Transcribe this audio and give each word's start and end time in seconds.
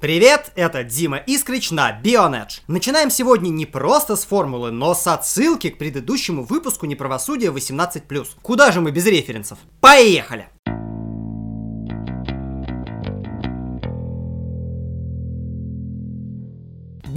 Привет, 0.00 0.52
это 0.54 0.84
Дима 0.84 1.16
Искрич 1.16 1.72
на 1.72 1.90
Bionedge. 2.00 2.60
Начинаем 2.68 3.10
сегодня 3.10 3.48
не 3.48 3.66
просто 3.66 4.14
с 4.14 4.24
формулы, 4.24 4.70
но 4.70 4.94
с 4.94 5.04
отсылки 5.08 5.70
к 5.70 5.78
предыдущему 5.78 6.44
выпуску 6.44 6.86
неправосудия 6.86 7.48
18+. 7.48 8.28
Куда 8.40 8.70
же 8.70 8.80
мы 8.80 8.92
без 8.92 9.06
референсов? 9.06 9.58
Поехали! 9.80 10.50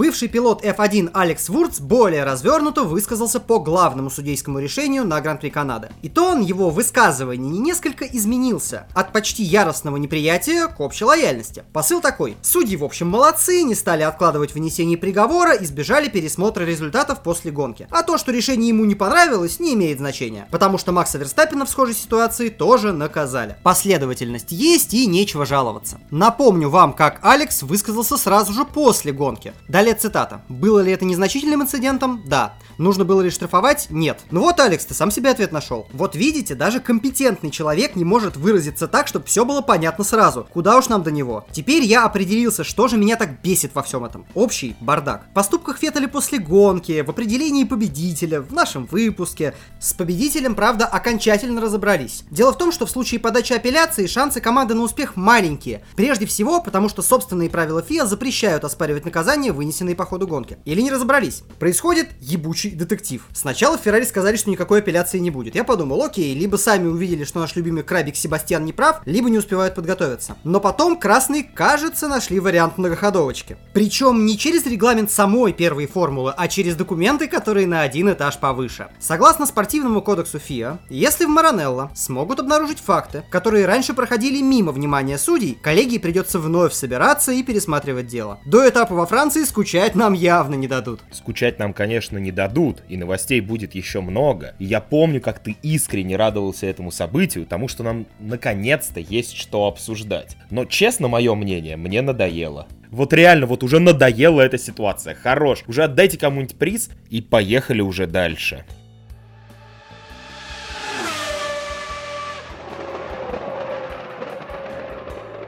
Бывший 0.02 0.26
пилот 0.26 0.64
F1 0.64 1.12
Алекс 1.14 1.48
Вурц 1.48 1.78
более 1.78 2.24
развернуто 2.24 2.82
высказался 2.82 3.38
по 3.38 3.60
главному 3.60 4.10
судейскому 4.10 4.58
решению 4.58 5.04
на 5.04 5.20
Гран-при 5.20 5.48
Канады. 5.48 5.90
И 6.02 6.08
то 6.08 6.32
он 6.32 6.40
его 6.40 6.70
высказывание 6.70 7.56
несколько 7.60 8.04
изменился 8.04 8.88
от 8.94 9.12
почти 9.12 9.44
яростного 9.44 9.98
неприятия 9.98 10.66
к 10.66 10.80
общей 10.80 11.04
лояльности. 11.04 11.62
Посыл 11.72 12.00
такой. 12.00 12.36
Судьи, 12.42 12.76
в 12.76 12.82
общем, 12.82 13.08
молодцы, 13.08 13.62
не 13.62 13.76
стали 13.76 14.02
откладывать 14.02 14.54
вынесение 14.54 14.98
приговора, 14.98 15.52
избежали 15.52 16.08
пересмотра 16.08 16.64
результатов 16.64 17.22
после 17.22 17.52
гонки. 17.52 17.86
А 17.92 18.02
то, 18.02 18.18
что 18.18 18.32
решение 18.32 18.70
ему 18.70 18.84
не 18.84 18.96
понравилось, 18.96 19.60
не 19.60 19.74
имеет 19.74 19.98
значения. 19.98 20.48
Потому 20.50 20.78
что 20.78 20.90
Макса 20.90 21.18
Верстаппина 21.18 21.64
в 21.64 21.70
схожей 21.70 21.94
ситуации 21.94 22.48
тоже 22.48 22.92
наказали. 22.92 23.56
Последовательность 23.62 24.50
есть 24.50 24.94
и 24.94 25.06
нечего 25.06 25.46
жаловаться. 25.46 26.00
Напомню 26.10 26.70
вам, 26.70 26.92
как 26.92 27.20
Алекс 27.22 27.62
высказался 27.62 28.16
сразу 28.16 28.52
же 28.52 28.64
после 28.64 29.12
гонки. 29.12 29.52
Далее 29.68 29.91
цитата. 30.00 30.42
Было 30.48 30.80
ли 30.80 30.92
это 30.92 31.04
незначительным 31.04 31.62
инцидентом? 31.62 32.22
Да. 32.26 32.54
Нужно 32.82 33.04
было 33.04 33.20
ли 33.20 33.30
штрафовать? 33.30 33.86
Нет. 33.90 34.18
Ну 34.32 34.40
вот, 34.40 34.58
Алекс, 34.58 34.84
ты 34.84 34.92
сам 34.92 35.12
себе 35.12 35.30
ответ 35.30 35.52
нашел. 35.52 35.86
Вот 35.92 36.16
видите, 36.16 36.56
даже 36.56 36.80
компетентный 36.80 37.52
человек 37.52 37.94
не 37.94 38.04
может 38.04 38.36
выразиться 38.36 38.88
так, 38.88 39.06
чтобы 39.06 39.26
все 39.26 39.44
было 39.44 39.60
понятно 39.60 40.02
сразу. 40.02 40.48
Куда 40.52 40.76
уж 40.76 40.88
нам 40.88 41.04
до 41.04 41.12
него. 41.12 41.46
Теперь 41.52 41.84
я 41.84 42.04
определился, 42.04 42.64
что 42.64 42.88
же 42.88 42.96
меня 42.96 43.14
так 43.14 43.40
бесит 43.40 43.72
во 43.76 43.84
всем 43.84 44.04
этом. 44.04 44.26
Общий 44.34 44.74
бардак. 44.80 45.26
В 45.30 45.32
поступках 45.34 45.78
Феттеля 45.78 46.08
после 46.08 46.40
гонки, 46.40 47.02
в 47.02 47.10
определении 47.10 47.62
победителя, 47.62 48.40
в 48.40 48.52
нашем 48.52 48.86
выпуске. 48.86 49.54
С 49.78 49.92
победителем, 49.92 50.56
правда, 50.56 50.86
окончательно 50.86 51.60
разобрались. 51.60 52.24
Дело 52.32 52.52
в 52.52 52.58
том, 52.58 52.72
что 52.72 52.86
в 52.86 52.90
случае 52.90 53.20
подачи 53.20 53.52
апелляции 53.52 54.06
шансы 54.06 54.40
команды 54.40 54.74
на 54.74 54.82
успех 54.82 55.14
маленькие. 55.14 55.84
Прежде 55.94 56.26
всего, 56.26 56.60
потому 56.60 56.88
что 56.88 57.00
собственные 57.00 57.48
правила 57.48 57.80
ФИА 57.80 58.06
запрещают 58.06 58.64
оспаривать 58.64 59.04
вынесенное 59.04 59.52
вынесенные 59.52 59.94
по 59.94 60.04
ходу 60.04 60.26
гонки. 60.26 60.58
Или 60.64 60.80
не 60.80 60.90
разобрались. 60.90 61.44
Происходит 61.60 62.08
ебучий 62.20 62.71
детектив. 62.74 63.26
Сначала 63.32 63.78
Феррари 63.78 64.04
сказали, 64.04 64.36
что 64.36 64.50
никакой 64.50 64.80
апелляции 64.80 65.18
не 65.18 65.30
будет. 65.30 65.54
Я 65.54 65.64
подумал, 65.64 66.02
окей, 66.02 66.34
либо 66.34 66.56
сами 66.56 66.86
увидели, 66.86 67.24
что 67.24 67.40
наш 67.40 67.56
любимый 67.56 67.82
крабик 67.82 68.16
Себастьян 68.16 68.64
не 68.64 68.72
прав, 68.72 69.00
либо 69.04 69.30
не 69.30 69.38
успевают 69.38 69.74
подготовиться. 69.74 70.36
Но 70.44 70.60
потом 70.60 70.98
красные, 70.98 71.42
кажется, 71.42 72.08
нашли 72.08 72.40
вариант 72.40 72.78
многоходовочки. 72.78 73.56
Причем 73.72 74.24
не 74.26 74.38
через 74.38 74.66
регламент 74.66 75.10
самой 75.10 75.52
первой 75.52 75.86
формулы, 75.86 76.34
а 76.36 76.48
через 76.48 76.76
документы, 76.76 77.28
которые 77.28 77.66
на 77.66 77.82
один 77.82 78.12
этаж 78.12 78.38
повыше. 78.38 78.88
Согласно 79.00 79.46
спортивному 79.46 80.02
кодексу 80.02 80.38
ФИА, 80.38 80.78
если 80.88 81.24
в 81.24 81.28
Маранелло 81.28 81.90
смогут 81.94 82.40
обнаружить 82.40 82.78
факты, 82.78 83.24
которые 83.30 83.66
раньше 83.66 83.94
проходили 83.94 84.42
мимо 84.42 84.72
внимания 84.72 85.18
судей, 85.18 85.58
коллегии 85.60 85.98
придется 85.98 86.38
вновь 86.38 86.72
собираться 86.72 87.32
и 87.32 87.42
пересматривать 87.42 88.06
дело. 88.06 88.38
До 88.44 88.68
этапа 88.68 88.94
во 88.94 89.06
Франции 89.06 89.44
скучать 89.44 89.62
скучать 89.62 89.94
нам 89.94 90.12
явно 90.12 90.54
не 90.54 90.68
дадут. 90.68 91.00
Скучать 91.12 91.58
нам, 91.58 91.72
конечно, 91.72 92.18
не 92.18 92.32
дадут, 92.32 92.51
и 92.88 92.96
новостей 92.96 93.40
будет 93.40 93.74
еще 93.74 94.00
много. 94.00 94.54
И 94.58 94.64
я 94.64 94.80
помню, 94.80 95.20
как 95.20 95.40
ты 95.40 95.56
искренне 95.62 96.16
радовался 96.16 96.66
этому 96.66 96.90
событию, 96.90 97.46
тому, 97.46 97.68
что 97.68 97.82
нам 97.82 98.06
наконец-то 98.20 99.00
есть 99.00 99.36
что 99.36 99.66
обсуждать. 99.66 100.36
Но, 100.50 100.64
честно, 100.64 101.08
мое 101.08 101.34
мнение, 101.34 101.76
мне 101.76 102.02
надоело. 102.02 102.66
Вот 102.90 103.12
реально, 103.14 103.46
вот 103.46 103.62
уже 103.62 103.78
надоела 103.78 104.42
эта 104.42 104.58
ситуация. 104.58 105.14
Хорош. 105.14 105.64
Уже 105.66 105.84
отдайте 105.84 106.18
кому-нибудь 106.18 106.56
приз 106.56 106.90
и 107.08 107.22
поехали 107.22 107.80
уже 107.80 108.06
дальше. 108.06 108.64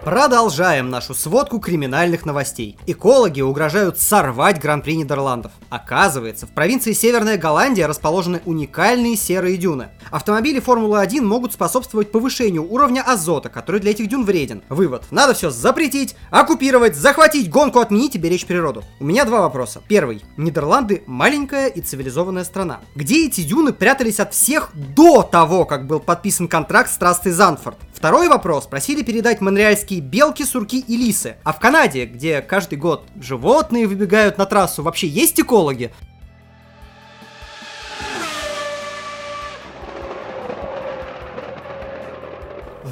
Продолжаем 0.04 0.90
нашу 0.90 1.14
сводку 1.14 1.58
криминальных 1.58 2.26
новостей. 2.26 2.76
Экологи 2.86 3.40
угрожают 3.40 3.98
сорвать 3.98 4.60
Гран-при 4.60 4.96
Нидерландов. 4.96 5.52
Оказывается, 5.70 6.46
в 6.46 6.50
провинции 6.50 6.92
Северная 6.92 7.38
Голландия 7.38 7.86
расположены 7.86 8.42
уникальные 8.44 9.16
серые 9.16 9.56
дюны. 9.56 9.88
Автомобили 10.10 10.60
Формулы-1 10.60 11.22
могут 11.22 11.54
способствовать 11.54 12.12
повышению 12.12 12.70
уровня 12.70 13.00
азота, 13.00 13.48
который 13.48 13.80
для 13.80 13.92
этих 13.92 14.08
дюн 14.08 14.26
вреден. 14.26 14.62
Вывод. 14.68 15.04
Надо 15.10 15.32
все 15.32 15.48
запретить, 15.48 16.16
оккупировать, 16.30 16.96
захватить, 16.96 17.48
гонку 17.48 17.78
отменить 17.78 18.14
и 18.14 18.18
беречь 18.18 18.44
природу. 18.44 18.84
У 19.00 19.06
меня 19.06 19.24
два 19.24 19.40
вопроса. 19.40 19.80
Первый. 19.88 20.22
Нидерланды 20.36 21.02
маленькая 21.06 21.68
и 21.68 21.80
цивилизованная 21.80 22.44
страна. 22.44 22.80
Где 22.94 23.26
эти 23.26 23.40
дюны 23.40 23.72
прятались 23.72 24.20
от 24.20 24.34
всех 24.34 24.68
до 24.74 25.22
того, 25.22 25.64
как 25.64 25.86
был 25.86 25.98
подписан 25.98 26.46
контракт 26.46 26.90
с 26.90 26.98
трассой 26.98 27.32
Занфорд? 27.32 27.78
Второй 28.04 28.28
вопрос. 28.28 28.66
Просили 28.66 29.02
передать 29.02 29.40
монреальские 29.40 30.00
белки, 30.00 30.42
сурки 30.42 30.78
и 30.78 30.94
лисы. 30.94 31.36
А 31.42 31.54
в 31.54 31.58
Канаде, 31.58 32.04
где 32.04 32.42
каждый 32.42 32.76
год 32.76 33.06
животные 33.18 33.86
выбегают 33.86 34.36
на 34.36 34.44
трассу, 34.44 34.82
вообще 34.82 35.08
есть 35.08 35.40
экологи? 35.40 35.90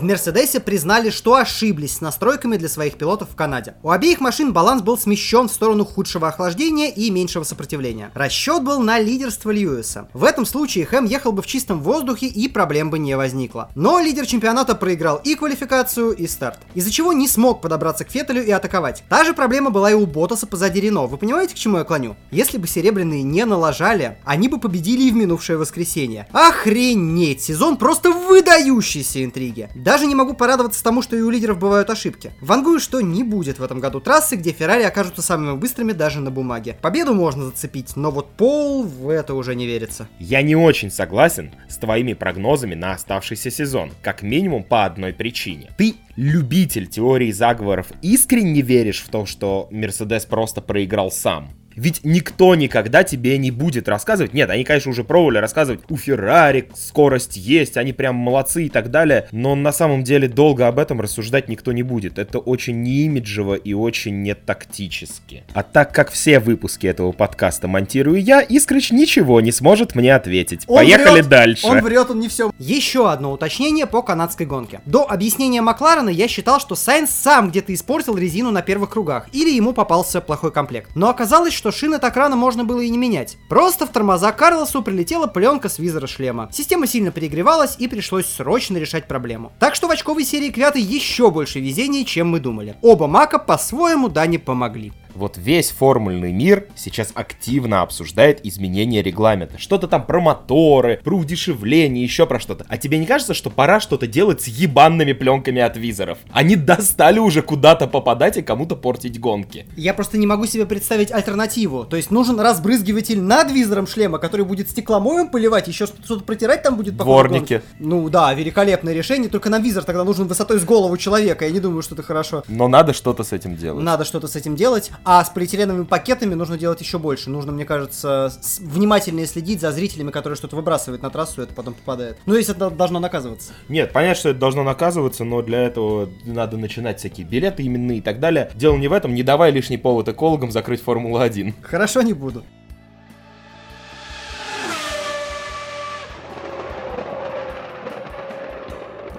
В 0.02 0.04
Мерседесе 0.04 0.58
признали, 0.58 1.10
что 1.10 1.36
ошиблись 1.36 1.98
с 1.98 2.00
настройками 2.00 2.56
для 2.56 2.68
своих 2.68 2.94
пилотов 2.94 3.30
в 3.30 3.36
Канаде. 3.36 3.74
У 3.84 3.90
обеих 3.90 4.18
машин 4.18 4.52
баланс 4.52 4.82
был 4.82 4.98
смещен 4.98 5.48
в 5.48 5.52
сторону 5.52 5.84
худшего 5.84 6.26
охлаждения 6.26 6.90
и 6.90 7.08
меньшего 7.08 7.44
сопротивления. 7.44 8.10
Расчет 8.12 8.64
был 8.64 8.80
на 8.80 8.98
лидерство 8.98 9.52
Льюиса. 9.52 10.08
В 10.12 10.24
этом 10.24 10.44
случае 10.44 10.86
Хэм 10.86 11.04
ехал 11.04 11.30
бы 11.30 11.40
в 11.40 11.46
чистом 11.46 11.80
воздухе 11.80 12.26
и 12.26 12.48
проблем 12.48 12.90
бы 12.90 12.98
не 12.98 13.16
возникло. 13.16 13.70
Но 13.76 14.00
лидер 14.00 14.26
чемпионата 14.26 14.74
проиграл 14.74 15.20
и 15.22 15.36
квалификацию, 15.36 16.10
и 16.10 16.26
старт. 16.26 16.58
Из-за 16.74 16.90
чего 16.90 17.12
не 17.12 17.28
смог 17.28 17.60
подобраться 17.60 18.04
к 18.04 18.10
Феттелю 18.10 18.44
и 18.44 18.50
атаковать. 18.50 19.04
Та 19.08 19.22
же 19.22 19.34
проблема 19.34 19.70
была 19.70 19.92
и 19.92 19.94
у 19.94 20.06
Ботаса 20.06 20.48
позади 20.48 20.80
Рено. 20.80 21.06
Вы 21.06 21.16
понимаете, 21.16 21.54
к 21.54 21.58
чему 21.58 21.78
я 21.78 21.84
клоню? 21.84 22.16
Если 22.32 22.58
бы 22.58 22.66
серебряные 22.66 23.22
не 23.22 23.44
налажали, 23.44 24.18
они 24.24 24.48
бы 24.48 24.58
победили 24.58 25.04
и 25.04 25.12
в 25.12 25.14
минувшее 25.14 25.58
воскресенье. 25.58 26.26
Охренеть! 26.32 27.44
Сезон 27.44 27.76
просто 27.76 28.10
выдающийся 28.10 29.24
интриги. 29.24 29.70
Даже 29.92 30.06
не 30.06 30.14
могу 30.14 30.32
порадоваться 30.32 30.82
тому, 30.82 31.02
что 31.02 31.16
и 31.16 31.20
у 31.20 31.28
лидеров 31.28 31.58
бывают 31.58 31.90
ошибки. 31.90 32.32
Вангую, 32.40 32.80
что 32.80 33.02
не 33.02 33.22
будет 33.22 33.58
в 33.58 33.62
этом 33.62 33.78
году 33.78 34.00
трассы, 34.00 34.36
где 34.36 34.50
Феррари 34.50 34.84
окажутся 34.84 35.20
самыми 35.20 35.58
быстрыми 35.58 35.92
даже 35.92 36.20
на 36.20 36.30
бумаге. 36.30 36.78
Победу 36.80 37.12
можно 37.12 37.44
зацепить, 37.44 37.94
но 37.94 38.10
вот 38.10 38.30
пол 38.30 38.84
в 38.84 39.10
это 39.10 39.34
уже 39.34 39.54
не 39.54 39.66
верится. 39.66 40.08
Я 40.18 40.40
не 40.40 40.56
очень 40.56 40.90
согласен 40.90 41.50
с 41.68 41.76
твоими 41.76 42.14
прогнозами 42.14 42.74
на 42.74 42.92
оставшийся 42.92 43.50
сезон, 43.50 43.92
как 44.00 44.22
минимум 44.22 44.64
по 44.64 44.86
одной 44.86 45.12
причине. 45.12 45.70
Ты 45.76 45.96
любитель 46.16 46.86
теории 46.86 47.30
заговоров, 47.30 47.88
искренне 48.00 48.62
веришь 48.62 49.02
в 49.02 49.10
то, 49.10 49.26
что 49.26 49.68
Мерседес 49.70 50.24
просто 50.24 50.62
проиграл 50.62 51.10
сам? 51.10 51.50
Ведь 51.76 52.00
никто 52.04 52.54
никогда 52.54 53.04
тебе 53.04 53.38
не 53.38 53.50
будет 53.50 53.88
рассказывать. 53.88 54.34
Нет, 54.34 54.50
они, 54.50 54.64
конечно, 54.64 54.90
уже 54.90 55.04
пробовали 55.04 55.38
рассказывать, 55.38 55.80
у 55.88 55.96
Феррари 55.96 56.68
скорость 56.74 57.36
есть, 57.36 57.76
они 57.76 57.92
прям 57.92 58.14
молодцы 58.14 58.66
и 58.66 58.68
так 58.68 58.90
далее. 58.90 59.28
Но 59.32 59.54
на 59.54 59.72
самом 59.72 60.04
деле 60.04 60.28
долго 60.28 60.68
об 60.68 60.78
этом 60.78 61.00
рассуждать 61.00 61.48
никто 61.48 61.72
не 61.72 61.82
будет. 61.82 62.18
Это 62.18 62.38
очень 62.38 62.82
не 62.82 63.04
имиджево 63.06 63.54
и 63.54 63.72
очень 63.72 64.22
не 64.22 64.34
тактически. 64.34 65.44
А 65.54 65.62
так 65.62 65.92
как 65.92 66.10
все 66.10 66.38
выпуски 66.38 66.86
этого 66.86 67.12
подкаста 67.12 67.68
монтирую 67.68 68.22
я, 68.22 68.42
Искрыч 68.52 68.90
ничего 68.90 69.40
не 69.40 69.50
сможет 69.50 69.94
мне 69.94 70.14
ответить. 70.14 70.64
Он 70.66 70.78
Поехали 70.78 71.20
врет, 71.20 71.28
дальше. 71.28 71.66
Он 71.66 71.80
врет, 71.80 72.10
он 72.10 72.20
не 72.20 72.28
все. 72.28 72.52
Еще 72.58 73.10
одно 73.10 73.32
уточнение 73.32 73.86
по 73.86 74.02
канадской 74.02 74.46
гонке. 74.46 74.80
До 74.84 75.10
объяснения 75.10 75.62
Макларена 75.62 76.10
я 76.10 76.28
считал, 76.28 76.60
что 76.60 76.74
Сайнс 76.74 77.10
сам 77.10 77.50
где-то 77.50 77.72
испортил 77.72 78.16
резину 78.16 78.50
на 78.50 78.62
первых 78.62 78.90
кругах, 78.90 79.28
или 79.32 79.50
ему 79.50 79.72
попался 79.72 80.20
плохой 80.20 80.52
комплект. 80.52 80.90
Но 80.94 81.08
оказалось, 81.08 81.54
что 81.62 81.70
шины 81.70 82.00
так 82.00 82.16
рано 82.16 82.34
можно 82.34 82.64
было 82.64 82.80
и 82.80 82.88
не 82.88 82.98
менять. 82.98 83.38
Просто 83.48 83.86
в 83.86 83.90
тормоза 83.90 84.32
Карлосу 84.32 84.82
прилетела 84.82 85.28
пленка 85.28 85.68
с 85.68 85.78
визора 85.78 86.08
шлема. 86.08 86.48
Система 86.50 86.88
сильно 86.88 87.12
перегревалась 87.12 87.76
и 87.78 87.86
пришлось 87.86 88.26
срочно 88.26 88.78
решать 88.78 89.06
проблему. 89.06 89.52
Так 89.60 89.76
что 89.76 89.86
в 89.86 89.92
очковой 89.92 90.24
серии 90.24 90.50
Квяты 90.50 90.80
еще 90.80 91.30
больше 91.30 91.60
везения, 91.60 92.04
чем 92.04 92.30
мы 92.30 92.40
думали. 92.40 92.74
Оба 92.82 93.06
Мака 93.06 93.38
по-своему 93.38 94.08
Дане 94.08 94.40
помогли. 94.40 94.92
Вот 95.14 95.36
весь 95.36 95.70
формульный 95.70 96.32
мир 96.32 96.66
сейчас 96.74 97.10
активно 97.14 97.82
обсуждает 97.82 98.44
изменение 98.44 99.02
регламента. 99.02 99.58
Что-то 99.58 99.88
там 99.88 100.06
про 100.06 100.20
моторы, 100.20 101.00
про 101.04 101.16
удешевление, 101.16 102.02
еще 102.02 102.26
про 102.26 102.40
что-то. 102.40 102.64
А 102.68 102.78
тебе 102.78 102.98
не 102.98 103.06
кажется, 103.06 103.34
что 103.34 103.50
пора 103.50 103.80
что-то 103.80 104.06
делать 104.06 104.42
с 104.42 104.46
ебанными 104.46 105.12
пленками 105.12 105.60
от 105.60 105.76
визоров? 105.76 106.18
Они 106.32 106.56
достали 106.56 107.18
уже 107.18 107.42
куда-то 107.42 107.86
попадать 107.86 108.36
и 108.36 108.42
кому-то 108.42 108.76
портить 108.76 109.20
гонки. 109.20 109.66
Я 109.76 109.94
просто 109.94 110.18
не 110.18 110.26
могу 110.26 110.46
себе 110.46 110.66
представить 110.66 111.12
альтернативу. 111.12 111.84
То 111.84 111.96
есть 111.96 112.10
нужен 112.10 112.40
разбрызгиватель 112.40 113.20
над 113.20 113.50
визором 113.50 113.86
шлема, 113.86 114.18
который 114.18 114.46
будет 114.46 114.70
стекломоем 114.70 115.28
поливать, 115.28 115.68
еще 115.68 115.86
что-то 115.86 116.24
протирать 116.24 116.62
там 116.62 116.76
будет 116.76 116.96
по 116.96 117.04
Дворники. 117.04 117.62
Ну 117.78 118.08
да, 118.08 118.32
великолепное 118.34 118.94
решение, 118.94 119.28
только 119.28 119.50
нам 119.50 119.62
визор 119.62 119.84
тогда 119.84 120.04
нужен 120.04 120.26
высотой 120.26 120.58
с 120.58 120.64
голову 120.64 120.96
человека. 120.96 121.44
Я 121.44 121.50
не 121.50 121.60
думаю, 121.60 121.82
что 121.82 121.94
это 121.94 122.02
хорошо. 122.02 122.42
Но 122.48 122.68
надо 122.68 122.92
что-то 122.92 123.24
с 123.24 123.32
этим 123.32 123.56
делать. 123.56 123.84
Надо 123.84 124.04
что-то 124.04 124.28
с 124.28 124.36
этим 124.36 124.56
делать. 124.56 124.90
А 125.04 125.24
с 125.24 125.30
полиэтиленовыми 125.30 125.84
пакетами 125.84 126.34
нужно 126.34 126.56
делать 126.56 126.80
еще 126.80 126.98
больше. 126.98 127.30
Нужно, 127.30 127.52
мне 127.52 127.64
кажется, 127.64 128.32
внимательнее 128.60 129.26
следить 129.26 129.60
за 129.60 129.72
зрителями, 129.72 130.10
которые 130.10 130.36
что-то 130.36 130.56
выбрасывают 130.56 131.02
на 131.02 131.10
трассу, 131.10 131.40
и 131.40 131.44
это 131.44 131.54
потом 131.54 131.74
попадает. 131.74 132.18
Ну, 132.26 132.34
если 132.34 132.54
это 132.54 132.70
должно 132.70 133.00
наказываться. 133.00 133.52
Нет, 133.68 133.92
понятно, 133.92 134.14
что 134.14 134.28
это 134.30 134.38
должно 134.38 134.62
наказываться, 134.62 135.24
но 135.24 135.42
для 135.42 135.62
этого 135.62 136.08
надо 136.24 136.56
начинать 136.56 136.98
всякие 136.98 137.26
билеты 137.26 137.66
именные 137.66 137.98
и 137.98 138.00
так 138.00 138.20
далее. 138.20 138.50
Дело 138.54 138.76
не 138.76 138.88
в 138.88 138.92
этом, 138.92 139.14
не 139.14 139.22
давай 139.22 139.50
лишний 139.50 139.78
повод 139.78 140.08
экологам 140.08 140.50
закрыть 140.50 140.82
Формулу-1. 140.82 141.54
Хорошо, 141.62 142.02
не 142.02 142.12
буду. 142.12 142.44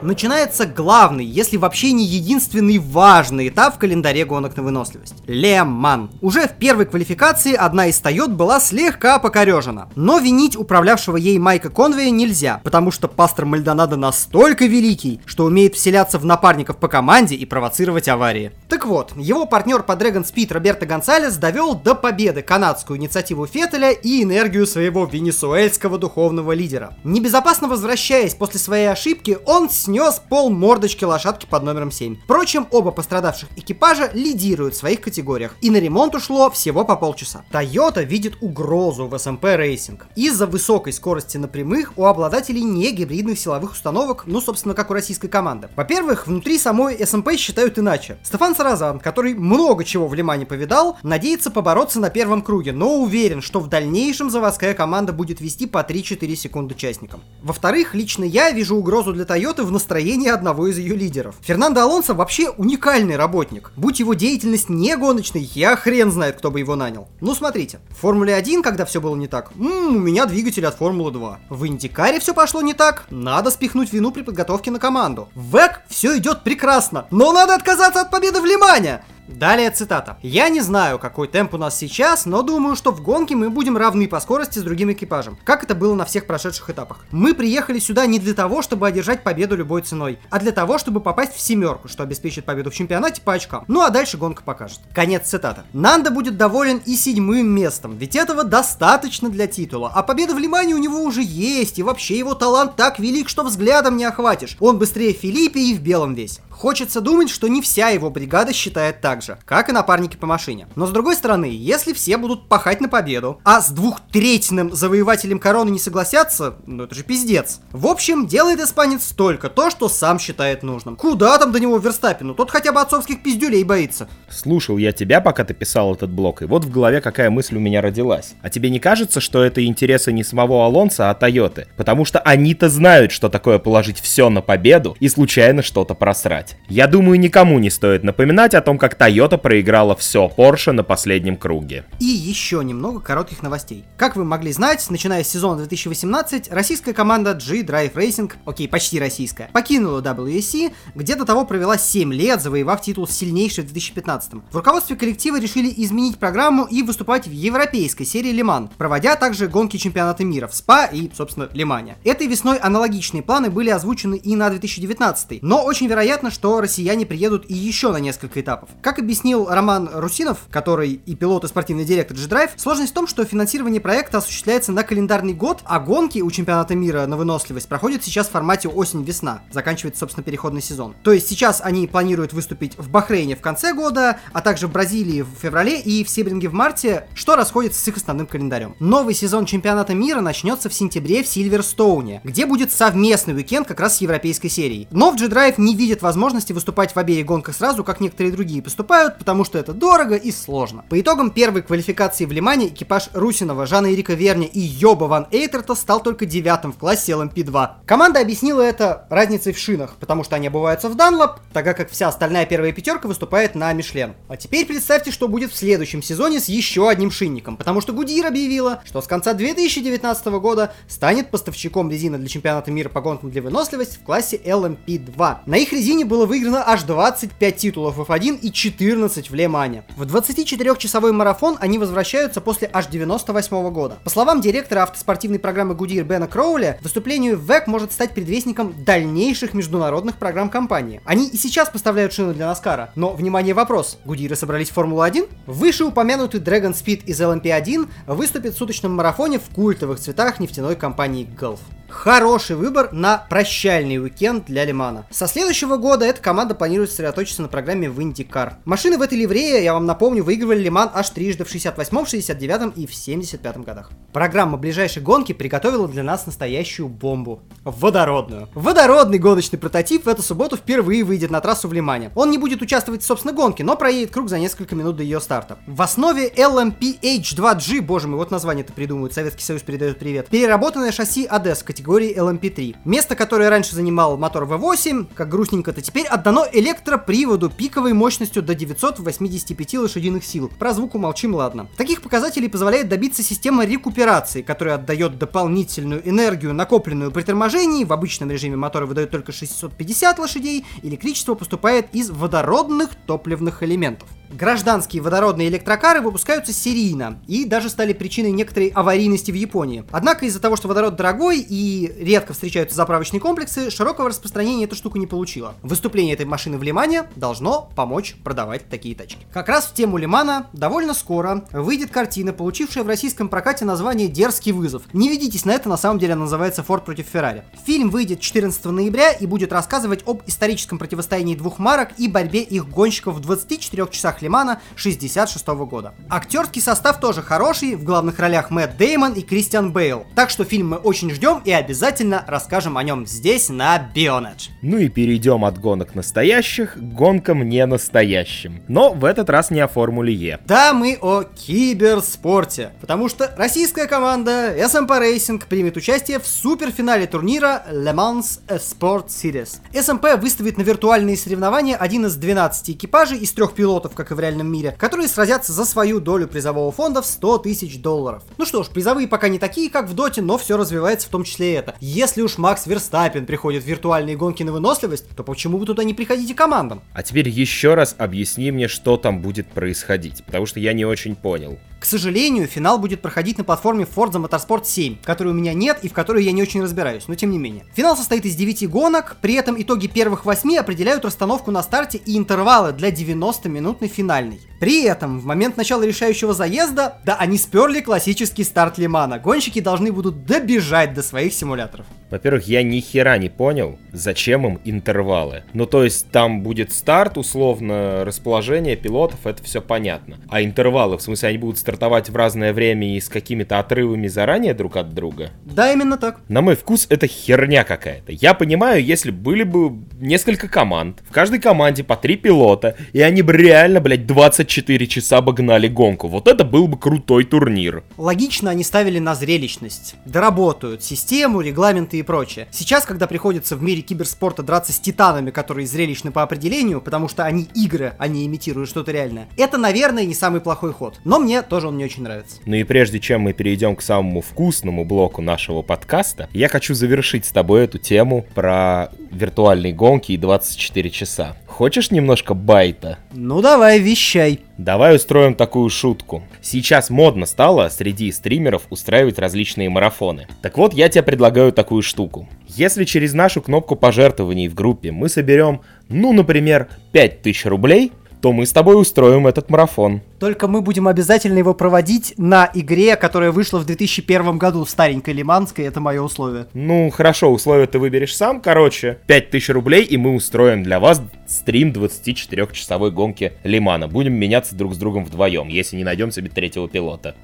Начинается 0.08 0.66
главный, 0.66 1.26
если 1.26 1.58
вообще 1.58 1.92
не 1.92 2.06
единственный 2.06 2.78
важный 2.78 3.50
этап 3.50 3.76
в 3.76 3.78
календаре 3.80 4.26
гонок 4.26 4.56
на 4.58 4.64
выносливость. 4.64 5.16
Леман. 5.28 6.10
Уже 6.22 6.48
в 6.48 6.54
первой 6.54 6.86
квалификации 6.86 7.54
одна 7.54 7.88
из 7.88 8.00
Тойот 8.00 8.32
была 8.32 8.60
слегка 8.60 9.20
покорежена. 9.20 9.90
Но 9.96 10.20
винить 10.20 10.56
управлявшего 10.56 11.18
ей 11.18 11.38
Майка 11.40 11.70
Конвея 11.70 12.12
нельзя, 12.12 12.62
потому 12.64 12.92
что 12.92 13.08
пастор 13.08 13.46
Мальдонадо 13.46 13.96
настолько 13.96 14.66
великий, 14.66 15.22
что 15.26 15.46
умеет 15.46 15.76
вселяться 15.76 16.20
в 16.20 16.26
напарников 16.26 16.78
по 16.78 16.88
команде 16.88 17.36
и 17.36 17.46
провоцировать 17.46 18.08
аварии. 18.08 18.52
Так 18.70 18.86
вот, 18.86 19.14
его 19.16 19.46
партнер 19.46 19.84
по 19.84 19.94
Dragon 19.94 20.26
Speed 20.26 20.54
Роберто 20.54 20.86
Гонсалес 20.86 21.38
довел 21.38 21.76
до 21.76 21.96
победы 21.96 22.42
канадскую 22.42 22.98
инициативу 22.98 23.46
Феттеля 23.46 23.92
и 23.92 24.24
энергию 24.24 24.68
своего 24.68 25.06
венесуэльского 25.06 25.98
духовного 25.98 26.52
лидера. 26.52 26.96
Небезопасно 27.04 27.68
возвращаясь 27.68 28.34
после 28.34 28.60
своей 28.60 28.88
ошибки, 28.88 29.38
он 29.46 29.70
снес 29.70 29.93
снес 29.94 30.20
пол 30.28 30.50
мордочки 30.50 31.06
лошадки 31.06 31.46
под 31.46 31.62
номером 31.62 31.92
7. 31.92 32.18
Впрочем, 32.24 32.66
оба 32.72 32.90
пострадавших 32.90 33.50
экипажа 33.56 34.10
лидируют 34.16 34.74
в 34.74 34.78
своих 34.78 35.02
категориях, 35.02 35.56
и 35.62 35.70
на 35.70 35.78
ремонт 35.78 36.16
ушло 36.16 36.50
всего 36.50 36.84
по 36.84 36.96
полчаса. 36.96 37.46
Toyota 37.52 38.04
видит 38.04 38.38
угрозу 38.42 39.06
в 39.06 39.14
SMP 39.14 39.56
Racing. 39.56 40.02
Из-за 40.16 40.48
высокой 40.48 40.94
скорости 40.94 41.38
на 41.38 41.48
прямых 41.48 41.94
у 41.96 42.06
обладателей 42.06 42.64
не 42.64 42.92
гибридных 42.92 43.38
силовых 43.38 43.74
установок, 43.74 44.24
ну, 44.26 44.42
собственно, 44.42 44.74
как 44.74 44.90
у 44.90 44.96
российской 44.96 45.28
команды. 45.28 45.70
Во-первых, 45.76 46.26
внутри 46.26 46.58
самой 46.58 46.96
SMP 46.96 47.38
считают 47.38 47.78
иначе. 47.78 48.18
Стефан 48.24 48.56
Саразан, 48.56 49.00
который 49.00 49.36
много 49.36 49.84
чего 49.84 50.08
в 50.08 50.16
Лимане 50.16 50.48
повидал, 50.48 50.98
надеется 51.04 51.52
побороться 51.52 52.00
на 52.00 52.10
первом 52.10 52.42
круге, 52.42 52.72
но 52.72 52.96
уверен, 52.96 53.44
что 53.44 53.60
в 53.60 53.70
дальнейшем 53.70 54.32
заводская 54.32 54.74
команда 54.74 55.14
будет 55.14 55.40
вести 55.40 55.68
по 55.68 55.86
3-4 55.88 56.36
секунды 56.36 56.74
участникам. 56.74 57.22
Во-вторых, 57.44 57.94
лично 57.94 58.24
я 58.24 58.50
вижу 58.50 58.76
угрозу 58.76 59.14
для 59.14 59.26
Toyota 59.26 59.62
в 59.62 59.72
настроение 59.84 60.32
одного 60.32 60.68
из 60.68 60.78
ее 60.78 60.96
лидеров. 60.96 61.36
Фернандо 61.42 61.82
Алонсо 61.82 62.14
вообще 62.14 62.50
уникальный 62.50 63.18
работник. 63.18 63.72
Будь 63.76 64.00
его 64.00 64.14
деятельность 64.14 64.70
не 64.70 64.96
гоночной, 64.96 65.42
я 65.42 65.76
хрен 65.76 66.10
знает, 66.10 66.38
кто 66.38 66.52
бы 66.52 66.60
его 66.60 66.78
нанял. 66.78 67.10
Ну 67.20 67.36
смотрите, 67.36 67.80
в 67.90 68.00
Формуле 68.00 68.34
1, 68.34 68.64
когда 68.64 68.86
все 68.86 69.02
было 69.02 69.16
не 69.18 69.28
так, 69.28 69.52
м-м, 69.58 69.98
у 69.98 70.00
меня 70.00 70.26
двигатель 70.26 70.66
от 70.66 70.76
Формулы 70.76 71.12
2. 71.12 71.40
В 71.50 71.68
Индикаре 71.68 72.22
все 72.22 72.34
пошло 72.34 72.62
не 72.62 72.74
так, 72.74 73.06
надо 73.10 73.52
спихнуть 73.52 73.92
вину 73.92 74.12
при 74.12 74.22
подготовке 74.22 74.72
на 74.72 74.80
команду. 74.80 75.28
В 75.36 75.58
ЭК 75.58 75.82
все 75.90 76.18
идет 76.18 76.44
прекрасно, 76.44 77.06
но 77.12 77.34
надо 77.34 77.56
отказаться 77.56 78.00
от 78.02 78.10
победы 78.10 78.40
в 78.40 78.46
Лимане. 78.46 79.04
Далее 79.28 79.72
цитата. 79.72 80.18
«Я 80.22 80.50
не 80.50 80.60
знаю, 80.60 81.00
какой 81.00 81.30
темп 81.30 81.54
у 81.54 81.58
нас 81.58 81.78
сейчас, 81.78 82.26
но 82.26 82.42
думаю, 82.42 82.76
что 82.76 82.92
в 82.92 83.02
гонке 83.02 83.36
мы 83.36 83.50
будем 83.50 83.78
равны 83.78 84.08
по 84.10 84.20
скорости 84.20 84.60
с 84.60 84.64
другим 84.64 84.92
экипажем, 84.92 85.38
как 85.46 85.64
это 85.64 85.76
было 85.76 85.96
на 85.96 86.04
всех 86.04 86.28
прошедших 86.28 86.70
этапах. 86.70 87.06
Мы 87.12 87.34
приехали 87.34 87.80
сюда 87.80 88.06
не 88.06 88.20
для 88.20 88.34
того, 88.34 88.62
чтобы 88.62 88.86
одержать 88.86 89.24
победу 89.24 89.56
любой 89.56 89.82
ценой, 89.82 90.20
а 90.30 90.40
для 90.40 90.52
того, 90.52 90.78
чтобы 90.78 91.00
попасть 91.00 91.34
в 91.34 91.40
семерку, 91.40 91.88
что 91.88 92.04
обеспечит 92.04 92.44
победу 92.44 92.70
в 92.70 92.74
чемпионате 92.74 93.22
по 93.22 93.34
очкам. 93.34 93.64
Ну 93.68 93.82
а 93.82 93.90
дальше 93.90 94.18
гонка 94.18 94.44
покажет». 94.44 94.82
Конец 94.94 95.28
цитата. 95.30 95.64
Нанда 95.72 96.12
будет 96.12 96.36
доволен 96.36 96.82
и 96.86 96.96
седьмым 96.96 97.48
местом, 97.48 97.98
ведь 97.98 98.18
этого 98.18 98.44
достаточно 98.44 99.30
для 99.30 99.48
титула, 99.48 99.90
а 99.94 100.04
победа 100.04 100.36
в 100.36 100.40
Лимане 100.40 100.76
у 100.76 100.80
него 100.80 101.02
уже 101.02 101.22
есть, 101.24 101.80
и 101.80 101.84
вообще 101.84 102.18
его 102.18 102.34
талант 102.36 102.76
так 102.76 103.00
велик, 103.00 103.30
что 103.30 103.44
взглядом 103.44 103.96
не 103.96 104.04
охватишь. 104.04 104.58
Он 104.60 104.78
быстрее 104.78 105.14
Филиппе 105.14 105.62
и 105.62 105.74
в 105.76 105.82
белом 105.82 106.14
весь. 106.14 106.42
Хочется 106.50 107.02
думать, 107.02 107.30
что 107.30 107.48
не 107.48 107.62
вся 107.62 107.90
его 107.90 108.10
бригада 108.10 108.54
считает 108.54 109.02
так 109.02 109.13
же, 109.22 109.38
как 109.46 109.70
и 109.70 109.72
напарники 109.72 110.18
по 110.18 110.26
машине. 110.26 110.68
Но 110.76 110.88
с 110.88 110.92
другой 110.92 111.16
стороны, 111.16 111.46
если 111.46 111.94
все 111.94 112.18
будут 112.18 112.48
пахать 112.48 112.82
на 112.82 112.90
победу, 112.90 113.40
а 113.44 113.62
с 113.62 113.70
двухтретьным 113.70 114.74
завоевателем 114.74 115.40
короны 115.40 115.70
не 115.70 115.80
согласятся, 115.80 116.56
ну 116.66 116.84
это 116.84 116.96
же 116.96 117.04
пиздец. 117.04 117.60
В 117.72 117.88
общем, 117.88 118.28
делает 118.28 118.60
испанец 118.60 119.12
только 119.12 119.50
то, 119.50 119.70
что 119.70 119.90
сам 119.90 120.20
считает 120.20 120.64
нужным. 120.64 120.96
Куда 120.96 121.38
там 121.38 121.52
до 121.52 121.60
него 121.60 121.78
Верстапину? 121.78 122.34
Тот 122.34 122.50
хотя 122.50 122.72
бы 122.72 122.82
отцовских 122.82 123.22
пиздюлей 123.22 123.64
боится. 123.64 124.08
Слушал 124.30 124.78
я 124.78 124.92
тебя, 124.92 125.22
пока 125.22 125.44
ты 125.44 125.54
писал 125.54 125.94
этот 125.94 126.10
блок, 126.10 126.42
и 126.42 126.46
вот 126.46 126.66
в 126.66 126.72
голове 126.72 127.02
какая 127.02 127.30
мысль 127.30 127.58
у 127.58 127.60
меня 127.60 127.82
родилась. 127.82 128.36
А 128.42 128.50
тебе 128.50 128.70
не 128.70 128.80
кажется, 128.80 129.20
что 129.20 129.44
это 129.44 129.64
интересы 129.66 130.12
не 130.12 130.24
самого 130.24 130.66
Алонса, 130.66 131.10
а 131.10 131.14
Тойоты? 131.14 131.68
Потому 131.78 132.06
что 132.06 132.20
они-то 132.20 132.70
знают, 132.70 133.12
что 133.12 133.30
такое 133.30 133.60
положить 133.60 134.00
все 134.00 134.30
на 134.30 134.42
победу 134.42 134.96
и 135.00 135.10
случайно 135.10 135.62
что-то 135.62 135.94
просрать. 135.94 136.58
Я 136.70 136.88
думаю, 136.88 137.20
никому 137.20 137.60
не 137.60 137.70
стоит 137.70 138.04
напоминать 138.04 138.54
о 138.54 138.62
том, 138.62 138.78
как 138.78 138.96
Toyota 139.04 139.38
проиграла 139.38 139.98
все 139.98 140.32
Porsche 140.34 140.72
на 140.72 140.82
последнем 140.82 141.36
круге. 141.36 141.84
И 142.00 142.06
еще 142.06 142.64
немного 142.64 143.02
коротких 143.02 143.44
новостей. 143.44 143.84
Как 143.98 144.16
вы 144.16 144.24
могли 144.24 144.54
знать, 144.54 144.90
начиная 144.90 145.26
с 145.26 145.28
сезона 145.28 145.58
2018, 145.58 146.50
российская 146.50 146.94
команда 146.94 147.34
G-Drive 147.34 147.96
Racing, 147.96 148.32
окей, 148.46 148.70
почти 148.70 149.02
российская, 149.02 149.50
покинула 149.52 150.02
WEC, 150.02 150.72
где 150.96 151.16
до 151.18 151.26
того 151.26 151.44
провела 151.44 151.78
7 151.78 152.14
лет, 152.14 152.42
завоевав 152.42 152.80
титул 152.80 153.06
сильнейший 153.06 153.66
в 153.66 153.74
2015 153.74 154.36
В 154.50 154.56
руководстве 154.56 154.96
коллектива 154.96 155.38
решили 155.38 155.74
изменить 155.84 156.18
программу 156.18 156.64
и 156.64 156.82
выступать 156.82 157.28
в 157.28 157.32
европейской 157.32 158.06
серии 158.06 158.32
Лиман, 158.32 158.70
проводя 158.78 159.18
также 159.18 159.50
гонки 159.50 159.76
чемпионата 159.76 160.24
мира 160.24 160.48
в 160.48 160.56
СПА 160.56 160.86
и, 160.86 161.12
собственно, 161.14 161.50
Лимане. 161.52 161.98
Этой 162.06 162.28
весной 162.28 162.56
аналогичные 162.56 163.22
планы 163.22 163.50
были 163.50 163.70
озвучены 163.70 164.16
и 164.16 164.34
на 164.38 164.50
2019, 164.50 165.44
но 165.44 165.62
очень 165.66 165.88
вероятно, 165.88 166.32
что 166.32 166.62
россияне 166.62 167.06
приедут 167.06 167.50
и 167.50 167.54
еще 167.54 167.92
на 167.92 167.98
несколько 167.98 168.40
этапов. 168.40 168.70
Как 168.82 168.93
объяснил 169.00 169.48
Роман 169.48 169.90
Русинов, 169.94 170.40
который 170.50 171.02
и 171.06 171.16
пилот, 171.16 171.44
и 171.44 171.48
спортивный 171.48 171.86
директор 171.86 172.18
G-Drive, 172.18 172.52
сложность 172.58 172.92
в 172.92 172.96
том, 172.96 173.08
что 173.08 173.24
финансирование 173.26 173.82
проекта 173.82 174.18
осуществляется 174.18 174.72
на 174.72 174.84
календарный 174.84 175.34
год, 175.34 175.62
а 175.66 175.80
гонки 175.80 176.20
у 176.20 176.32
чемпионата 176.32 176.76
мира 176.76 177.06
на 177.06 177.18
выносливость 177.18 177.68
проходят 177.68 178.04
сейчас 178.04 178.28
в 178.28 178.32
формате 178.32 178.68
осень-весна. 178.70 179.44
Заканчивается, 179.52 180.00
собственно, 180.00 180.24
переходный 180.24 180.62
сезон. 180.62 180.96
То 181.04 181.12
есть 181.12 181.28
сейчас 181.28 181.62
они 181.62 181.88
планируют 181.88 182.34
выступить 182.34 182.78
в 182.78 182.90
Бахрейне 182.90 183.36
в 183.36 183.42
конце 183.42 183.74
года, 183.74 184.20
а 184.32 184.42
также 184.42 184.68
в 184.68 184.72
Бразилии 184.72 185.22
в 185.22 185.30
феврале 185.42 185.80
и 185.80 186.04
в 186.04 186.10
Себринге 186.10 186.50
в 186.50 186.54
марте, 186.54 187.08
что 187.14 187.36
расходится 187.36 187.80
с 187.80 187.88
их 187.88 187.98
основным 187.98 188.28
календарем. 188.28 188.76
Новый 188.80 189.14
сезон 189.14 189.46
чемпионата 189.46 189.94
мира 189.94 190.22
начнется 190.22 190.70
в 190.70 190.74
сентябре 190.74 191.24
в 191.24 191.28
Сильверстоуне, 191.28 192.22
где 192.24 192.46
будет 192.46 192.72
совместный 192.72 193.36
уикенд 193.36 193.68
как 193.68 193.80
раз 193.80 193.98
с 193.98 194.02
европейской 194.02 194.50
серией. 194.50 194.88
Но 194.92 195.12
в 195.12 195.18
G-Drive 195.18 195.58
не 195.58 195.76
возможности 196.02 196.02
возможности 196.02 196.54
выступать 196.54 196.96
в 196.96 197.00
обеих 197.00 197.26
гонках 197.26 197.56
сразу, 197.56 197.84
как 197.84 198.00
некоторые 198.00 198.32
другие 198.32 198.62
поступают, 198.62 198.83
потому 198.84 199.44
что 199.44 199.58
это 199.58 199.74
дорого 199.74 200.16
и 200.16 200.32
сложно. 200.32 200.84
По 200.90 201.00
итогам 201.00 201.32
первой 201.32 201.62
квалификации 201.62 202.26
в 202.26 202.32
Лимане 202.32 202.68
экипаж 202.68 203.10
Русинова, 203.14 203.66
Жана 203.66 203.94
Эрика 203.94 204.14
Верни 204.14 204.46
и 204.46 204.60
Йоба 204.60 205.06
Ван 205.06 205.28
Эйтерта 205.32 205.76
стал 205.76 206.02
только 206.02 206.26
девятым 206.26 206.74
в 206.74 206.78
классе 206.78 207.14
LMP2. 207.14 207.86
Команда 207.86 208.20
объяснила 208.20 208.62
это 208.62 209.08
разницей 209.10 209.54
в 209.54 209.58
шинах, 209.58 209.96
потому 210.00 210.24
что 210.24 210.36
они 210.36 210.48
обуваются 210.48 210.90
в 210.90 210.96
Данлоп, 210.96 211.40
тогда 211.54 211.74
как 211.74 211.90
вся 211.90 212.08
остальная 212.08 212.46
первая 212.46 212.72
пятерка 212.72 213.08
выступает 213.08 213.56
на 213.56 213.72
Мишлен. 213.74 214.14
А 214.28 214.38
теперь 214.38 214.66
представьте, 214.66 215.12
что 215.12 215.28
будет 215.28 215.52
в 215.52 215.56
следующем 215.56 216.02
сезоне 216.02 216.40
с 216.40 216.46
еще 216.46 216.90
одним 216.90 217.12
шинником, 217.12 217.58
потому 217.58 217.82
что 217.82 217.94
Гудир 217.94 218.26
объявила, 218.26 218.82
что 218.86 219.02
с 219.02 219.08
конца 219.08 219.34
2019 219.34 220.26
года 220.40 220.74
станет 220.88 221.32
поставщиком 221.32 221.90
резины 221.90 222.18
для 222.18 222.28
чемпионата 222.28 222.72
мира 222.72 222.90
по 222.90 223.02
гонкам 223.02 223.32
для 223.32 223.42
выносливости 223.42 223.98
в 223.98 224.04
классе 224.04 224.40
LMP2. 224.44 225.38
На 225.46 225.56
их 225.56 225.72
резине 225.72 226.06
было 226.06 226.26
выиграно 226.26 226.64
аж 226.66 226.84
25 226.84 227.56
титулов 227.56 227.98
F1 227.98 228.40
и 228.40 228.52
4 228.52 228.73
14 228.78 229.30
в 229.30 229.36
Лемане. 229.36 229.84
В 229.96 230.04
24-часовой 230.04 231.12
марафон 231.12 231.58
они 231.60 231.80
возвращаются 231.80 232.42
после 232.42 232.70
аж 232.72 232.88
98 232.88 233.70
года. 233.70 233.98
По 234.04 234.10
словам 234.10 234.42
директора 234.42 234.84
автоспортивной 234.84 235.40
программы 235.40 235.76
Гудир 235.76 236.04
Бена 236.04 236.28
Кроули, 236.28 236.80
выступление 236.82 237.36
в 237.36 237.46
ВЭК 237.46 237.68
может 237.68 237.92
стать 237.92 238.14
предвестником 238.14 238.74
дальнейших 238.84 239.54
международных 239.54 240.18
программ 240.18 240.50
компании. 240.50 241.02
Они 241.06 241.28
и 241.28 241.38
сейчас 241.38 241.70
поставляют 241.70 242.14
шины 242.14 242.34
для 242.34 242.48
Наскара, 242.48 242.92
но, 242.96 243.14
внимание, 243.14 243.54
вопрос, 243.54 243.98
Гудиры 244.06 244.36
собрались 244.36 244.70
в 244.70 244.74
Формулу-1? 244.74 245.30
Выше 245.46 245.86
упомянутый 245.86 246.40
Dragon 246.40 246.74
Speed 246.74 247.06
из 247.06 247.22
LMP1 247.22 247.90
выступит 248.08 248.56
в 248.56 248.58
суточном 248.58 248.94
марафоне 248.94 249.40
в 249.40 249.54
культовых 249.54 250.00
цветах 250.00 250.40
нефтяной 250.40 250.76
компании 250.76 251.28
Gulf. 251.40 251.60
Хороший 251.94 252.56
выбор 252.56 252.92
на 252.92 253.20
прощальный 253.30 254.00
уикенд 254.00 254.46
для 254.46 254.66
Лимана. 254.66 255.06
Со 255.12 255.28
следующего 255.28 255.78
года 255.78 256.06
эта 256.06 256.20
команда 256.20 256.56
планирует 256.56 256.90
сосредоточиться 256.90 257.44
на 257.44 257.48
программе 257.48 257.88
в 257.88 258.00
IndyCar. 258.00 258.54
Машины 258.66 258.98
в 258.98 259.02
этой 259.02 259.18
ливрее, 259.18 259.62
я 259.62 259.74
вам 259.74 259.86
напомню, 259.86 260.24
выигрывали 260.24 260.60
Лиман 260.60 260.90
аж 260.94 261.10
трижды 261.10 261.44
в 261.44 261.50
68, 261.50 262.06
69 262.06 262.78
и 262.78 262.88
в 262.88 262.96
75 262.96 263.58
годах. 263.58 263.92
Программа 264.14 264.58
ближайшей 264.58 265.04
гонки 265.04 265.34
приготовила 265.34 265.86
для 265.90 266.02
нас 266.02 266.26
настоящую 266.26 266.88
бомбу. 266.88 267.42
Водородную. 267.66 268.48
Водородный 268.56 269.18
гоночный 269.18 269.60
прототип 269.60 270.06
в 270.06 270.08
эту 270.08 270.22
субботу 270.22 270.56
впервые 270.56 271.04
выйдет 271.04 271.30
на 271.30 271.42
трассу 271.42 271.68
в 271.68 271.74
Лимане. 271.74 272.12
Он 272.16 272.32
не 272.32 272.38
будет 272.38 272.62
участвовать 272.62 273.02
в 273.04 273.06
собственной 273.06 273.34
гонке, 273.34 273.66
но 273.66 273.76
проедет 273.76 274.12
круг 274.12 274.30
за 274.30 274.40
несколько 274.40 274.76
минут 274.76 274.96
до 274.96 275.04
ее 275.04 275.20
старта. 275.20 275.58
В 275.68 275.82
основе 275.82 276.30
LMPH2G, 276.30 277.82
боже 277.82 278.08
мой, 278.08 278.18
вот 278.18 278.32
название-то 278.32 278.72
придумывают, 278.72 279.12
Советский 279.12 279.44
Союз 279.44 279.62
передает 279.62 280.00
привет, 280.00 280.30
переработанное 280.30 280.94
шасси 280.94 281.28
ADES 281.30 281.62
в 281.62 281.64
категории 281.66 282.18
LMP3. 282.18 282.78
Место, 282.86 283.18
которое 283.18 283.50
раньше 283.50 283.76
занимал 283.76 284.16
мотор 284.16 284.46
V8, 284.46 285.08
как 285.14 285.28
грустненько-то, 285.28 285.82
теперь 285.82 286.08
отдано 286.08 286.48
электроприводу 286.50 287.50
пиковой 287.50 287.92
мощностью 287.92 288.42
до 288.42 288.53
985 288.56 289.74
лошадиных 289.76 290.24
сил. 290.24 290.52
Про 290.60 290.74
звук 290.74 290.96
умолчим, 290.96 291.36
ладно. 291.36 291.68
Таких 291.78 292.02
показателей 292.02 292.50
позволяет 292.50 292.90
добиться 292.90 293.24
система 293.24 293.66
рекуперации, 293.66 294.42
которая 294.42 294.76
отдает 294.76 295.18
дополнительную 295.18 296.08
энергию, 296.08 296.54
накопленную 296.54 297.12
при 297.12 297.24
торможении. 297.24 297.86
В 297.86 297.94
обычном 297.94 298.32
режиме 298.32 298.56
мотора 298.56 298.86
выдает 298.86 299.12
только 299.12 299.32
650 299.32 300.20
лошадей. 300.20 300.66
Электричество 300.82 301.36
поступает 301.36 301.88
из 301.94 302.10
водородных 302.10 302.90
топливных 303.08 303.64
элементов. 303.64 304.10
Гражданские 304.34 305.04
водородные 305.04 305.48
электрокары 305.48 306.02
выпускаются 306.02 306.54
серийно 306.54 307.20
и 307.28 307.46
даже 307.46 307.70
стали 307.70 307.94
причиной 307.94 308.32
некоторой 308.32 308.70
аварийности 308.70 309.30
в 309.30 309.36
Японии. 309.36 309.84
Однако 309.92 310.26
из-за 310.26 310.40
того, 310.40 310.56
что 310.56 310.68
водород 310.68 310.96
дорогой 310.96 311.40
и 311.40 311.94
редко 312.00 312.34
встречаются 312.34 312.76
заправочные 312.76 313.20
комплексы, 313.20 313.70
широкого 313.70 314.10
распространения 314.10 314.64
эта 314.64 314.76
штука 314.76 314.98
не 314.98 315.06
получила. 315.06 315.54
Выступление 315.62 316.16
этой 316.16 316.26
машины 316.26 316.58
в 316.58 316.64
Лимане 316.64 317.04
должно 317.16 317.70
помочь 317.76 318.16
продавать 318.24 318.68
такие 318.70 318.96
тачки. 318.96 319.20
Как 319.32 319.50
раз 319.50 319.66
в 319.66 319.74
тему 319.76 319.98
Лимана 319.98 320.48
довольно 320.52 320.96
скоро 320.96 321.46
выйдет 321.52 321.92
картина, 321.92 322.34
получившая 322.34 322.84
в 322.84 322.88
российском 322.88 323.30
прокате 323.30 323.66
название 323.66 324.08
«Дерзкий 324.08 324.52
вызов». 324.52 324.82
Не 324.94 325.10
ведитесь 325.10 325.46
на 325.46 325.52
это, 325.52 325.70
на 325.70 325.78
самом 325.78 326.00
деле 326.00 326.14
она 326.14 326.24
называется 326.24 326.64
«Форд 326.64 326.86
против 326.86 327.06
Феррари». 327.06 327.44
Фильм 327.66 327.92
выйдет 327.92 328.20
14 328.20 328.66
ноября 328.66 329.12
и 329.12 329.28
будет 329.28 329.54
рассказывать 329.54 330.02
об 330.08 330.24
историческом 330.26 330.80
противостоянии 330.80 331.36
двух 331.36 331.60
марок 331.60 331.90
и 332.00 332.08
борьбе 332.08 332.42
их 332.42 332.68
гонщиков 332.68 333.16
в 333.16 333.20
24 333.20 333.88
часах 333.92 334.23
Лимана 334.24 334.62
66 334.76 335.48
года. 335.48 335.94
Актерский 336.10 336.62
состав 336.62 337.00
тоже 337.00 337.22
хороший, 337.22 337.76
в 337.76 337.84
главных 337.84 338.18
ролях 338.20 338.50
Мэтт 338.50 338.78
Деймон 338.78 339.14
и 339.14 339.22
Кристиан 339.22 339.72
Бейл. 339.72 340.06
Так 340.16 340.30
что 340.30 340.46
фильм 340.46 340.70
мы 340.70 340.78
очень 340.78 341.12
ждем 341.12 341.42
и 341.44 341.52
обязательно 341.52 342.24
расскажем 342.28 342.78
о 342.78 342.84
нем 342.84 343.06
здесь, 343.06 343.50
на 343.50 343.78
Бионедж. 343.94 344.50
Ну 344.62 344.78
и 344.78 344.90
перейдем 344.90 345.46
от 345.46 345.60
гонок 345.60 345.96
настоящих 345.96 346.76
к 346.76 346.78
гонкам 346.78 347.48
не 347.48 347.66
настоящим. 347.66 348.64
Но 348.68 348.94
в 348.94 349.06
этот 349.06 349.30
раз 349.30 349.52
не 349.52 349.60
о 349.60 349.68
Формуле 349.68 350.14
Е. 350.14 350.40
Да, 350.46 350.74
мы 350.74 350.98
о 351.02 351.24
киберспорте, 351.24 352.72
потому 352.80 353.10
что 353.10 353.34
российская 353.38 353.88
команда 353.88 354.56
SMP 354.58 354.90
Racing 355.02 355.44
примет 355.48 355.78
участие 355.78 356.20
в 356.20 356.28
суперфинале 356.28 357.08
турнира 357.08 357.64
Le 357.70 357.94
Mans 357.94 358.40
Sport 358.48 359.08
Series. 359.08 359.58
SMP 359.74 360.18
выставит 360.18 360.58
на 360.58 360.62
виртуальные 360.62 361.18
соревнования 361.18 361.76
один 361.76 362.06
из 362.06 362.16
12 362.16 362.72
экипажей 362.72 363.18
из 363.18 363.32
трех 363.34 363.54
пилотов, 363.54 363.94
как 364.04 364.12
и 364.12 364.16
в 364.16 364.20
реальном 364.20 364.52
мире, 364.52 364.76
которые 364.78 365.08
сразятся 365.08 365.54
за 365.54 365.64
свою 365.64 366.02
долю 366.02 366.28
призового 366.28 366.72
фонда 366.74 367.02
в 367.02 367.06
100 367.06 367.38
тысяч 367.40 367.80
долларов. 367.80 368.22
Ну 368.38 368.46
что 368.46 368.62
ж, 368.64 368.68
призовые 368.68 369.08
пока 369.08 369.30
не 369.30 369.40
такие, 369.40 369.70
как 369.70 369.88
в 369.88 369.94
Доте, 369.94 370.22
но 370.22 370.38
все 370.38 370.58
развивается 370.58 371.08
в 371.08 371.12
том 371.12 371.24
числе 371.24 371.54
и 371.54 371.56
это. 371.56 371.76
Если 371.80 372.22
уж 372.22 372.38
Макс 372.38 372.68
Верстаппин 372.68 373.26
приходит 373.26 373.64
в 373.64 373.68
виртуальные 373.68 374.18
гонки 374.18 374.44
на 374.44 374.52
выносливость, 374.52 375.08
то 375.16 375.24
почему 375.24 375.58
вы 375.58 375.66
туда 375.66 375.86
не 375.86 375.94
приходите 375.94 376.34
командам? 376.34 376.82
А 376.94 377.02
теперь 377.02 377.30
еще 377.30 377.76
раз 377.76 377.96
объясни 377.98 378.52
мне, 378.52 378.68
что 378.68 378.98
там 378.98 379.22
будет 379.22 379.48
происходить, 379.48 380.24
потому 380.26 380.46
что 380.46 380.60
я 380.60 380.74
не 380.74 380.84
очень 380.84 381.16
понял. 381.16 381.58
К 381.84 381.86
сожалению, 381.86 382.48
финал 382.48 382.80
будет 382.80 383.02
проходить 383.02 383.38
на 383.38 383.44
платформе 383.44 383.84
Forza 383.84 384.14
Motorsport 384.14 384.64
7, 384.64 385.00
которой 385.04 385.34
у 385.34 385.34
меня 385.34 385.54
нет 385.54 385.80
и 385.82 385.90
в 385.90 385.94
которой 385.94 386.24
я 386.24 386.32
не 386.32 386.42
очень 386.42 386.64
разбираюсь, 386.64 387.10
но 387.10 387.16
тем 387.16 387.30
не 387.30 387.38
менее. 387.38 387.66
Финал 387.76 387.98
состоит 387.98 388.24
из 388.24 388.38
9 388.38 388.70
гонок, 388.70 389.18
при 389.20 389.34
этом 389.34 389.62
итоги 389.62 389.88
первых 389.88 390.24
8 390.24 390.60
определяют 390.60 391.04
расстановку 391.04 391.52
на 391.52 391.62
старте 391.62 391.98
и 391.98 392.18
интервалы 392.18 392.72
для 392.72 392.90
90-минутной 392.90 393.90
финальной. 393.90 394.40
При 394.62 394.86
этом, 394.86 395.20
в 395.20 395.26
момент 395.26 395.58
начала 395.58 395.84
решающего 395.84 396.34
заезда, 396.34 397.00
да, 397.04 397.18
они 397.18 397.38
сперли 397.38 397.82
классический 397.82 398.46
старт 398.46 398.78
Лимана. 398.78 399.20
Гонщики 399.20 399.60
должны 399.60 399.92
будут 399.92 400.26
добежать 400.26 400.94
до 400.94 401.04
своих 401.04 401.34
симуляторов. 401.34 401.86
Во-первых, 402.10 402.48
я 402.48 402.64
ни 402.64 402.80
хера 402.80 403.18
не 403.18 403.28
понял, 403.28 403.78
зачем 403.92 404.48
им 404.48 404.62
интервалы. 404.64 405.44
Ну, 405.54 405.66
то 405.66 405.84
есть 405.84 406.10
там 406.12 406.44
будет 406.44 406.72
старт, 406.72 407.18
условно, 407.18 408.06
расположение 408.06 408.78
пилотов, 408.78 409.28
это 409.28 409.44
все 409.44 409.62
понятно. 409.62 410.16
А 410.30 410.42
интервалы, 410.42 410.98
в 410.98 411.02
смысле, 411.02 411.30
они 411.30 411.40
будут 411.40 411.58
стартовать 411.58 411.73
в 411.78 412.16
разное 412.16 412.54
время 412.54 412.96
и 412.96 413.00
с 413.00 413.10
какими-то 413.10 413.60
отрывами 413.60 414.08
заранее 414.08 414.54
друг 414.54 414.78
от 414.78 414.94
друга? 414.94 415.32
Да, 415.46 415.72
именно 415.72 415.98
так. 415.98 416.20
На 416.28 416.42
мой 416.42 416.56
вкус, 416.56 416.88
это 416.90 417.08
херня 417.08 417.64
какая-то. 417.64 418.12
Я 418.12 418.34
понимаю, 418.34 418.84
если 418.84 419.12
были 419.12 419.44
бы 419.44 419.74
несколько 420.00 420.48
команд, 420.48 421.02
в 421.08 421.12
каждой 421.12 421.40
команде 421.40 421.84
по 421.84 421.96
три 421.96 422.16
пилота, 422.16 422.76
и 422.94 423.02
они 423.02 423.22
бы 423.22 423.34
реально, 423.34 423.80
блядь, 423.80 424.06
24 424.06 424.88
часа 424.88 425.22
бы 425.22 425.34
гнали 425.34 425.68
гонку. 425.68 426.08
Вот 426.08 426.28
это 426.28 426.44
был 426.44 426.68
бы 426.68 426.78
крутой 426.78 427.26
турнир. 427.26 427.84
Логично 427.98 428.52
они 428.52 428.64
ставили 428.64 429.00
на 429.00 429.16
зрелищность. 429.16 429.96
Доработают 430.06 430.84
систему, 430.84 431.42
регламенты 431.42 431.98
и 431.98 432.04
прочее. 432.04 432.48
Сейчас, 432.52 432.86
когда 432.86 433.08
приходится 433.08 433.56
в 433.56 433.64
мире 433.64 433.82
киберспорта 433.82 434.44
драться 434.44 434.74
с 434.74 434.80
титанами, 434.80 435.32
которые 435.32 435.68
зрелищны 435.68 436.12
по 436.12 436.24
определению, 436.24 436.82
потому 436.82 437.08
что 437.08 437.24
они 437.24 437.48
игры, 437.56 437.94
а 437.98 438.08
не 438.08 438.26
имитируют 438.26 438.70
что-то 438.70 438.92
реальное, 438.92 439.28
это, 439.38 439.58
наверное, 439.58 440.06
не 440.06 440.14
самый 440.14 440.42
плохой 440.42 440.74
ход. 440.74 441.00
Но 441.04 441.20
мне 441.20 441.42
тоже 441.42 441.63
он 441.68 441.78
не 441.78 441.86
очень 441.86 442.04
нравится. 442.04 442.38
Ну 442.46 442.56
и 442.56 442.64
прежде 442.64 443.00
чем 443.00 443.22
мы 443.22 443.34
перейдем 443.34 443.76
к 443.76 443.82
самому 443.82 444.22
вкусному 444.22 444.86
блоку 444.86 445.22
нашего 445.22 445.62
подкаста, 445.62 446.30
я 446.34 446.48
хочу 446.48 446.74
завершить 446.74 447.26
с 447.26 447.32
тобой 447.32 447.66
эту 447.66 447.78
тему 447.78 448.26
про 448.34 448.90
виртуальные 449.12 449.74
гонки 449.74 450.12
и 450.12 450.18
24 450.18 450.90
часа. 450.90 451.36
Хочешь 451.46 451.92
немножко 451.92 452.34
байта? 452.34 452.98
Ну 453.12 453.42
давай, 453.42 453.80
вещай. 453.80 454.40
Давай 454.58 454.96
устроим 454.96 455.36
такую 455.36 455.70
шутку. 455.70 456.24
Сейчас 456.42 456.90
модно 456.90 457.28
стало 457.28 457.70
среди 457.70 458.12
стримеров 458.12 458.64
устраивать 458.72 459.20
различные 459.20 459.70
марафоны. 459.70 460.28
Так 460.42 460.58
вот, 460.58 460.74
я 460.74 460.90
тебе 460.90 461.04
предлагаю 461.04 461.52
такую 461.52 461.84
штуку. 461.84 462.28
Если 462.48 462.86
через 462.86 463.14
нашу 463.14 463.42
кнопку 463.42 463.76
пожертвований 463.76 464.48
в 464.48 464.56
группе 464.56 464.92
мы 464.92 465.10
соберем, 465.10 465.62
ну, 465.90 466.12
например, 466.12 466.70
5000 466.92 467.46
рублей, 467.46 467.92
то 468.24 468.32
мы 468.32 468.46
с 468.46 468.54
тобой 468.54 468.80
устроим 468.80 469.28
этот 469.28 469.50
марафон. 469.50 470.02
Только 470.18 470.48
мы 470.48 470.62
будем 470.62 470.88
обязательно 470.88 471.40
его 471.40 471.54
проводить 471.54 472.14
на 472.16 472.50
игре, 472.54 472.96
которая 472.96 473.34
вышла 473.34 473.60
в 473.60 473.66
2001 473.66 474.38
году, 474.38 474.66
старенькой 474.66 475.16
Лиманской, 475.16 475.66
это 475.66 475.82
мое 475.82 476.02
условие. 476.02 476.48
Ну, 476.54 476.90
хорошо, 476.90 477.34
условия 477.34 477.68
ты 477.68 477.80
выберешь 477.80 478.16
сам, 478.16 478.40
короче. 478.40 479.00
5000 479.08 479.50
рублей, 479.50 479.84
и 479.84 479.98
мы 479.98 480.16
устроим 480.16 480.64
для 480.64 480.80
вас 480.80 481.02
стрим 481.28 481.74
24-часовой 481.74 482.92
гонки 482.92 483.34
Лимана. 483.44 483.90
Будем 483.90 484.14
меняться 484.14 484.56
друг 484.56 484.74
с 484.74 484.78
другом 484.78 485.04
вдвоем, 485.04 485.50
если 485.50 485.76
не 485.76 485.84
найдем 485.84 486.10
себе 486.10 486.30
третьего 486.30 486.70
пилота. 486.70 487.16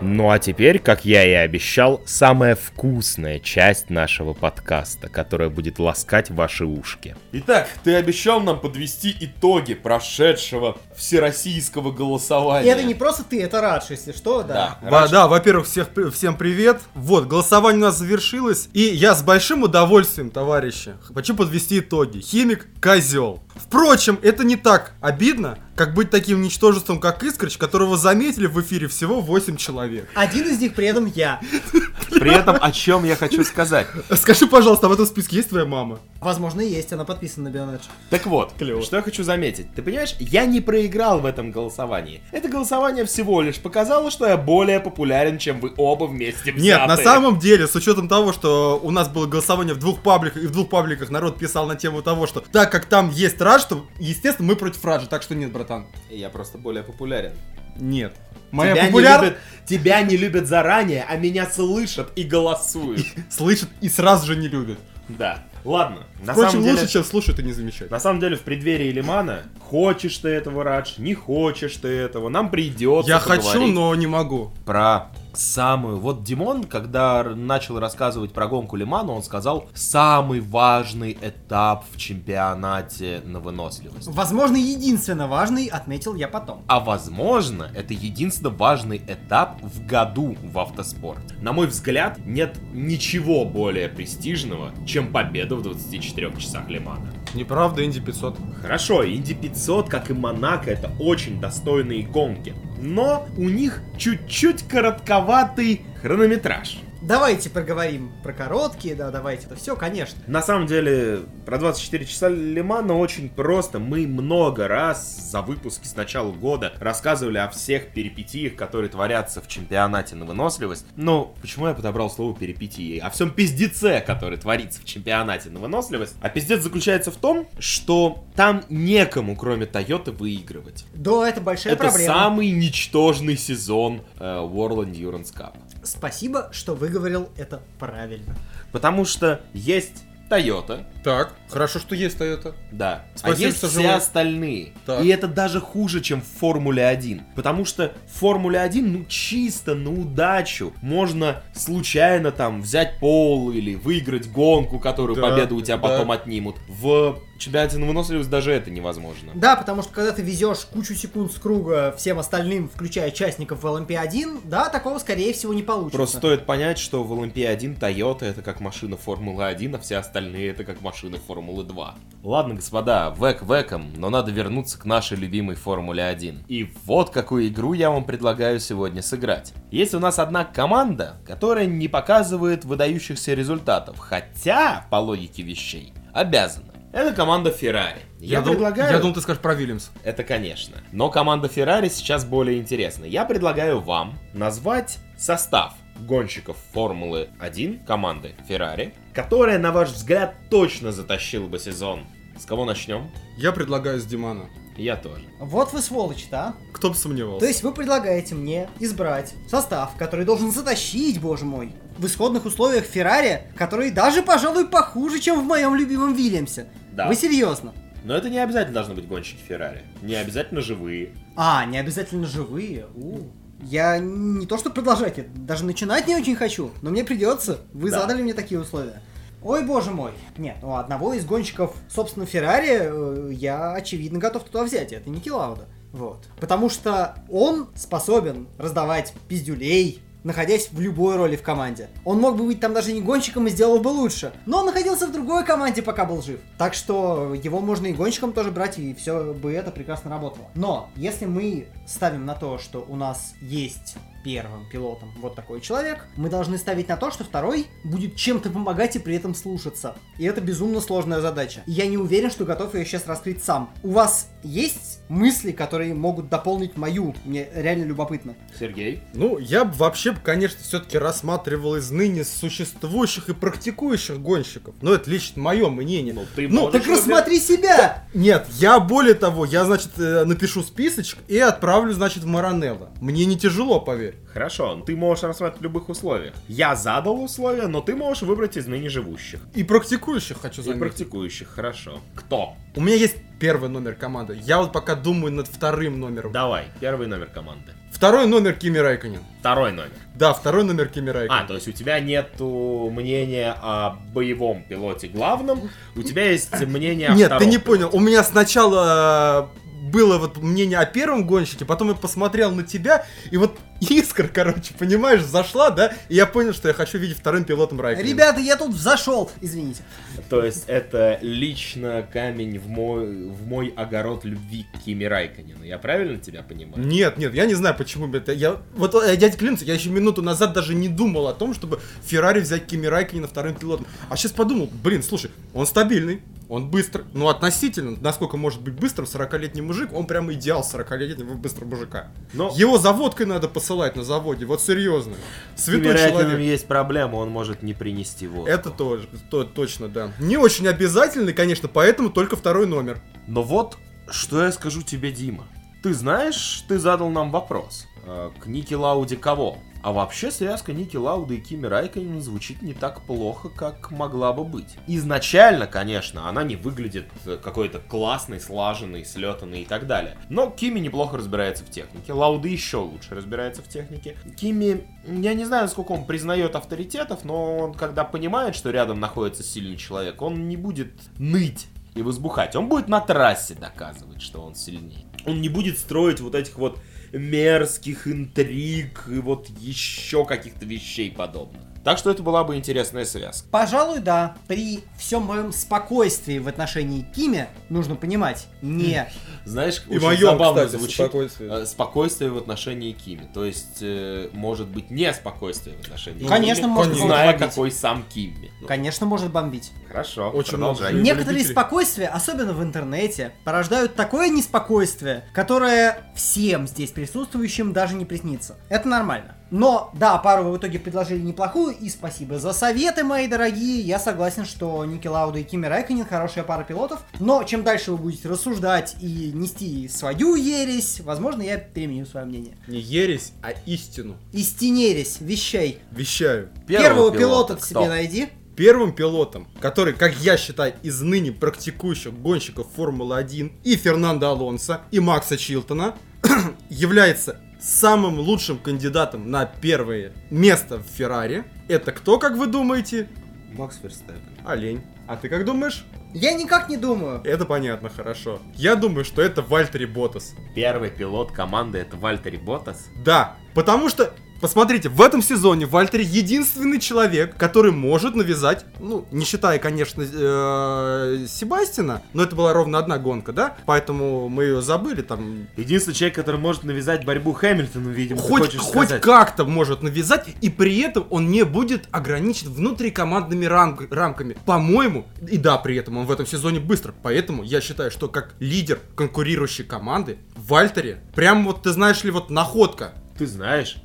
Ну 0.00 0.30
а 0.30 0.38
теперь, 0.38 0.78
как 0.78 1.04
я 1.04 1.24
и 1.24 1.32
обещал, 1.32 2.00
самая 2.06 2.54
вкусная 2.54 3.40
часть 3.40 3.90
нашего 3.90 4.32
подкаста, 4.32 5.08
которая 5.08 5.48
будет 5.48 5.78
ласкать 5.78 6.30
ваши 6.30 6.64
ушки. 6.64 7.16
Итак, 7.32 7.68
ты 7.82 7.94
обещал 7.94 8.40
нам 8.40 8.60
подвести 8.60 9.14
итоги 9.20 9.74
прошедшего 9.74 10.78
всероссийского 10.96 11.90
голосования. 11.90 12.68
И 12.68 12.70
это 12.70 12.84
не 12.84 12.94
просто 12.94 13.24
ты, 13.24 13.42
это 13.42 13.60
Радж, 13.60 13.86
если 13.90 14.12
что, 14.12 14.42
да. 14.42 14.78
Да. 14.82 14.90
Да, 14.90 15.08
да, 15.08 15.28
во-первых, 15.28 15.66
всех, 15.66 15.88
всем 16.12 16.36
привет. 16.36 16.80
Вот, 16.94 17.26
голосование 17.26 17.82
у 17.82 17.84
нас 17.86 17.98
завершилось. 17.98 18.68
И 18.72 18.82
я 18.82 19.14
с 19.14 19.22
большим 19.22 19.64
удовольствием, 19.64 20.30
товарищи, 20.30 20.94
хочу 21.12 21.34
подвести 21.34 21.80
итоги. 21.80 22.20
Химик– 22.20 22.66
козел. 22.80 23.42
Впрочем, 23.56 24.18
это 24.22 24.44
не 24.44 24.56
так 24.56 24.94
обидно, 25.00 25.58
как 25.78 25.94
быть 25.94 26.10
таким 26.10 26.42
ничтожеством, 26.42 26.98
как 26.98 27.22
Искрич, 27.22 27.56
которого 27.56 27.96
заметили 27.96 28.46
в 28.46 28.60
эфире 28.60 28.88
всего 28.88 29.20
8 29.20 29.56
человек. 29.56 30.10
Один 30.14 30.48
из 30.48 30.58
них 30.58 30.74
при 30.74 30.88
этом 30.88 31.06
я. 31.06 31.40
При 32.18 32.34
этом 32.34 32.56
о 32.60 32.72
чем 32.72 33.04
я 33.04 33.16
хочу 33.16 33.44
сказать. 33.44 33.86
Скажи, 34.14 34.46
пожалуйста, 34.46 34.86
а 34.86 34.90
в 34.90 34.92
этом 34.92 35.06
списке 35.06 35.36
есть 35.36 35.50
твоя 35.50 35.64
мама? 35.64 35.98
Возможно, 36.20 36.60
и 36.60 36.68
есть, 36.68 36.92
она 36.92 37.04
подписана 37.04 37.48
на 37.48 37.52
Бионедж. 37.52 37.84
Так 38.10 38.26
вот, 38.26 38.52
Клево. 38.58 38.82
что 38.82 38.96
я 38.96 39.02
хочу 39.02 39.22
заметить. 39.22 39.72
Ты 39.74 39.82
понимаешь, 39.82 40.16
я 40.18 40.46
не 40.46 40.60
проиграл 40.60 41.20
в 41.20 41.26
этом 41.26 41.52
голосовании. 41.52 42.22
Это 42.32 42.48
голосование 42.48 43.04
всего 43.04 43.40
лишь 43.40 43.58
показало, 43.58 44.10
что 44.10 44.26
я 44.26 44.36
более 44.36 44.80
популярен, 44.80 45.38
чем 45.38 45.60
вы 45.60 45.72
оба 45.76 46.04
вместе 46.04 46.52
взятые. 46.52 46.62
Нет, 46.62 46.86
на 46.86 46.96
самом 46.96 47.38
деле, 47.38 47.66
с 47.66 47.74
учетом 47.74 48.08
того, 48.08 48.32
что 48.32 48.80
у 48.82 48.90
нас 48.90 49.08
было 49.08 49.26
голосование 49.26 49.74
в 49.74 49.78
двух 49.78 50.02
пабликах, 50.02 50.42
и 50.42 50.46
в 50.46 50.50
двух 50.50 50.68
пабликах 50.68 51.10
народ 51.10 51.38
писал 51.38 51.66
на 51.66 51.76
тему 51.76 52.02
того, 52.02 52.26
что 52.26 52.40
так 52.40 52.72
как 52.72 52.86
там 52.86 53.10
есть 53.10 53.40
Радж, 53.40 53.62
то, 53.68 53.86
естественно, 53.98 54.48
мы 54.48 54.56
против 54.56 54.84
Раджа, 54.84 55.06
так 55.06 55.22
что 55.22 55.34
нет, 55.34 55.52
братан. 55.52 55.86
Я 56.10 56.30
просто 56.30 56.58
более 56.58 56.82
популярен. 56.82 57.32
Нет. 57.78 58.14
Моя 58.50 58.74
тебя, 58.74 58.86
популяр... 58.86 59.20
не 59.20 59.26
любят, 59.26 59.38
тебя 59.66 60.02
не 60.02 60.16
любят 60.16 60.46
заранее, 60.46 61.04
а 61.08 61.16
меня 61.16 61.46
слышат 61.46 62.10
и 62.16 62.22
голосуют. 62.24 63.06
слышит 63.30 63.68
и 63.80 63.88
сразу 63.88 64.26
же 64.26 64.36
не 64.36 64.48
любит. 64.48 64.78
Да. 65.08 65.44
Ладно. 65.64 65.98
На 66.22 66.32
Впрочем, 66.32 66.50
самом 66.50 66.64
деле, 66.64 66.80
лучше, 66.80 66.92
чем 66.92 67.04
слушает 67.04 67.38
и 67.40 67.42
не 67.42 67.52
замечает. 67.52 67.90
на 67.90 67.98
самом 67.98 68.20
деле, 68.20 68.36
в 68.36 68.40
преддверии 68.40 68.90
Лимана, 68.90 69.42
хочешь 69.60 70.16
ты 70.18 70.28
этого, 70.28 70.64
Радж, 70.64 70.94
не 70.98 71.14
хочешь 71.14 71.76
ты 71.76 71.88
этого, 71.88 72.28
нам 72.28 72.50
придется 72.50 73.10
Я 73.10 73.18
хочу, 73.18 73.66
но 73.66 73.94
не 73.94 74.06
могу. 74.06 74.52
про 74.64 75.10
самую... 75.34 75.98
Вот 75.98 76.24
Димон, 76.24 76.64
когда 76.64 77.22
начал 77.24 77.78
рассказывать 77.78 78.32
про 78.32 78.46
гонку 78.46 78.76
Лимана, 78.76 79.12
он 79.12 79.22
сказал, 79.22 79.66
самый 79.74 80.40
важный 80.40 81.16
этап 81.20 81.84
в 81.92 81.96
чемпионате 81.96 83.20
на 83.24 83.40
выносливость. 83.40 84.08
Возможно, 84.08 84.56
единственно 84.56 85.28
важный, 85.28 85.66
отметил 85.66 86.14
я 86.14 86.28
потом. 86.28 86.62
А 86.68 86.80
возможно, 86.80 87.70
это 87.74 87.94
единственно 87.94 88.50
важный 88.50 88.98
этап 88.98 89.60
в 89.62 89.86
году 89.86 90.36
в 90.42 90.58
автоспорте. 90.58 91.34
На 91.40 91.52
мой 91.52 91.66
взгляд, 91.66 92.18
нет 92.24 92.58
ничего 92.72 93.44
более 93.44 93.88
престижного, 93.88 94.72
чем 94.86 95.12
победа 95.12 95.56
в 95.56 95.62
24 95.62 96.32
часах 96.38 96.68
Лимана. 96.68 97.10
Неправда, 97.34 97.84
Инди 97.84 98.00
500. 98.00 98.36
Хорошо, 98.62 99.06
Инди 99.06 99.34
500, 99.34 99.88
как 99.88 100.10
и 100.10 100.14
Монако, 100.14 100.70
это 100.70 100.90
очень 100.98 101.40
достойные 101.40 102.02
гонки. 102.02 102.54
Но 102.80 103.28
у 103.36 103.48
них 103.48 103.80
чуть-чуть 103.96 104.62
коротковатый 104.68 105.82
хронометраж. 106.00 106.78
Давайте 107.00 107.48
поговорим 107.48 108.10
про 108.24 108.32
короткие, 108.32 108.96
да, 108.96 109.10
давайте 109.10 109.46
это 109.46 109.54
все, 109.54 109.76
конечно. 109.76 110.18
На 110.26 110.42
самом 110.42 110.66
деле, 110.66 111.20
про 111.46 111.56
24 111.58 112.04
часа 112.04 112.28
Лимана 112.28 112.94
очень 112.98 113.28
просто. 113.28 113.78
Мы 113.78 114.06
много 114.06 114.66
раз 114.66 115.30
за 115.30 115.42
выпуски 115.42 115.86
с 115.86 115.94
начала 115.94 116.32
года 116.32 116.72
рассказывали 116.80 117.38
о 117.38 117.48
всех 117.48 117.92
перипетиях, 117.92 118.56
которые 118.56 118.90
творятся 118.90 119.40
в 119.40 119.46
чемпионате 119.46 120.16
на 120.16 120.24
выносливость. 120.24 120.86
Ну, 120.96 121.34
почему 121.40 121.68
я 121.68 121.74
подобрал 121.74 122.10
слово 122.10 122.36
перипетии? 122.36 122.98
О 122.98 123.10
всем 123.10 123.30
пиздеце, 123.30 124.02
который 124.04 124.36
творится 124.38 124.80
в 124.80 124.84
чемпионате 124.84 125.50
на 125.50 125.60
выносливость. 125.60 126.16
А 126.20 126.28
пиздец 126.28 126.62
заключается 126.62 127.12
в 127.12 127.16
том, 127.16 127.46
что 127.60 128.24
там 128.34 128.64
некому, 128.68 129.36
кроме 129.36 129.66
Тойоты, 129.66 130.10
выигрывать. 130.10 130.84
Да, 130.94 131.28
это 131.28 131.40
большая 131.40 131.74
Это 131.74 131.84
проблема. 131.84 132.12
самый 132.12 132.50
ничтожный 132.50 133.36
сезон 133.36 134.02
э, 134.18 134.24
World 134.24 134.90
Endurance 134.90 135.32
Cup. 135.32 135.54
Спасибо, 135.88 136.48
что 136.52 136.74
выговорил 136.74 137.28
это 137.36 137.60
правильно. 137.78 138.36
Потому 138.72 139.04
что 139.04 139.40
есть 139.54 140.04
Toyota, 140.30 140.84
Так, 141.02 141.34
хорошо, 141.48 141.78
что 141.78 141.94
есть 141.94 142.18
Toyota. 142.18 142.54
Да. 142.70 143.06
Спасибо, 143.14 143.38
а 143.38 143.40
есть 143.46 143.56
что 143.58 143.68
все 143.68 143.80
живой. 143.80 143.94
остальные. 143.96 144.72
Так. 144.84 145.02
И 145.02 145.08
это 145.08 145.26
даже 145.26 145.58
хуже, 145.58 146.02
чем 146.02 146.20
в 146.20 146.26
Формуле 146.26 146.86
1. 146.86 147.22
Потому 147.34 147.64
что 147.64 147.92
в 148.06 148.18
Формуле 148.18 148.60
1, 148.60 148.92
ну, 148.92 149.04
чисто 149.06 149.74
на 149.74 149.90
удачу 149.90 150.74
можно 150.82 151.42
случайно 151.54 152.30
там 152.30 152.60
взять 152.60 152.98
пол 153.00 153.50
или 153.52 153.74
выиграть 153.74 154.30
гонку, 154.30 154.78
которую 154.78 155.16
Да, 155.16 155.22
победу 155.30 155.56
у 155.56 155.62
тебя 155.62 155.78
да. 155.78 155.82
потом 155.88 156.10
отнимут. 156.10 156.56
В 156.68 157.18
чемпионате 157.38 157.78
на 157.78 157.86
выносливость 157.86 158.30
даже 158.30 158.52
это 158.52 158.70
невозможно. 158.70 159.32
Да, 159.34 159.56
потому 159.56 159.82
что 159.82 159.92
когда 159.92 160.12
ты 160.12 160.22
везешь 160.22 160.66
кучу 160.70 160.94
секунд 160.94 161.32
с 161.32 161.36
круга 161.36 161.94
всем 161.96 162.18
остальным, 162.18 162.68
включая 162.68 163.08
участников 163.08 163.62
в 163.62 163.66
LMP1, 163.66 164.42
да, 164.44 164.68
такого 164.68 164.98
скорее 164.98 165.32
всего 165.32 165.54
не 165.54 165.62
получится. 165.62 165.96
Просто 165.96 166.18
стоит 166.18 166.46
понять, 166.46 166.78
что 166.78 167.02
в 167.04 167.12
Олимпе 167.12 167.48
1 167.48 167.74
Toyota 167.74 168.24
это 168.24 168.42
как 168.42 168.60
машина 168.60 168.96
Формулы 168.96 169.46
1, 169.46 169.74
а 169.74 169.78
все 169.78 169.96
остальные 169.96 170.50
это 170.50 170.64
как 170.64 170.80
машины 170.80 171.18
Формулы 171.18 171.64
2. 171.64 171.94
Ладно, 172.22 172.54
господа, 172.54 173.14
век 173.18 173.42
веком, 173.42 173.92
но 173.96 174.10
надо 174.10 174.30
вернуться 174.30 174.78
к 174.78 174.84
нашей 174.84 175.16
любимой 175.16 175.56
Формуле 175.56 176.04
1. 176.04 176.44
И 176.48 176.72
вот 176.84 177.10
какую 177.10 177.48
игру 177.48 177.72
я 177.72 177.90
вам 177.90 178.04
предлагаю 178.04 178.60
сегодня 178.60 179.02
сыграть. 179.02 179.52
Есть 179.70 179.94
у 179.94 180.00
нас 180.00 180.18
одна 180.18 180.44
команда, 180.44 181.16
которая 181.26 181.66
не 181.66 181.88
показывает 181.88 182.64
выдающихся 182.64 183.34
результатов, 183.34 183.98
хотя, 183.98 184.86
по 184.90 184.96
логике 184.96 185.42
вещей, 185.42 185.92
обязана. 186.12 186.77
Это 186.92 187.12
команда 187.12 187.50
Ferrari. 187.50 188.00
Я, 188.18 188.40
дум- 188.40 188.54
предлагаю... 188.54 188.92
я 188.92 188.98
думал, 188.98 189.14
ты 189.14 189.20
скажешь 189.20 189.42
про 189.42 189.54
Вильямс. 189.54 189.90
Это 190.04 190.24
конечно. 190.24 190.78
Но 190.92 191.10
команда 191.10 191.48
Ferrari 191.48 191.88
сейчас 191.90 192.24
более 192.24 192.58
интересна. 192.58 193.04
Я 193.04 193.24
предлагаю 193.24 193.80
вам 193.80 194.18
назвать 194.32 194.98
состав 195.16 195.74
гонщиков 196.00 196.56
Формулы 196.72 197.28
1 197.40 197.80
команды 197.84 198.34
Ferrari, 198.48 198.94
которая, 199.12 199.58
на 199.58 199.72
ваш 199.72 199.90
взгляд, 199.90 200.34
точно 200.50 200.92
затащила 200.92 201.46
бы 201.46 201.58
сезон. 201.58 202.06
С 202.38 202.46
кого 202.46 202.64
начнем? 202.64 203.10
Я 203.36 203.52
предлагаю 203.52 204.00
с 204.00 204.04
Димана. 204.04 204.46
Я 204.76 204.94
тоже. 204.96 205.24
Вот 205.40 205.72
вы 205.72 205.82
сволочь-то, 205.82 206.38
а? 206.38 206.54
Кто 206.72 206.90
бы 206.90 206.94
сомневался. 206.94 207.40
То 207.40 207.46
есть 207.46 207.62
вы 207.64 207.72
предлагаете 207.72 208.36
мне 208.36 208.68
избрать 208.78 209.34
состав, 209.50 209.96
который 209.98 210.24
должен 210.24 210.52
затащить, 210.52 211.20
боже 211.20 211.44
мой, 211.44 211.72
в 211.98 212.06
исходных 212.06 212.44
условиях 212.44 212.84
Феррари, 212.84 213.50
который 213.56 213.90
даже, 213.90 214.22
пожалуй, 214.22 214.68
похуже, 214.68 215.18
чем 215.18 215.40
в 215.40 215.44
моем 215.44 215.74
любимом 215.74 216.14
Вильямсе. 216.14 216.68
Да. 216.92 217.08
Вы 217.08 217.16
серьезно? 217.16 217.74
Но 218.04 218.14
это 218.14 218.30
не 218.30 218.38
обязательно 218.38 218.74
должны 218.74 218.94
быть 218.94 219.08
гонщики 219.08 219.40
Ferrari. 219.48 219.82
Не 220.02 220.14
обязательно 220.14 220.60
живые. 220.60 221.12
А, 221.36 221.64
не 221.64 221.78
обязательно 221.78 222.26
живые. 222.26 222.86
У. 222.94 223.22
Я 223.60 223.98
не 223.98 224.46
то 224.46 224.56
что 224.56 224.70
продолжать, 224.70 225.18
я 225.18 225.24
даже 225.34 225.64
начинать 225.64 226.06
не 226.06 226.14
очень 226.14 226.36
хочу, 226.36 226.70
но 226.82 226.90
мне 226.90 227.02
придется. 227.02 227.58
Вы 227.72 227.90
Да. 227.90 228.02
задали 228.02 228.22
мне 228.22 228.32
такие 228.32 228.60
условия. 228.60 229.02
Ой, 229.42 229.64
боже 229.64 229.90
мой. 229.90 230.12
Нет, 230.36 230.56
у 230.62 230.74
одного 230.74 231.14
из 231.14 231.24
гонщиков, 231.24 231.74
собственно, 231.88 232.26
Феррари, 232.26 232.78
э, 232.80 233.30
я, 233.32 233.72
очевидно, 233.72 234.18
готов 234.18 234.44
туда 234.44 234.64
взять. 234.64 234.92
Это 234.92 235.08
Ники 235.10 235.28
Лауда. 235.28 235.66
Вот. 235.92 236.28
Потому 236.40 236.68
что 236.68 237.14
он 237.30 237.68
способен 237.74 238.48
раздавать 238.58 239.14
пиздюлей, 239.28 240.02
находясь 240.24 240.70
в 240.70 240.80
любой 240.80 241.16
роли 241.16 241.36
в 241.36 241.42
команде. 241.42 241.88
Он 242.04 242.20
мог 242.20 242.36
бы 242.36 242.44
быть 242.44 242.60
там 242.60 242.74
даже 242.74 242.92
не 242.92 243.00
гонщиком 243.00 243.46
и 243.46 243.50
сделал 243.50 243.78
бы 243.78 243.88
лучше. 243.88 244.32
Но 244.46 244.58
он 244.58 244.66
находился 244.66 245.06
в 245.06 245.12
другой 245.12 245.44
команде, 245.44 245.82
пока 245.82 246.04
был 246.04 246.20
жив. 246.20 246.40
Так 246.58 246.74
что 246.74 247.34
его 247.34 247.60
можно 247.60 247.86
и 247.86 247.92
гонщиком 247.92 248.32
тоже 248.32 248.50
брать, 248.50 248.78
и 248.78 248.94
все 248.94 249.32
бы 249.32 249.52
это 249.52 249.70
прекрасно 249.70 250.10
работало. 250.10 250.46
Но 250.54 250.90
если 250.96 251.26
мы 251.26 251.68
ставим 251.86 252.26
на 252.26 252.34
то, 252.34 252.58
что 252.58 252.84
у 252.88 252.96
нас 252.96 253.34
есть 253.40 253.96
первым 254.28 254.68
пилотом 254.68 255.10
вот 255.22 255.34
такой 255.34 255.62
человек, 255.62 256.06
мы 256.16 256.28
должны 256.28 256.58
ставить 256.58 256.88
на 256.88 256.98
то, 256.98 257.10
что 257.10 257.24
второй 257.24 257.66
будет 257.82 258.14
чем-то 258.14 258.50
помогать 258.50 258.94
и 258.94 258.98
при 258.98 259.16
этом 259.16 259.34
слушаться. 259.34 259.96
И 260.18 260.26
это 260.26 260.42
безумно 260.42 260.82
сложная 260.82 261.22
задача. 261.22 261.62
И 261.64 261.72
я 261.72 261.86
не 261.86 261.96
уверен, 261.96 262.30
что 262.30 262.44
готов 262.44 262.74
ее 262.74 262.84
сейчас 262.84 263.06
раскрыть 263.06 263.42
сам. 263.42 263.72
У 263.82 263.92
вас 263.92 264.28
есть 264.42 265.00
мысли, 265.08 265.52
которые 265.52 265.94
могут 265.94 266.28
дополнить 266.28 266.76
мою? 266.76 267.14
Мне 267.24 267.48
реально 267.54 267.84
любопытно. 267.84 268.34
Сергей? 268.58 269.00
Ну, 269.14 269.38
я 269.38 269.64
бы 269.64 269.74
вообще, 269.74 270.14
конечно, 270.14 270.58
все-таки 270.62 270.98
рассматривал 270.98 271.76
из 271.76 271.90
ныне 271.90 272.24
существующих 272.24 273.28
и 273.28 273.34
практикующих 273.34 274.20
гонщиков. 274.20 274.74
Но 274.82 274.94
это 274.94 275.10
лично 275.10 275.42
мое 275.42 275.68
мнение. 275.68 276.14
Ну, 276.14 276.24
ты 276.34 276.48
Ну, 276.48 276.70
Так 276.70 276.86
рассмотри 276.86 277.38
себя! 277.40 278.04
Нет, 278.14 278.46
я 278.58 278.80
более 278.80 279.14
того, 279.14 279.44
я, 279.44 279.64
значит, 279.64 279.98
э, 279.98 280.24
напишу 280.24 280.62
списочек 280.62 281.18
и 281.28 281.38
отправлю, 281.38 281.92
значит, 281.92 282.22
в 282.22 282.26
Маранелло. 282.26 282.90
Мне 283.00 283.24
не 283.24 283.38
тяжело, 283.38 283.80
поверь. 283.80 284.16
Хорошо, 284.32 284.82
ты 284.86 284.96
можешь 284.96 285.24
рассматривать 285.24 285.60
в 285.60 285.64
любых 285.64 285.88
условиях. 285.88 286.34
Я 286.48 286.76
задал 286.76 287.22
условия, 287.22 287.66
но 287.66 287.80
ты 287.80 287.94
можешь 287.96 288.22
выбрать 288.22 288.56
из 288.56 288.66
ныне 288.66 288.88
живущих. 288.88 289.40
И 289.54 289.64
практикующих 289.64 290.40
хочу 290.40 290.60
И 290.60 290.64
заметить. 290.64 290.80
практикующих, 290.80 291.48
хорошо. 291.48 292.00
Кто? 292.14 292.54
У 292.76 292.80
меня 292.80 292.96
есть 292.96 293.16
первый 293.38 293.68
номер 293.68 293.94
команды. 293.94 294.38
Я 294.42 294.58
вот 294.58 294.72
пока 294.72 294.94
думаю 294.94 295.32
над 295.32 295.48
вторым 295.48 296.00
номером. 296.00 296.32
Давай, 296.32 296.66
первый 296.80 297.06
номер 297.06 297.26
команды. 297.26 297.72
Второй 297.92 298.26
номер 298.26 298.54
Кими 298.54 298.78
Райконен. 298.78 299.20
Второй 299.40 299.72
номер. 299.72 299.92
Да, 300.14 300.32
второй 300.32 300.64
номер 300.64 300.88
Кими 300.88 301.10
Райконен. 301.10 301.42
А, 301.42 301.46
то 301.46 301.54
есть 301.54 301.68
у 301.68 301.72
тебя 301.72 301.98
нету 302.00 302.90
мнения 302.92 303.54
о 303.60 303.96
боевом 304.12 304.62
пилоте 304.62 305.08
главном, 305.08 305.70
у 305.96 306.02
тебя 306.02 306.30
есть 306.30 306.52
мнение 306.66 307.08
о 307.08 307.14
Нет, 307.14 307.32
ты 307.38 307.46
не 307.46 307.58
понял. 307.58 307.90
У 307.92 308.00
меня 308.00 308.22
сначала 308.22 309.50
было 309.88 310.18
вот 310.18 310.36
мнение 310.36 310.78
о 310.78 310.86
первом 310.86 311.26
гонщике, 311.26 311.64
потом 311.64 311.88
я 311.88 311.94
посмотрел 311.94 312.52
на 312.52 312.62
тебя, 312.62 313.06
и 313.30 313.36
вот 313.36 313.58
искра, 313.80 314.28
короче, 314.32 314.74
понимаешь, 314.78 315.22
зашла, 315.22 315.70
да, 315.70 315.92
и 316.08 316.14
я 316.14 316.26
понял, 316.26 316.52
что 316.52 316.68
я 316.68 316.74
хочу 316.74 316.98
видеть 316.98 317.18
вторым 317.18 317.44
пилотом 317.44 317.80
Райконена. 317.80 318.08
Ребята, 318.10 318.40
я 318.40 318.56
тут 318.56 318.70
взошел, 318.70 319.30
извините. 319.40 319.82
То 320.28 320.44
есть 320.44 320.64
это 320.66 321.18
лично 321.22 322.06
камень 322.12 322.58
в 322.58 322.68
мой, 322.68 323.28
в 323.28 323.46
мой 323.46 323.72
огород 323.76 324.24
любви 324.24 324.66
к 324.74 324.84
Кими 324.84 325.04
Райконену. 325.04 325.64
Я 325.64 325.78
правильно 325.78 326.18
тебя 326.18 326.42
понимаю? 326.42 326.84
Нет, 326.84 327.18
нет, 327.18 327.34
я 327.34 327.46
не 327.46 327.54
знаю, 327.54 327.76
почему 327.76 328.08
бы 328.08 328.18
это. 328.18 328.32
Я, 328.32 328.56
вот, 328.74 328.94
э, 328.94 329.16
дядя 329.16 329.36
клянусь, 329.36 329.62
я 329.62 329.74
еще 329.74 329.90
минуту 329.90 330.22
назад 330.22 330.52
даже 330.52 330.74
не 330.74 330.88
думал 330.88 331.28
о 331.28 331.34
том, 331.34 331.54
чтобы 331.54 331.80
Феррари 332.04 332.40
взять 332.40 332.66
Кими 332.66 332.86
Райконена 332.86 333.28
вторым 333.28 333.54
пилотом. 333.54 333.86
А 334.08 334.16
сейчас 334.16 334.32
подумал, 334.32 334.68
блин, 334.82 335.02
слушай, 335.02 335.30
он 335.54 335.66
стабильный, 335.66 336.22
он 336.48 336.70
быстр, 336.70 337.04
ну 337.12 337.28
относительно, 337.28 337.96
насколько 338.00 338.36
может 338.36 338.62
быть 338.62 338.74
быстрым 338.74 339.06
40-летний 339.06 339.60
мужик, 339.60 339.92
он 339.92 340.06
прям 340.06 340.32
идеал 340.32 340.62
40-летнего 340.62 341.34
быстрого 341.34 341.68
мужика. 341.68 342.08
Но 342.32 342.52
Его 342.56 342.78
заводкой 342.78 343.26
надо 343.26 343.48
посылать 343.68 343.96
на 343.96 344.02
заводе, 344.02 344.46
вот 344.46 344.62
серьезно. 344.62 345.14
с 345.54 345.64
Святой 345.64 345.92
Райконеном 345.92 346.30
человек. 346.30 346.40
есть 346.40 346.66
проблема, 346.66 347.16
он 347.16 347.28
может 347.28 347.62
не 347.62 347.74
принести 347.74 348.26
воду. 348.26 348.50
Это 348.50 348.70
тоже, 348.70 349.06
то, 349.30 349.44
точно, 349.44 349.88
да. 349.88 350.10
Не 350.18 350.38
очень 350.38 350.66
обязательный, 350.66 351.34
конечно, 351.34 351.68
поэтому 351.68 352.08
только 352.08 352.34
второй 352.34 352.66
номер. 352.66 352.98
Но 353.26 353.42
вот, 353.42 353.76
что 354.08 354.42
я 354.42 354.52
скажу 354.52 354.80
тебе, 354.80 355.12
Дима. 355.12 355.44
Ты 355.82 355.92
знаешь, 355.92 356.64
ты 356.66 356.78
задал 356.78 357.10
нам 357.10 357.30
вопрос. 357.30 357.86
Э, 358.08 358.30
К 358.40 358.46
Ники 358.46 358.74
Лауде 358.74 359.16
кого? 359.16 359.58
А 359.80 359.92
вообще 359.92 360.30
связка 360.30 360.72
Ники 360.72 360.96
Лауда 360.96 361.34
и 361.34 361.40
Кими 361.40 361.66
Райконена 361.66 362.20
звучит 362.20 362.62
не 362.62 362.74
так 362.74 363.00
плохо, 363.02 363.48
как 363.48 363.92
могла 363.92 364.32
бы 364.32 364.44
быть. 364.44 364.76
Изначально, 364.88 365.66
конечно, 365.68 366.28
она 366.28 366.42
не 366.42 366.56
выглядит 366.56 367.06
э, 367.26 367.38
какой-то 367.42 367.78
классной, 367.78 368.40
слаженной, 368.40 369.04
слетанной 369.04 369.62
и 369.62 369.64
так 369.64 369.86
далее. 369.86 370.16
Но 370.28 370.50
Кими 370.50 370.80
неплохо 370.80 371.16
разбирается 371.16 371.64
в 371.64 371.70
технике. 371.70 372.12
Лауда 372.12 372.48
еще 372.48 372.78
лучше 372.78 373.14
разбирается 373.14 373.62
в 373.62 373.68
технике. 373.68 374.16
Кими, 374.36 374.84
я 375.06 375.34
не 375.34 375.44
знаю, 375.44 375.68
сколько 375.68 375.92
он 375.92 376.06
признает 376.06 376.56
авторитетов, 376.56 377.24
но 377.24 377.58
он, 377.58 377.74
когда 377.74 378.04
понимает, 378.04 378.56
что 378.56 378.70
рядом 378.70 378.98
находится 378.98 379.44
сильный 379.44 379.76
человек, 379.76 380.20
он 380.22 380.48
не 380.48 380.56
будет 380.56 380.92
ныть 381.18 381.68
и 381.94 382.02
возбухать. 382.02 382.56
Он 382.56 382.68
будет 382.68 382.88
на 382.88 383.00
трассе 383.00 383.54
доказывать, 383.54 384.22
что 384.22 384.40
он 384.40 384.56
сильнее. 384.56 385.06
Он 385.24 385.40
не 385.40 385.48
будет 385.48 385.78
строить 385.78 386.20
вот 386.20 386.34
этих 386.34 386.58
вот 386.58 386.80
мерзких 387.12 388.06
интриг 388.06 389.04
и 389.08 389.18
вот 389.18 389.48
еще 389.58 390.24
каких-то 390.24 390.66
вещей 390.66 391.10
подобных. 391.10 391.62
Так 391.88 391.96
что 391.96 392.10
это 392.10 392.22
была 392.22 392.44
бы 392.44 392.56
интересная 392.56 393.06
связка. 393.06 393.48
Пожалуй, 393.50 394.00
да. 394.00 394.36
При 394.46 394.84
всем 394.98 395.22
моем 395.22 395.52
спокойствии 395.52 396.38
в 396.38 396.46
отношении 396.46 397.00
Кими, 397.00 397.48
нужно 397.70 397.94
понимать, 397.96 398.46
не... 398.60 399.10
Знаешь, 399.46 399.82
И 399.88 399.96
очень 399.96 400.04
моем, 400.04 400.20
забавно 400.20 400.66
кстати, 400.66 400.78
звучит 400.78 400.96
спокойствие. 400.96 401.50
э, 401.50 401.64
спокойствие 401.64 402.30
в 402.30 402.36
отношении 402.36 402.92
Кими. 402.92 403.26
То 403.32 403.42
есть, 403.46 403.78
э, 403.80 404.28
может 404.34 404.68
быть, 404.68 404.90
не 404.90 405.10
спокойствие 405.14 405.78
в 405.78 405.80
отношении 405.80 406.26
Конечно, 406.26 406.64
Кими, 406.64 406.72
может 406.74 406.94
зная, 406.94 407.32
бомбить. 407.32 407.48
какой 407.48 407.70
сам 407.70 408.04
Кими. 408.12 408.52
Ну, 408.60 408.66
Конечно, 408.66 409.06
может 409.06 409.32
бомбить. 409.32 409.72
Хорошо, 409.88 410.28
Очень 410.28 410.50
продолжай. 410.50 410.92
много. 410.92 411.02
Некоторые 411.02 411.42
спокойствия, 411.46 412.08
особенно 412.08 412.52
в 412.52 412.62
интернете, 412.62 413.32
порождают 413.44 413.94
такое 413.94 414.28
неспокойствие, 414.28 415.24
которое 415.32 416.12
всем 416.14 416.68
здесь 416.68 416.90
присутствующим 416.90 417.72
даже 417.72 417.94
не 417.94 418.04
приснится. 418.04 418.58
Это 418.68 418.86
нормально. 418.88 419.37
Но, 419.50 419.90
да, 419.94 420.18
пару 420.18 420.44
вы 420.44 420.52
в 420.52 420.58
итоге 420.58 420.78
предложили 420.78 421.20
неплохую, 421.20 421.74
и 421.76 421.88
спасибо 421.88 422.38
за 422.38 422.52
советы, 422.52 423.04
мои 423.04 423.26
дорогие. 423.26 423.80
Я 423.80 423.98
согласен, 423.98 424.44
что 424.44 424.84
Ники 424.84 425.06
Лауда 425.06 425.38
и 425.38 425.42
Кими 425.42 425.66
Райконен 425.66 426.04
хорошая 426.04 426.44
пара 426.44 426.64
пилотов. 426.64 427.00
Но 427.18 427.42
чем 427.44 427.62
дальше 427.62 427.92
вы 427.92 427.98
будете 427.98 428.28
рассуждать 428.28 428.96
и 429.00 429.32
нести 429.32 429.88
свою 429.88 430.34
ересь, 430.34 431.00
возможно, 431.00 431.42
я 431.42 431.56
переменю 431.56 432.06
свое 432.06 432.26
мнение. 432.26 432.56
Не 432.66 432.78
ересь, 432.78 433.32
а 433.42 433.52
истину. 433.66 434.16
Истинересь, 434.32 435.18
вещай. 435.20 435.78
Вещаю. 435.92 436.50
Первого, 436.66 437.10
пилота, 437.10 437.56
кто? 437.56 437.64
себе 437.64 437.88
найди. 437.88 438.28
Первым 438.56 438.92
пилотом, 438.92 439.46
который, 439.60 439.94
как 439.94 440.16
я 440.16 440.36
считаю, 440.36 440.74
из 440.82 441.00
ныне 441.00 441.30
практикующих 441.30 442.12
гонщиков 442.12 442.66
Формулы-1 442.74 443.52
и 443.62 443.76
Фернандо 443.76 444.30
Алонсо, 444.30 444.80
и 444.90 444.98
Макса 444.98 445.36
Чилтона, 445.36 445.94
является 446.68 447.40
самым 447.60 448.18
лучшим 448.18 448.58
кандидатом 448.58 449.30
на 449.30 449.46
первое 449.46 450.12
место 450.30 450.78
в 450.78 450.84
Феррари. 450.84 451.44
Это 451.68 451.92
кто, 451.92 452.18
как 452.18 452.36
вы 452.36 452.46
думаете? 452.46 453.08
Макс 453.52 453.78
Ферстаппен. 453.78 454.22
Олень. 454.44 454.82
А 455.06 455.16
ты 455.16 455.28
как 455.28 455.44
думаешь? 455.44 455.84
Я 456.14 456.32
никак 456.34 456.68
не 456.68 456.76
думаю. 456.76 457.20
Это 457.24 457.44
понятно, 457.44 457.88
хорошо. 457.90 458.40
Я 458.54 458.76
думаю, 458.76 459.04
что 459.04 459.20
это 459.20 459.42
Вальтери 459.42 459.84
Ботас. 459.84 460.34
Первый 460.54 460.90
пилот 460.90 461.32
команды 461.32 461.78
это 461.78 461.96
Вальтери 461.96 462.36
Ботас. 462.36 462.88
Да, 463.04 463.36
потому 463.54 463.88
что, 463.88 464.14
посмотрите, 464.40 464.88
в 464.88 465.00
этом 465.00 465.22
сезоне 465.22 465.66
Вальтери 465.66 466.04
единственный 466.04 466.80
человек, 466.80 467.36
который 467.36 467.72
может 467.72 468.14
навязать, 468.14 468.64
ну, 468.80 469.06
не 469.10 469.24
считая, 469.24 469.58
конечно, 469.58 470.02
э, 470.02 471.26
Себастина, 471.28 472.02
но 472.12 472.22
это 472.22 472.36
была 472.36 472.52
ровно 472.52 472.78
одна 472.78 472.98
гонка, 472.98 473.32
да? 473.32 473.56
Поэтому 473.66 474.28
мы 474.28 474.44
ее 474.44 474.62
забыли, 474.62 475.02
там, 475.02 475.46
Единственный 475.56 475.94
человек, 475.94 476.16
который 476.16 476.40
может 476.40 476.64
навязать 476.64 477.04
борьбу 477.04 477.32
Хэмилтону, 477.32 477.90
видимо, 477.90 478.20
хоть, 478.20 478.56
хоть 478.56 479.00
как-то 479.00 479.44
может 479.44 479.82
навязать, 479.82 480.26
и 480.40 480.50
при 480.50 480.78
этом 480.80 481.06
он 481.10 481.30
не 481.30 481.44
будет 481.44 481.88
ограничен 481.90 482.52
внутрикомандными 482.52 483.44
рам- 483.46 483.88
рамками. 483.90 484.36
По-моему, 484.46 485.06
и 485.28 485.36
да, 485.36 485.56
при 485.58 485.76
этом 485.76 485.96
он 485.98 486.06
в 486.06 486.10
этом 486.10 486.26
сезоне 486.26 486.60
быстро. 486.60 486.94
Поэтому 487.02 487.42
я 487.42 487.60
считаю, 487.60 487.90
что 487.90 488.08
как 488.08 488.34
лидер 488.38 488.78
конкурирующей 488.94 489.64
команды, 489.64 490.18
Вальтери, 490.36 490.98
прям 491.14 491.44
вот, 491.44 491.62
ты 491.62 491.70
знаешь 491.70 492.04
ли, 492.04 492.10
вот 492.10 492.30
находка. 492.30 492.92
Ты 493.18 493.26
знаешь, 493.26 493.76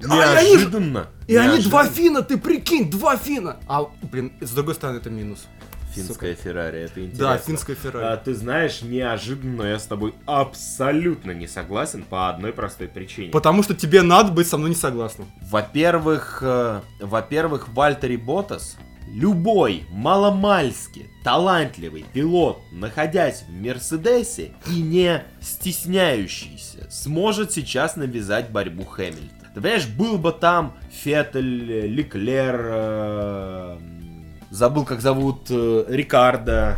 неожиданно. 0.00 1.08
И 1.26 1.36
они 1.36 1.62
два 1.62 1.86
фина, 1.86 2.22
ты 2.22 2.36
прикинь, 2.36 2.90
два 2.90 3.16
фина. 3.16 3.56
А, 3.66 3.84
блин, 4.02 4.32
с 4.40 4.50
другой 4.50 4.74
стороны, 4.74 4.98
это 4.98 5.10
минус. 5.10 5.46
Финская 5.94 6.34
Феррари, 6.34 6.80
это 6.80 7.00
интересно. 7.00 7.24
Да, 7.24 7.38
финская 7.38 7.76
Феррари. 7.76 8.04
А, 8.04 8.16
ты 8.16 8.34
знаешь, 8.34 8.82
неожиданно 8.82 9.62
я 9.62 9.78
с 9.78 9.84
тобой 9.84 10.14
абсолютно 10.26 11.30
не 11.30 11.46
согласен 11.46 12.02
по 12.02 12.28
одной 12.28 12.52
простой 12.52 12.88
причине. 12.88 13.30
Потому 13.30 13.62
что 13.62 13.74
тебе 13.74 14.02
надо 14.02 14.32
быть 14.32 14.48
со 14.48 14.58
мной 14.58 14.70
не 14.70 14.76
согласным. 14.76 15.30
Во-первых, 15.42 16.40
э, 16.42 16.80
во-первых, 17.00 17.68
Вальтери 17.68 18.16
Ботас, 18.16 18.76
любой 19.08 19.84
маломальски 19.90 21.08
талантливый 21.22 22.04
пилот, 22.12 22.60
находясь 22.72 23.42
в 23.42 23.52
Мерседесе 23.52 24.52
и 24.66 24.80
не 24.80 25.22
стесняющийся, 25.40 26.90
сможет 26.90 27.52
сейчас 27.52 27.96
навязать 27.96 28.50
борьбу 28.50 28.84
Хэмилтона. 28.84 29.43
Ты 29.54 29.60
понимаешь, 29.60 29.86
был 29.86 30.18
бы 30.18 30.32
там 30.32 30.74
Феттель, 30.90 31.86
Леклер, 31.86 32.60
э, 32.60 33.78
забыл, 34.50 34.84
как 34.84 35.00
зовут 35.00 35.46
э, 35.48 35.84
Рикардо, 35.88 36.76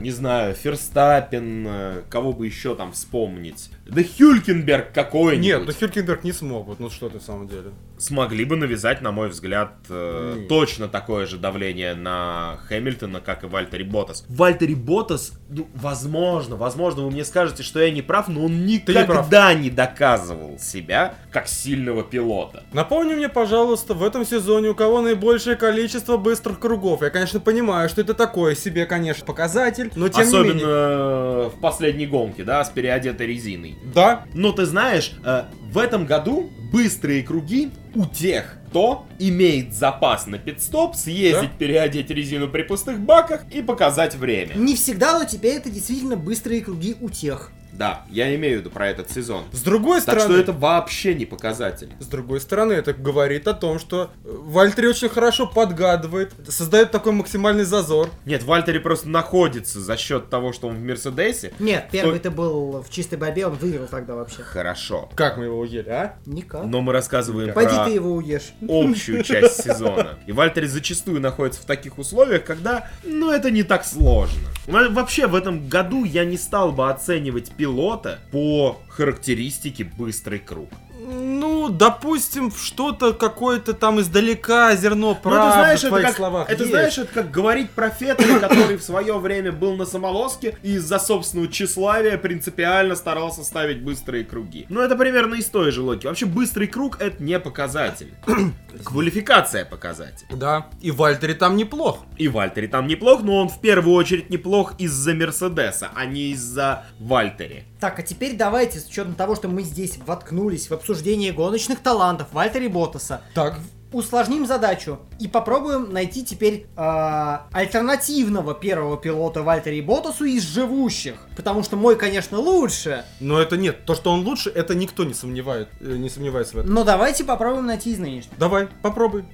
не 0.00 0.10
знаю, 0.10 0.54
Ферстаппен, 0.54 1.66
э, 1.66 2.02
кого 2.08 2.32
бы 2.32 2.46
еще 2.46 2.74
там 2.74 2.92
вспомнить. 2.92 3.70
Да 3.86 4.02
Хюлькенберг 4.02 4.92
какой-нибудь. 4.92 5.44
Нет, 5.44 5.62
ну 5.66 5.72
Хюлькенберг 5.72 6.24
не 6.24 6.32
смог, 6.32 6.66
вот, 6.66 6.80
ну 6.80 6.90
что 6.90 7.08
ты 7.08 7.18
в 7.18 7.22
самом 7.22 7.48
деле. 7.48 7.70
смогли 7.98 8.44
бы 8.44 8.56
навязать, 8.56 9.02
на 9.02 9.12
мой 9.12 9.28
взгляд, 9.28 9.74
э, 9.88 10.34
Нет. 10.36 10.48
точно 10.48 10.88
такое 10.88 11.26
же 11.26 11.38
давление 11.38 11.94
на 11.94 12.58
Хэмилтона, 12.68 13.20
как 13.20 13.44
и 13.44 13.46
Вальтери 13.46 13.82
Ботас. 13.82 14.24
Вальтери 14.28 14.74
Ботас, 14.74 15.32
ну, 15.48 15.68
возможно, 15.74 16.56
возможно, 16.56 17.02
вы 17.02 17.10
мне 17.10 17.24
скажете, 17.24 17.62
что 17.62 17.80
я 17.80 17.90
не 17.90 18.02
прав, 18.02 18.28
но 18.28 18.44
он 18.44 18.64
не 18.66 18.74
никогда 18.78 19.54
не 19.54 19.70
доказывал 19.70 20.58
себя 20.58 21.14
как 21.30 21.48
сильного 21.48 22.02
пилота. 22.04 22.62
Напомни 22.72 23.14
мне, 23.14 23.28
пожалуйста, 23.28 23.94
в 23.94 24.02
этом 24.04 24.24
сезоне 24.24 24.68
у 24.70 24.74
кого 24.74 25.00
наибольшее 25.00 25.56
количество 25.56 26.16
быстрых 26.16 26.60
кругов. 26.60 27.02
Я, 27.02 27.10
конечно, 27.10 27.40
понимаю, 27.40 27.88
что 27.88 28.00
это 28.00 28.14
такое 28.14 28.54
себе, 28.54 28.86
конечно, 28.86 29.24
показатель, 29.24 29.63
но 29.96 30.08
тем 30.08 30.22
Особенно 30.22 30.52
не 30.52 30.60
менее. 30.60 31.48
в 31.50 31.54
последней 31.60 32.06
гонке, 32.06 32.44
да, 32.44 32.64
с 32.64 32.70
переодетой 32.70 33.26
резиной. 33.26 33.76
Да, 33.94 34.24
Но 34.34 34.52
ты 34.52 34.64
знаешь, 34.64 35.12
э, 35.24 35.44
в 35.70 35.78
этом 35.78 36.06
году 36.06 36.50
быстрые 36.72 37.22
круги 37.22 37.70
у 37.94 38.06
тех, 38.06 38.56
кто 38.68 39.06
имеет 39.18 39.72
запас 39.72 40.26
на 40.26 40.38
пидстоп, 40.38 40.96
съездить, 40.96 41.52
переодеть 41.52 42.10
резину 42.10 42.48
при 42.48 42.62
пустых 42.62 42.98
баках 42.98 43.42
и 43.52 43.62
показать 43.62 44.14
время. 44.16 44.54
Не 44.54 44.74
всегда, 44.74 45.18
но 45.18 45.24
теперь 45.24 45.54
это 45.56 45.70
действительно 45.70 46.16
быстрые 46.16 46.60
круги 46.60 46.96
у 47.00 47.08
тех. 47.08 47.52
Да, 47.76 48.04
я 48.08 48.34
имею 48.36 48.58
в 48.58 48.60
виду 48.60 48.70
про 48.70 48.88
этот 48.88 49.10
сезон. 49.10 49.44
с 49.52 49.62
другой 49.62 49.96
Так 49.96 50.02
стороны... 50.20 50.24
что 50.34 50.40
это 50.40 50.52
вообще 50.52 51.14
не 51.14 51.24
показатель. 51.26 51.92
С 51.98 52.06
другой 52.06 52.40
стороны, 52.40 52.72
это 52.72 52.92
говорит 52.92 53.48
о 53.48 53.54
том, 53.54 53.78
что 53.78 54.10
э, 54.24 54.28
Вальтери 54.28 54.86
очень 54.86 55.08
хорошо 55.08 55.46
подгадывает, 55.46 56.32
создает 56.48 56.90
такой 56.92 57.12
максимальный 57.12 57.64
зазор. 57.64 58.10
Нет, 58.24 58.44
Вальтери 58.44 58.78
просто 58.78 59.08
находится 59.08 59.80
за 59.80 59.96
счет 59.96 60.30
того, 60.30 60.52
что 60.52 60.68
он 60.68 60.76
в 60.76 60.80
Мерседесе. 60.80 61.52
Нет, 61.58 61.88
первый 61.90 62.18
ты 62.20 62.30
был 62.30 62.82
в 62.82 62.90
чистой 62.90 63.16
борьбе, 63.18 63.46
он 63.46 63.54
выиграл 63.54 63.86
тогда 63.88 64.14
вообще. 64.14 64.42
Хорошо. 64.42 65.08
Как 65.14 65.36
мы 65.36 65.44
его 65.46 65.58
уели, 65.58 65.88
а? 65.88 66.16
Никак. 66.26 66.64
Но 66.64 66.80
мы 66.80 66.92
рассказываем 66.92 67.52
Пойди 67.54 67.74
про 67.74 67.84
ты 67.86 67.90
его 67.90 68.12
уешь. 68.12 68.52
общую 68.68 69.22
часть 69.24 69.64
сезона. 69.64 70.18
И 70.26 70.32
Вальтери 70.32 70.66
зачастую 70.66 71.20
находится 71.20 71.60
в 71.62 71.64
таких 71.64 71.98
условиях, 71.98 72.44
когда, 72.44 72.88
ну, 73.02 73.30
это 73.30 73.50
не 73.50 73.62
так 73.64 73.84
сложно. 73.84 74.40
Вообще 74.66 75.26
в 75.26 75.34
этом 75.34 75.68
году 75.68 76.04
я 76.04 76.24
не 76.24 76.36
стал 76.36 76.72
бы 76.72 76.88
оценивать 76.90 77.52
пилота 77.64 78.18
по 78.30 78.78
характеристике 78.88 79.84
быстрый 79.84 80.38
круг. 80.38 80.68
Ну, 81.06 81.68
допустим, 81.68 82.50
что-то 82.50 83.12
какое-то 83.12 83.74
там 83.74 84.00
издалека 84.00 84.74
зерно 84.74 85.08
Ну, 85.08 85.14
правды 85.14 85.48
это 85.48 85.58
знаешь, 85.58 85.80
в 85.80 85.84
это 85.84 85.88
твоих 85.90 86.06
как, 86.06 86.16
словах 86.16 86.50
это 86.50 86.62
есть. 86.62 86.70
знаешь, 86.70 86.98
это 86.98 87.12
как 87.12 87.30
говорить 87.30 87.70
про 87.70 87.90
Феттеля, 87.90 88.38
который 88.38 88.76
в 88.76 88.82
свое 88.82 89.18
время 89.18 89.52
был 89.52 89.76
на 89.76 89.84
самолоске 89.84 90.56
и 90.62 90.74
из-за 90.74 90.98
собственного 90.98 91.48
тщеславия 91.50 92.16
принципиально 92.16 92.94
старался 92.96 93.44
ставить 93.44 93.82
быстрые 93.82 94.24
круги. 94.24 94.66
Ну, 94.70 94.80
это 94.80 94.96
примерно 94.96 95.34
из 95.34 95.46
той 95.46 95.70
же 95.70 95.82
логики. 95.82 96.06
Вообще, 96.06 96.26
быстрый 96.26 96.66
круг 96.68 97.00
это 97.00 97.22
не 97.22 97.38
показатель. 97.38 98.14
Квалификация 98.84 99.64
показатель. 99.64 100.26
Да, 100.30 100.68
и 100.80 100.90
Вальтери 100.90 101.34
там 101.34 101.56
неплох. 101.56 102.00
И 102.16 102.28
Вальтери 102.28 102.66
там 102.66 102.86
неплох, 102.86 103.22
но 103.22 103.36
он 103.36 103.48
в 103.48 103.60
первую 103.60 103.94
очередь 103.94 104.30
неплох 104.30 104.74
из-за 104.78 105.14
Мерседеса, 105.14 105.90
а 105.94 106.06
не 106.06 106.30
из-за 106.32 106.84
Вальтери. 106.98 107.64
Так, 107.80 107.98
а 107.98 108.02
теперь 108.02 108.34
давайте, 108.34 108.78
с 108.78 108.86
учетом 108.86 109.14
того, 109.14 109.36
что 109.36 109.48
мы 109.48 109.62
здесь 109.62 109.98
воткнулись 110.06 110.70
в 110.70 110.72
обсуждение 110.72 110.93
гоночных 111.32 111.80
талантов 111.80 112.28
Вальтери 112.32 112.68
Ботаса, 112.68 113.22
Так, 113.34 113.58
усложним 113.94 114.46
задачу 114.46 114.98
и 115.20 115.28
попробуем 115.28 115.92
найти 115.92 116.24
теперь 116.24 116.66
э, 116.76 117.38
альтернативного 117.52 118.54
первого 118.54 118.96
пилота 118.96 119.42
Вальтери 119.42 119.80
Ботасу 119.80 120.24
из 120.24 120.42
живущих. 120.42 121.14
Потому 121.36 121.62
что 121.62 121.76
мой, 121.76 121.96
конечно, 121.96 122.38
лучше. 122.38 123.04
но 123.20 123.40
это 123.40 123.56
нет. 123.56 123.84
То, 123.86 123.94
что 123.94 124.10
он 124.10 124.24
лучше, 124.24 124.50
это 124.50 124.74
никто 124.74 125.04
не 125.04 125.14
сомневает, 125.14 125.68
э, 125.80 125.96
не 125.96 126.10
сомневается 126.10 126.56
в 126.56 126.58
этом. 126.60 126.74
Но 126.74 126.84
давайте 126.84 127.24
попробуем 127.24 127.66
найти 127.66 127.92
из 127.92 127.98
нынешних. 127.98 128.36
Давай, 128.38 128.68
попробуй. 128.82 129.24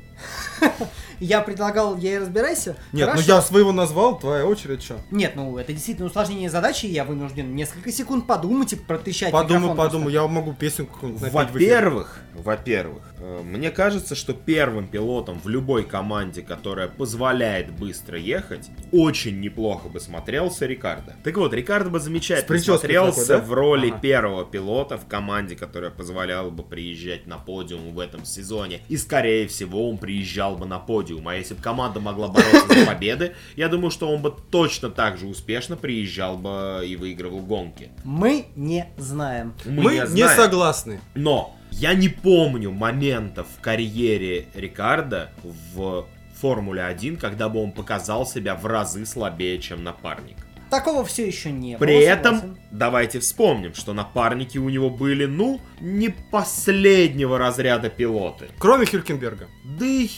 Я 1.20 1.42
предлагал, 1.42 1.96
я 1.98 2.14
и 2.14 2.18
разбирайся. 2.18 2.76
Нет, 2.92 3.08
Хорошо. 3.08 3.24
ну 3.28 3.34
я 3.34 3.42
своего 3.42 3.72
назвал, 3.72 4.18
твоя 4.18 4.46
очередь, 4.46 4.82
что? 4.82 4.98
Нет, 5.10 5.32
ну 5.36 5.58
это 5.58 5.72
действительно 5.72 6.08
усложнение 6.08 6.48
задачи, 6.50 6.86
и 6.86 6.92
я 6.92 7.04
вынужден 7.04 7.54
несколько 7.54 7.92
секунд 7.92 8.26
подумать 8.26 8.72
и 8.72 8.76
протрещать 8.76 9.30
Подумай, 9.30 9.76
подумай, 9.76 10.12
я 10.12 10.26
могу 10.26 10.54
песенку 10.54 10.94
какую-нибудь. 10.94 11.30
Во-первых, 11.30 12.20
во-первых, 12.34 13.02
э, 13.18 13.42
мне 13.44 13.70
кажется, 13.70 14.14
что 14.14 14.32
первым 14.32 14.88
пилотом 14.88 15.38
в 15.40 15.48
любой 15.48 15.84
команде, 15.84 16.42
которая 16.42 16.88
позволяет 16.88 17.70
быстро 17.72 18.18
ехать, 18.18 18.70
очень 18.92 19.40
неплохо 19.40 19.88
бы 19.88 20.00
смотрелся 20.00 20.66
Рикардо. 20.66 21.16
Так 21.22 21.36
вот, 21.36 21.52
Рикардо 21.52 21.90
бы 21.90 22.00
замечательно 22.00 22.58
смотрелся 22.58 23.26
такой, 23.26 23.40
да? 23.40 23.46
в 23.46 23.52
роли 23.52 23.90
Ага. 23.90 24.00
первого 24.00 24.44
пилота 24.44 24.96
в 24.96 25.06
команде, 25.06 25.54
которая 25.54 25.90
позволяла 25.90 26.50
бы 26.50 26.62
приезжать 26.62 27.26
на 27.26 27.36
подиум 27.36 27.92
в 27.92 27.98
этом 27.98 28.24
сезоне. 28.24 28.80
И, 28.88 28.96
скорее 28.96 29.46
всего, 29.48 29.88
он 29.88 29.98
приезжал 29.98 30.56
бы 30.56 30.66
на 30.66 30.78
подиум. 30.78 31.09
А 31.28 31.34
если 31.34 31.54
бы 31.54 31.62
команда 31.62 32.00
могла 32.00 32.28
бороться 32.28 32.66
за 32.68 32.86
победы, 32.86 33.34
я 33.56 33.68
думаю, 33.68 33.90
что 33.90 34.08
он 34.08 34.22
бы 34.22 34.34
точно 34.50 34.90
так 34.90 35.18
же 35.18 35.26
успешно 35.26 35.76
приезжал 35.76 36.36
бы 36.36 36.82
и 36.86 36.96
выигрывал 36.96 37.40
гонки. 37.40 37.90
Мы 38.04 38.46
не 38.56 38.86
знаем. 38.96 39.54
Мы 39.64 39.94
не, 39.94 40.06
знаем. 40.06 40.36
согласны. 40.36 41.00
Но 41.14 41.56
я 41.70 41.94
не 41.94 42.08
помню 42.08 42.70
моментов 42.70 43.46
в 43.56 43.60
карьере 43.60 44.46
Рикардо 44.54 45.30
в 45.42 46.06
Формуле 46.40 46.82
1, 46.84 47.16
когда 47.16 47.48
бы 47.48 47.62
он 47.62 47.72
показал 47.72 48.26
себя 48.26 48.54
в 48.54 48.66
разы 48.66 49.04
слабее, 49.04 49.58
чем 49.58 49.84
напарник. 49.84 50.36
Такого 50.70 51.04
все 51.04 51.26
еще 51.26 51.50
не 51.50 51.76
было. 51.76 51.84
При 51.84 51.96
этом 51.96 52.36
согласен. 52.36 52.58
давайте 52.70 53.18
вспомним, 53.18 53.74
что 53.74 53.92
напарники 53.92 54.56
у 54.56 54.68
него 54.68 54.88
были, 54.88 55.26
ну, 55.26 55.60
не 55.80 56.10
последнего 56.30 57.38
разряда 57.38 57.90
пилоты. 57.90 58.46
Кроме 58.58 58.86
Хюлькенберга. 58.86 59.48
Да 59.64 59.84
и 59.84 60.08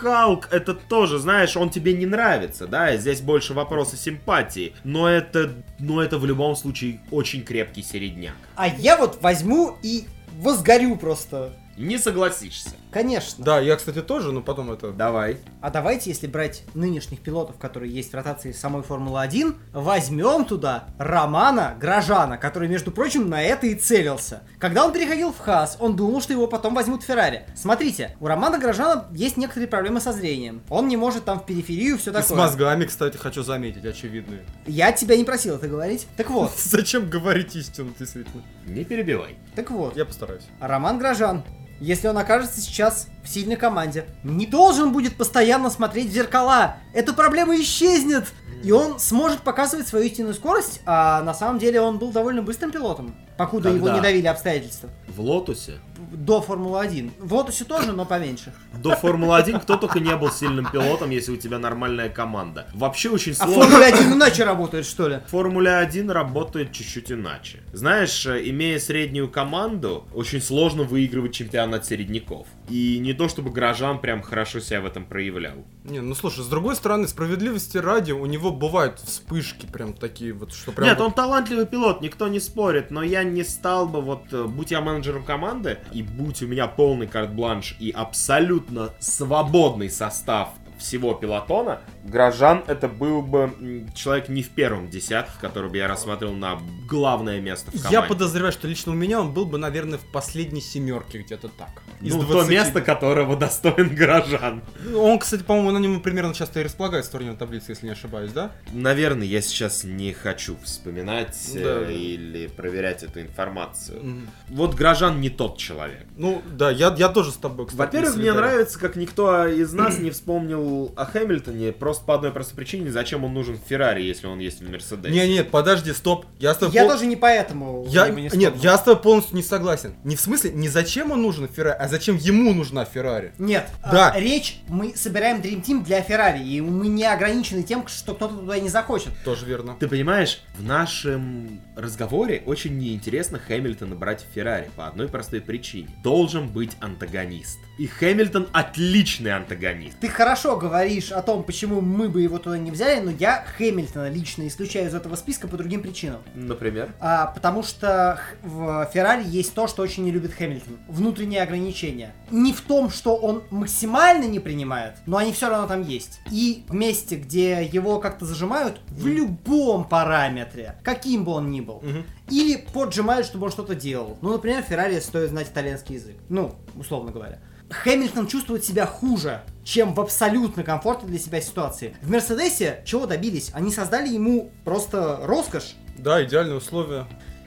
Халк, 0.00 0.48
это 0.50 0.72
тоже, 0.72 1.18
знаешь, 1.18 1.58
он 1.58 1.68
тебе 1.68 1.92
не 1.92 2.06
нравится, 2.06 2.66
да, 2.66 2.96
здесь 2.96 3.20
больше 3.20 3.52
вопроса 3.52 3.98
симпатии, 3.98 4.72
но 4.82 5.06
это, 5.06 5.52
но 5.78 6.02
это 6.02 6.16
в 6.16 6.24
любом 6.24 6.56
случае 6.56 7.00
очень 7.10 7.42
крепкий 7.44 7.82
середняк. 7.82 8.34
А 8.56 8.66
я 8.66 8.96
вот 8.96 9.20
возьму 9.20 9.76
и 9.82 10.06
возгорю 10.38 10.96
просто. 10.96 11.52
Не 11.76 11.98
согласишься. 11.98 12.70
Конечно. 12.90 13.44
Да, 13.44 13.60
я, 13.60 13.76
кстати, 13.76 14.02
тоже, 14.02 14.32
но 14.32 14.40
потом 14.42 14.70
это... 14.72 14.90
Давай. 14.92 15.38
А 15.60 15.70
давайте, 15.70 16.10
если 16.10 16.26
брать 16.26 16.64
нынешних 16.74 17.20
пилотов, 17.20 17.56
которые 17.58 17.92
есть 17.92 18.10
в 18.12 18.14
ротации 18.14 18.52
самой 18.52 18.82
Формулы-1, 18.82 19.54
возьмем 19.72 20.44
туда 20.44 20.84
Романа 20.98 21.76
Грожана, 21.80 22.36
который, 22.38 22.68
между 22.68 22.90
прочим, 22.90 23.28
на 23.28 23.42
это 23.42 23.66
и 23.66 23.74
целился. 23.74 24.42
Когда 24.58 24.84
он 24.84 24.92
переходил 24.92 25.32
в 25.32 25.38
Хас, 25.38 25.76
он 25.80 25.96
думал, 25.96 26.20
что 26.20 26.32
его 26.32 26.46
потом 26.46 26.74
возьмут 26.74 27.02
в 27.02 27.06
Феррари. 27.06 27.44
Смотрите, 27.54 28.16
у 28.20 28.26
Романа 28.26 28.58
Грожана 28.58 29.06
есть 29.12 29.36
некоторые 29.36 29.68
проблемы 29.68 30.00
со 30.00 30.12
зрением. 30.12 30.62
Он 30.68 30.88
не 30.88 30.96
может 30.96 31.24
там 31.24 31.40
в 31.40 31.46
периферию, 31.46 31.98
все 31.98 32.10
И 32.10 32.14
с 32.14 32.26
такое. 32.26 32.38
мозгами, 32.38 32.84
кстати, 32.84 33.16
хочу 33.16 33.42
заметить, 33.42 33.84
очевидные. 33.84 34.44
Я 34.66 34.92
тебя 34.92 35.16
не 35.16 35.24
просил 35.24 35.56
это 35.56 35.68
говорить. 35.68 36.06
Так 36.16 36.30
вот, 36.30 36.52
Зачем 36.56 37.08
говорить 37.08 37.54
истину, 37.54 37.92
действительно? 37.98 38.42
Не 38.66 38.84
перебивай. 38.84 39.36
так 39.54 39.70
вот. 39.70 39.96
Я 39.96 40.04
постараюсь. 40.04 40.44
Роман 40.60 40.98
Грожан, 40.98 41.44
если 41.80 42.08
он 42.08 42.18
окажется 42.18 42.60
сейчас 42.60 43.08
в 43.24 43.28
сильной 43.28 43.56
команде, 43.56 44.04
не 44.22 44.46
должен 44.46 44.92
будет 44.92 45.16
постоянно 45.16 45.70
смотреть 45.70 46.10
в 46.10 46.12
зеркала. 46.12 46.76
Эта 46.92 47.12
проблема 47.14 47.56
исчезнет. 47.56 48.28
И 48.62 48.72
он 48.72 48.98
сможет 48.98 49.40
показывать 49.40 49.88
свою 49.88 50.04
истинную 50.06 50.34
скорость, 50.34 50.80
а 50.86 51.22
на 51.22 51.34
самом 51.34 51.58
деле 51.58 51.80
он 51.80 51.98
был 51.98 52.12
довольно 52.12 52.42
быстрым 52.42 52.70
пилотом, 52.70 53.14
покуда 53.36 53.68
его 53.70 53.86
Когда? 53.86 53.94
не 53.96 54.02
давили 54.02 54.26
обстоятельства. 54.26 54.90
В 55.08 55.20
Лотусе 55.20 55.78
До 56.12 56.40
Формулы-1. 56.40 57.10
В 57.20 57.34
Лотусе 57.34 57.64
тоже, 57.64 57.92
но 57.92 58.04
поменьше. 58.04 58.52
До 58.74 58.94
Формулы-1 58.96 59.60
кто 59.60 59.76
только 59.76 59.98
не 60.00 60.14
был 60.16 60.30
сильным 60.30 60.66
пилотом, 60.70 61.10
если 61.10 61.32
у 61.32 61.36
тебя 61.36 61.58
нормальная 61.58 62.08
команда. 62.10 62.66
Вообще 62.74 63.08
очень 63.10 63.32
А 63.38 63.46
в 63.46 63.50
сложно. 63.50 63.62
Формуле-1 63.64 64.12
иначе 64.14 64.44
работает, 64.44 64.86
что 64.86 65.08
ли? 65.08 65.20
Формуля 65.28 65.78
1 65.78 66.10
работает 66.10 66.72
чуть-чуть 66.72 67.12
иначе. 67.12 67.60
Знаешь, 67.72 68.26
э, 68.26 68.48
имея 68.50 68.78
среднюю 68.78 69.28
команду, 69.30 70.06
очень 70.14 70.40
сложно 70.40 70.82
выигрывать 70.84 71.32
чемпионат 71.34 71.86
середняков. 71.86 72.46
И 72.68 72.98
не 73.00 73.12
то 73.14 73.28
чтобы 73.28 73.50
Грожан 73.50 74.00
прям 74.00 74.22
хорошо 74.22 74.60
себя 74.60 74.80
в 74.80 74.86
этом 74.86 75.04
проявлял. 75.04 75.56
Не, 75.84 76.00
ну 76.00 76.14
слушай, 76.14 76.44
с 76.44 76.46
другой 76.46 76.76
стороны, 76.76 77.08
справедливости 77.08 77.78
ради, 77.78 78.12
у 78.12 78.26
него 78.26 78.49
бывают 78.52 78.98
вспышки 79.00 79.66
прям 79.66 79.92
такие 79.94 80.32
вот, 80.32 80.52
что 80.52 80.72
прям... 80.72 80.88
Нет, 80.88 80.98
вот- 80.98 81.06
он 81.06 81.12
талантливый 81.12 81.66
пилот, 81.66 82.00
никто 82.00 82.28
не 82.28 82.40
спорит, 82.40 82.90
но 82.90 83.02
я 83.02 83.22
не 83.22 83.44
стал 83.44 83.86
бы, 83.86 84.00
вот, 84.00 84.24
э, 84.32 84.44
будь 84.44 84.70
я 84.70 84.80
менеджером 84.80 85.24
команды, 85.24 85.78
и 85.92 86.02
будь 86.02 86.42
у 86.42 86.46
меня 86.46 86.66
полный 86.66 87.06
карт-бланш 87.06 87.76
и 87.78 87.90
абсолютно 87.90 88.90
свободный 88.98 89.90
состав 89.90 90.50
всего 90.80 91.14
пилотона, 91.14 91.80
Грожан 92.04 92.64
это 92.66 92.88
был 92.88 93.22
бы 93.22 93.86
человек 93.94 94.28
не 94.28 94.42
в 94.42 94.48
первом 94.50 94.88
десятке, 94.90 95.32
который 95.40 95.70
бы 95.70 95.76
я 95.76 95.86
рассмотрел 95.86 96.32
на 96.32 96.58
главное 96.88 97.40
место 97.40 97.70
в 97.70 97.74
команде. 97.74 97.92
Я 97.94 98.02
подозреваю, 98.02 98.52
что 98.52 98.66
лично 98.66 98.92
у 98.92 98.94
меня 98.94 99.20
он 99.20 99.32
был 99.32 99.44
бы, 99.46 99.58
наверное, 99.58 99.98
в 99.98 100.04
последней 100.12 100.60
семерке 100.62 101.18
где-то 101.22 101.48
так. 101.48 101.82
Из 102.00 102.14
Ну, 102.14 102.22
то 102.22 102.32
20. 102.32 102.50
место, 102.50 102.80
которого 102.80 103.36
достоин 103.36 103.94
Грожан. 103.94 104.62
Он, 104.96 105.18
кстати, 105.18 105.42
по-моему, 105.42 105.70
на 105.72 105.78
нем 105.78 106.00
примерно 106.00 106.34
часто 106.34 106.60
и 106.60 106.64
располагается 106.64 107.10
в 107.10 107.12
турнирной 107.12 107.36
таблице, 107.38 107.72
если 107.72 107.86
не 107.86 107.92
ошибаюсь, 107.92 108.32
да? 108.32 108.52
Наверное, 108.72 109.26
я 109.26 109.40
сейчас 109.42 109.84
не 109.84 110.12
хочу 110.14 110.56
вспоминать 110.64 111.36
э, 111.54 111.84
Да. 111.86 111.92
или 111.92 112.46
проверять 112.46 113.02
эту 113.02 113.20
информацию. 113.20 114.02
Мгм. 114.02 114.28
Вот 114.48 114.74
Грожан 114.74 115.20
не 115.20 115.28
тот 115.30 115.58
человек. 115.58 116.06
Ну, 116.16 116.42
да, 116.50 116.70
я, 116.70 116.94
я 116.96 117.08
тоже 117.10 117.30
с 117.32 117.36
тобой, 117.36 117.66
кстати. 117.66 117.78
Во-первых, 117.78 118.16
мне 118.16 118.32
нравится, 118.32 118.78
как 118.78 118.96
никто 118.96 119.46
из 119.46 119.72
нас 119.72 119.98
не 119.98 120.10
вспомнил 120.10 120.60
о 120.96 121.04
Хэмилтоне 121.04 121.72
просто 121.72 122.04
по 122.04 122.14
одной 122.14 122.32
простой 122.32 122.56
причине, 122.56 122.90
зачем 122.90 123.24
он 123.24 123.34
нужен 123.34 123.56
в 123.56 123.68
Феррари, 123.68 124.02
если 124.02 124.26
он 124.26 124.38
есть 124.38 124.60
в 124.60 124.70
Мерседесе. 124.70 125.12
Не, 125.12 125.28
нет, 125.28 125.50
подожди, 125.50 125.92
стоп. 125.92 126.26
Я 126.38 126.54
с 126.54 126.58
тобой 126.58 126.74
Я 126.74 126.82
пол- 126.82 126.92
тоже 126.92 127.06
не 127.06 127.16
поэтому. 127.16 127.84
Я, 127.88 128.08
не 128.08 128.28
нет, 128.34 128.54
я 128.56 128.76
с 128.78 128.82
тобой 128.82 129.02
полностью 129.02 129.36
не 129.36 129.42
согласен. 129.42 129.94
Не 130.04 130.16
в 130.16 130.20
смысле, 130.20 130.52
не 130.52 130.68
зачем 130.68 131.10
он 131.12 131.22
нужен 131.22 131.48
Феррари, 131.48 131.76
а 131.78 131.88
зачем 131.88 132.16
ему 132.16 132.52
нужна 132.54 132.84
Феррари. 132.84 133.32
Нет, 133.38 133.68
Да. 133.82 134.12
а, 134.14 134.20
речь, 134.20 134.60
мы 134.68 134.94
собираем 134.96 135.40
Dream 135.40 135.62
Team 135.64 135.84
для 135.84 136.02
Феррари, 136.02 136.42
и 136.42 136.60
мы 136.60 136.88
не 136.88 137.04
ограничены 137.04 137.62
тем, 137.62 137.86
что 137.86 138.14
кто-то 138.14 138.34
туда 138.36 138.58
не 138.58 138.68
захочет. 138.68 139.12
Тоже 139.24 139.46
верно. 139.46 139.76
Ты 139.78 139.88
понимаешь, 139.88 140.40
в 140.58 140.62
нашем 140.62 141.60
разговоре 141.76 142.42
очень 142.46 142.78
неинтересно 142.78 143.38
Хэмилтона 143.38 143.94
брать 143.94 144.24
в 144.28 144.34
Феррари 144.34 144.70
по 144.76 144.86
одной 144.86 145.08
простой 145.08 145.40
причине. 145.40 145.88
Должен 146.02 146.48
быть 146.48 146.72
антагонист. 146.80 147.58
И 147.78 147.86
Хэмилтон 147.86 148.48
отличный 148.52 149.32
антагонист. 149.32 149.98
Ты 150.00 150.08
хорошо 150.08 150.56
говоришь 150.60 151.10
о 151.10 151.22
том, 151.22 151.42
почему 151.42 151.80
мы 151.80 152.08
бы 152.08 152.20
его 152.22 152.38
туда 152.38 152.58
не 152.58 152.70
взяли, 152.70 153.00
но 153.00 153.10
я 153.10 153.44
Хэмилтона 153.56 154.10
лично 154.10 154.46
исключаю 154.46 154.88
из 154.88 154.94
этого 154.94 155.16
списка 155.16 155.48
по 155.48 155.56
другим 155.56 155.80
причинам. 155.82 156.20
Например? 156.34 156.92
А, 157.00 157.26
потому 157.26 157.62
что 157.62 158.20
в 158.42 158.88
Феррари 158.92 159.24
есть 159.26 159.54
то, 159.54 159.66
что 159.66 159.82
очень 159.82 160.04
не 160.04 160.10
любит 160.10 160.32
Хэмилтон. 160.32 160.78
Внутренние 160.88 161.42
ограничения. 161.42 162.12
Не 162.30 162.52
в 162.52 162.60
том, 162.60 162.90
что 162.90 163.16
он 163.16 163.42
максимально 163.50 164.24
не 164.26 164.38
принимает, 164.38 164.94
но 165.06 165.16
они 165.16 165.32
все 165.32 165.48
равно 165.48 165.66
там 165.66 165.82
есть. 165.82 166.20
И 166.30 166.64
в 166.68 166.74
месте, 166.74 167.16
где 167.16 167.64
его 167.64 167.98
как-то 167.98 168.26
зажимают, 168.26 168.80
в 168.88 169.06
любом 169.06 169.84
параметре, 169.84 170.76
каким 170.82 171.24
бы 171.24 171.32
он 171.32 171.50
ни 171.50 171.60
был, 171.60 171.80
Мгм. 171.82 172.04
или 172.30 172.56
поджимают, 172.56 173.26
чтобы 173.26 173.46
он 173.46 173.52
что-то 173.52 173.74
делал. 173.74 174.18
Ну, 174.20 174.32
например, 174.32 174.62
Феррари 174.62 175.00
стоит 175.00 175.30
знать 175.30 175.48
итальянский 175.48 175.94
язык. 175.96 176.16
Ну, 176.28 176.54
условно 176.76 177.10
говоря. 177.12 177.38
Хэмилтон 177.70 178.26
чувствует 178.26 178.64
себя 178.64 178.86
хуже, 178.86 179.42
чем 179.64 179.94
в 179.94 180.00
абсолютно 180.00 180.62
комфортной 180.64 181.10
для 181.10 181.18
себя 181.18 181.40
ситуации. 181.40 181.96
В 182.02 182.10
Мерседесе 182.10 182.82
чего 182.84 183.06
добились? 183.06 183.50
Они 183.54 183.70
создали 183.72 184.08
ему 184.08 184.50
просто 184.64 185.20
роскошь. 185.22 185.74
Да, 185.98 186.22
идеальные 186.24 186.56
условия. 186.56 187.06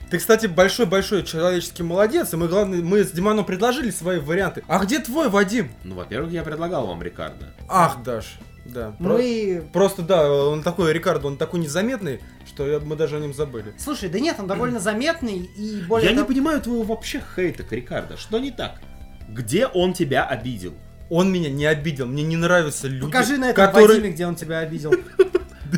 Ты, 0.10 0.20
кстати, 0.20 0.46
большой-большой 0.46 1.24
человеческий 1.24 1.82
молодец, 1.82 2.34
и 2.34 2.38
мы, 2.38 2.48
главное, 2.48 2.82
мы 2.82 3.04
с 3.04 3.12
Диманом 3.12 3.46
предложили 3.46 3.90
свои 3.90 4.20
варианты. 4.20 4.64
А 4.68 4.78
где 4.80 5.00
твой, 5.00 5.28
Вадим? 5.28 5.72
Ну, 5.84 5.96
во-первых, 5.96 6.32
я 6.32 6.44
предлагал 6.44 6.86
вам 6.86 7.02
Рикардо. 7.02 7.48
Ах, 7.68 8.04
Даш, 8.04 8.38
да. 8.66 8.96
Ну 9.00 9.10
Про- 9.10 9.20
и... 9.20 9.60
Просто, 9.60 10.04
да, 10.04 10.32
он 10.32 10.62
такой, 10.62 10.94
Рикардо, 10.94 11.28
он 11.28 11.38
такой 11.38 11.60
незаметный, 11.62 12.22
что 12.46 12.80
мы 12.86 12.96
даже 12.96 13.18
о 13.18 13.20
нем 13.20 13.34
забыли. 13.34 13.74
Слушай, 13.80 14.10
да 14.10 14.20
нет, 14.20 14.36
он 14.40 14.46
довольно 14.46 14.80
заметный 14.80 15.50
и 15.58 15.82
более... 15.82 16.12
Я 16.12 16.16
не 16.16 16.24
понимаю 16.24 16.62
твоего 16.62 16.84
вообще 16.84 17.22
хейта 17.36 17.64
к 17.64 17.72
Рикардо. 17.72 18.16
Что 18.16 18.38
не 18.38 18.52
так? 18.52 18.82
Где 19.30 19.68
он 19.68 19.94
тебя 19.94 20.26
обидел? 20.26 20.74
Он 21.10 21.32
меня 21.32 21.50
не 21.50 21.66
обидел, 21.66 22.08
мне 22.08 22.24
не 22.24 22.38
нравятся 22.38 22.88
люди, 22.88 23.06
Покажи 23.06 23.38
на 23.38 23.50
этом 23.52 23.66
которые... 23.66 23.88
Вадиме, 24.00 24.12
где 24.12 24.26
он 24.26 24.36
тебя 24.36 24.60
обидел. 24.60 24.94